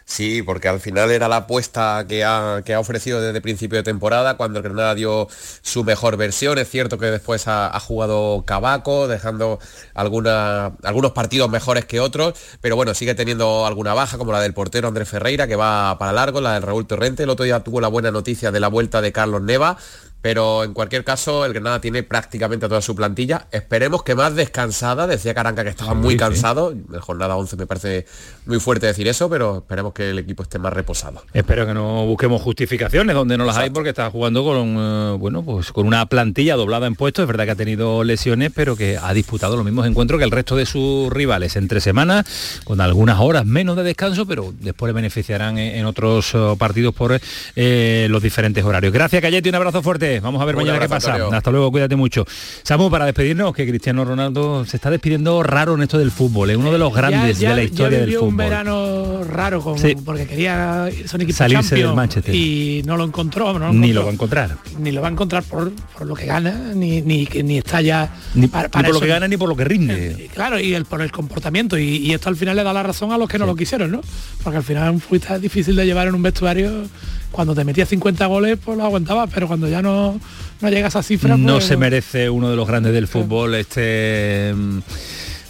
Sí, 0.06 0.44
porque 0.44 0.68
al 0.68 0.80
final 0.80 1.12
era 1.12 1.28
la 1.28 1.38
apuesta 1.38 2.06
que 2.08 2.24
ha, 2.26 2.62
que 2.66 2.74
ha 2.74 2.80
ofrecido 2.80 3.22
desde 3.22 3.40
principio 3.42 3.78
de 3.78 3.84
temporada, 3.84 4.36
cuando 4.36 4.60
el 4.60 4.64
Granada 4.64 4.96
dio 4.96 5.28
su 5.62 5.84
mejor 5.84 6.18
versión. 6.18 6.58
Es 6.58 6.70
cierto 6.70 6.98
que 6.98 7.06
después 7.08 7.48
ha, 7.48 7.80
jugado 7.80 8.44
Cabaco, 8.46 9.08
dejando 9.08 9.60
algunos 9.94 11.12
partidos 11.14 11.50
mejores 11.50 11.86
que 11.86 12.00
otros, 12.00 12.34
pero 12.62 12.76
bueno, 12.76 12.94
sigue 12.94 13.16
teniendo 13.16 13.66
alguna 13.66 13.94
baja, 13.94 14.18
como 14.18 14.34
la 14.34 14.42
del 14.42 14.54
portero 14.54 14.88
Andrés 14.88 15.10
Ferreira, 15.10 15.48
que 15.48 15.56
va 15.56 15.98
para 15.98 16.12
largo, 16.12 16.42
la 16.42 16.54
del 16.54 16.64
Raúl 16.64 16.86
Torrente. 16.86 17.24
El 17.24 17.30
otro 17.30 17.46
día 17.46 17.62
tuvo 17.62 17.80
la 17.82 17.88
buena 17.88 18.12
noticia 18.12 18.52
de 18.52 18.60
la 18.60 18.68
vuelta 18.68 19.02
de 19.02 19.12
Carlos 19.12 19.42
Neva, 19.42 19.78
pero 20.24 20.64
en 20.64 20.74
cualquier 20.74 21.04
caso 21.04 21.46
el 21.46 21.52
Granada 21.52 21.82
tiene 21.82 22.02
prácticamente 22.02 22.70
toda 22.70 22.80
su 22.80 22.96
plantilla. 22.96 23.48
Esperemos 23.52 24.04
que 24.04 24.16
más 24.16 24.34
descansada, 24.34 25.06
decía 25.06 25.34
Caranca 25.34 25.66
que 25.66 25.70
estaba 25.70 25.94
muy 25.96 26.16
cansado, 26.16 26.72
en 26.72 27.00
jornada 27.02 27.36
11 27.36 27.58
me 27.58 27.68
parece 27.68 28.06
muy 28.46 28.58
fuerte 28.62 28.88
decir 28.88 29.06
eso, 29.10 29.30
pero 29.30 29.58
esperemos 29.58 29.92
que 29.92 30.12
el 30.12 30.20
equipo 30.20 30.44
esté 30.44 30.60
más 30.60 30.72
reposado. 30.72 31.24
Espero 31.34 31.66
que 31.66 31.74
no 31.74 32.06
busquemos 32.06 32.42
justificaciones 32.42 33.14
donde 33.14 33.38
no 33.38 33.44
las 33.44 33.58
hay 33.58 33.70
porque 33.70 33.90
está 33.90 34.10
jugando 34.10 34.46
con 34.46 34.78
eh, 34.80 35.18
bueno, 35.20 35.44
pues 35.44 35.74
con 35.74 35.86
una 35.86 36.06
plantilla 36.06 36.56
doblada 36.56 36.88
en 36.88 36.96
puestos, 36.96 37.24
es 37.24 37.28
verdad 37.28 37.44
que 37.44 37.52
ha 37.52 37.56
tenido 37.56 38.06
lesiones, 38.06 38.54
pero 38.56 38.78
que 38.78 38.98
ha 38.98 39.14
disputado 39.14 39.58
los 39.58 39.66
mismos 39.66 39.86
encuentros 39.88 40.20
que 40.20 40.24
el 40.24 40.32
resto 40.32 40.56
de 40.56 40.66
sus 40.66 41.12
rivales 41.12 41.58
entre 41.58 41.82
semanas, 41.82 42.62
con 42.64 42.80
algunas 42.80 43.20
horas 43.20 43.46
menos 43.46 43.76
de 43.76 43.84
descanso, 43.84 44.26
pero 44.26 44.54
después 44.58 44.88
le 44.88 44.94
beneficiarán 44.94 45.58
en, 45.58 45.86
otros 45.86 46.34
eh, 46.34 46.56
partidos 46.58 46.96
por 46.96 47.20
eh, 47.58 48.08
los 48.10 48.24
diferentes 48.24 48.64
horarios. 48.64 48.94
Gracias 48.94 49.22
Cayeti, 49.22 49.50
un 49.50 49.56
abrazo 49.56 49.84
fuerte. 49.84 50.13
Vamos 50.22 50.42
a 50.42 50.46
ver 50.46 50.56
mañana 50.56 50.80
qué 50.80 50.90
pasa. 50.90 51.16
Hasta 51.32 51.52
luego, 51.52 51.72
cuídate 51.72 51.96
mucho. 51.96 52.26
Samu, 52.64 52.90
para 52.90 53.06
despedirnos, 53.06 53.54
que 53.54 53.68
Cristiano 53.68 54.06
Ronaldo 54.06 54.66
se 54.66 54.78
está 54.78 54.90
despidiendo 54.90 55.44
raro 55.44 55.76
en 55.76 55.84
esto 55.84 55.98
del 55.98 56.12
fútbol, 56.12 56.50
es 56.50 56.58
uno 56.58 56.72
de 56.72 56.78
los 56.78 56.94
grandes 56.94 57.40
de 57.40 57.50
la 57.50 57.64
historia 57.64 58.00
del 58.00 58.14
fútbol. 58.14 58.30
un 58.30 58.38
verano 58.38 59.24
raro 59.24 59.76
porque 60.06 60.28
quería 60.28 60.90
son 61.06 61.32
salirse 61.32 61.76
del 61.76 61.94
Manchester 61.94 62.34
y 62.34 62.84
no 62.86 62.98
lo 62.98 63.04
encontró. 63.04 63.58
ni 63.72 63.94
lo 63.94 64.04
va 64.04 64.10
a 64.10 64.14
encontrar. 64.14 64.58
Ni 64.80 64.92
lo 64.92 65.02
va 65.02 65.08
a 65.08 65.12
encontrar 65.12 65.44
por, 65.44 65.72
lo 66.06 66.16
que 66.16 66.26
gana, 66.26 66.72
ni, 66.74 67.02
ni, 67.02 67.28
ni 67.44 67.58
está 67.58 67.82
ya... 67.82 68.10
Ni, 68.36 68.48
para, 68.48 68.70
por 68.70 68.88
lo 68.94 69.00
que 69.00 69.08
gana 69.08 69.28
ni 69.28 69.38
por 69.38 69.50
lo 69.50 69.56
que 69.56 69.64
rinde. 69.64 70.12
Eh, 70.12 70.30
claro, 70.34 70.60
y 70.60 70.74
el, 70.74 70.86
por 70.86 71.02
el 71.02 71.12
comportamiento. 71.12 71.78
Y, 71.78 72.14
esto 72.14 72.30
al 72.30 72.36
final 72.36 72.56
le 72.56 72.64
da 72.64 72.74
la 72.74 72.84
razón 72.84 73.12
a 73.12 73.18
los 73.18 73.28
que 73.28 73.40
no 73.40 73.46
lo 73.46 73.56
quisieron, 73.56 73.92
¿no? 73.92 74.02
Porque 74.44 74.58
al 74.58 74.64
final 74.64 74.90
un 74.92 75.02
difícil 75.42 75.76
de 75.76 75.86
llevar 75.86 76.08
en 76.08 76.16
un 76.16 76.22
vestuario 76.22 76.86
cuando 77.34 77.54
te 77.54 77.66
metías 77.66 77.90
50 77.90 78.26
goles 78.28 78.58
pues 78.64 78.78
lo 78.78 78.86
aguantabas, 78.86 79.30
pero 79.34 79.48
cuando 79.48 79.68
ya 79.68 79.82
no, 79.82 80.18
no 80.62 80.70
llegas 80.70 80.96
a 80.96 81.04
cifras... 81.04 81.38
No 81.38 81.56
pues, 81.56 81.66
se 81.66 81.76
merece 81.76 82.30
uno 82.30 82.50
de 82.50 82.56
los 82.56 82.68
grandes 82.68 82.94
del 82.94 83.08
fútbol 83.08 83.56
este 83.56 84.54
mm, 84.56 84.80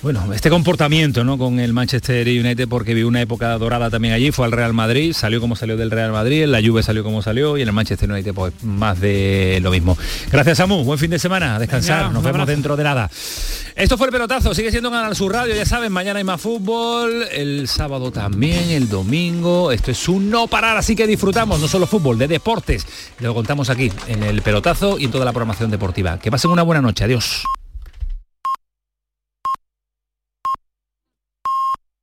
bueno, 0.04 0.34
este 0.34 0.50
comportamiento 0.50 1.24
¿no? 1.24 1.38
con 1.38 1.62
el 1.62 1.72
Manchester 1.72 2.28
United 2.28 2.68
porque 2.68 2.94
vivió 2.94 3.08
una 3.08 3.22
época 3.22 3.58
dorada 3.58 3.90
también 3.90 4.14
allí, 4.14 4.34
fue 4.34 4.46
al 4.46 4.52
Real 4.52 4.74
Madrid, 4.74 5.14
salió 5.14 5.40
como 5.40 5.56
salió 5.56 5.78
del 5.78 5.92
Real 5.92 6.12
Madrid, 6.12 6.44
en 6.44 6.52
la 6.52 6.62
Juve 6.62 6.84
salió 6.84 7.06
como 7.06 7.22
salió 7.22 7.58
y 7.58 7.62
en 7.62 7.70
el 7.70 7.74
Manchester 7.74 8.12
United 8.12 8.34
pues 8.34 8.54
más 8.64 9.00
de 9.00 9.60
lo 9.62 9.72
mismo. 9.72 9.98
Gracias 10.30 10.58
Samu, 10.58 10.84
buen 10.84 11.00
fin 11.00 11.10
de 11.10 11.20
semana, 11.20 11.56
a 11.56 11.60
descansar, 11.60 12.12
nos 12.12 12.22
vemos 12.22 12.46
dentro 12.46 12.76
de 12.76 12.84
nada. 12.84 13.10
Esto 13.76 13.98
fue 13.98 14.08
el 14.08 14.12
pelotazo, 14.12 14.54
sigue 14.54 14.72
siendo 14.72 14.92
Canal 14.92 15.16
Sur 15.16 15.32
Radio, 15.32 15.56
ya 15.56 15.66
saben, 15.66 15.94
mañana 15.94 16.18
hay 16.18 16.26
más 16.26 16.42
fútbol, 16.42 17.26
el 17.32 17.70
sábado 17.70 18.12
también, 18.12 18.72
el 18.72 18.90
domingo, 18.90 19.72
esto 19.72 19.92
es 19.92 20.10
un 20.10 20.30
no 20.30 20.48
parar, 20.48 20.76
así 20.76 20.98
que 20.98 21.08
disfrutamos 21.08 21.62
no 21.62 21.70
solo 21.70 21.88
fútbol, 21.88 22.18
de 22.18 22.28
deportes, 22.28 22.86
lo 23.22 23.34
contamos 23.34 23.70
aquí 23.70 23.90
en 24.10 24.24
el 24.24 24.42
pelotazo 24.42 25.00
y 25.00 25.06
en 25.06 25.12
toda 25.12 25.24
la 25.24 25.32
programación 25.32 25.72
deportiva. 25.72 26.20
Que 26.20 26.30
pasen 26.30 26.52
una 26.52 26.64
buena 26.64 26.82
noche, 26.82 27.06
adiós. 27.06 27.44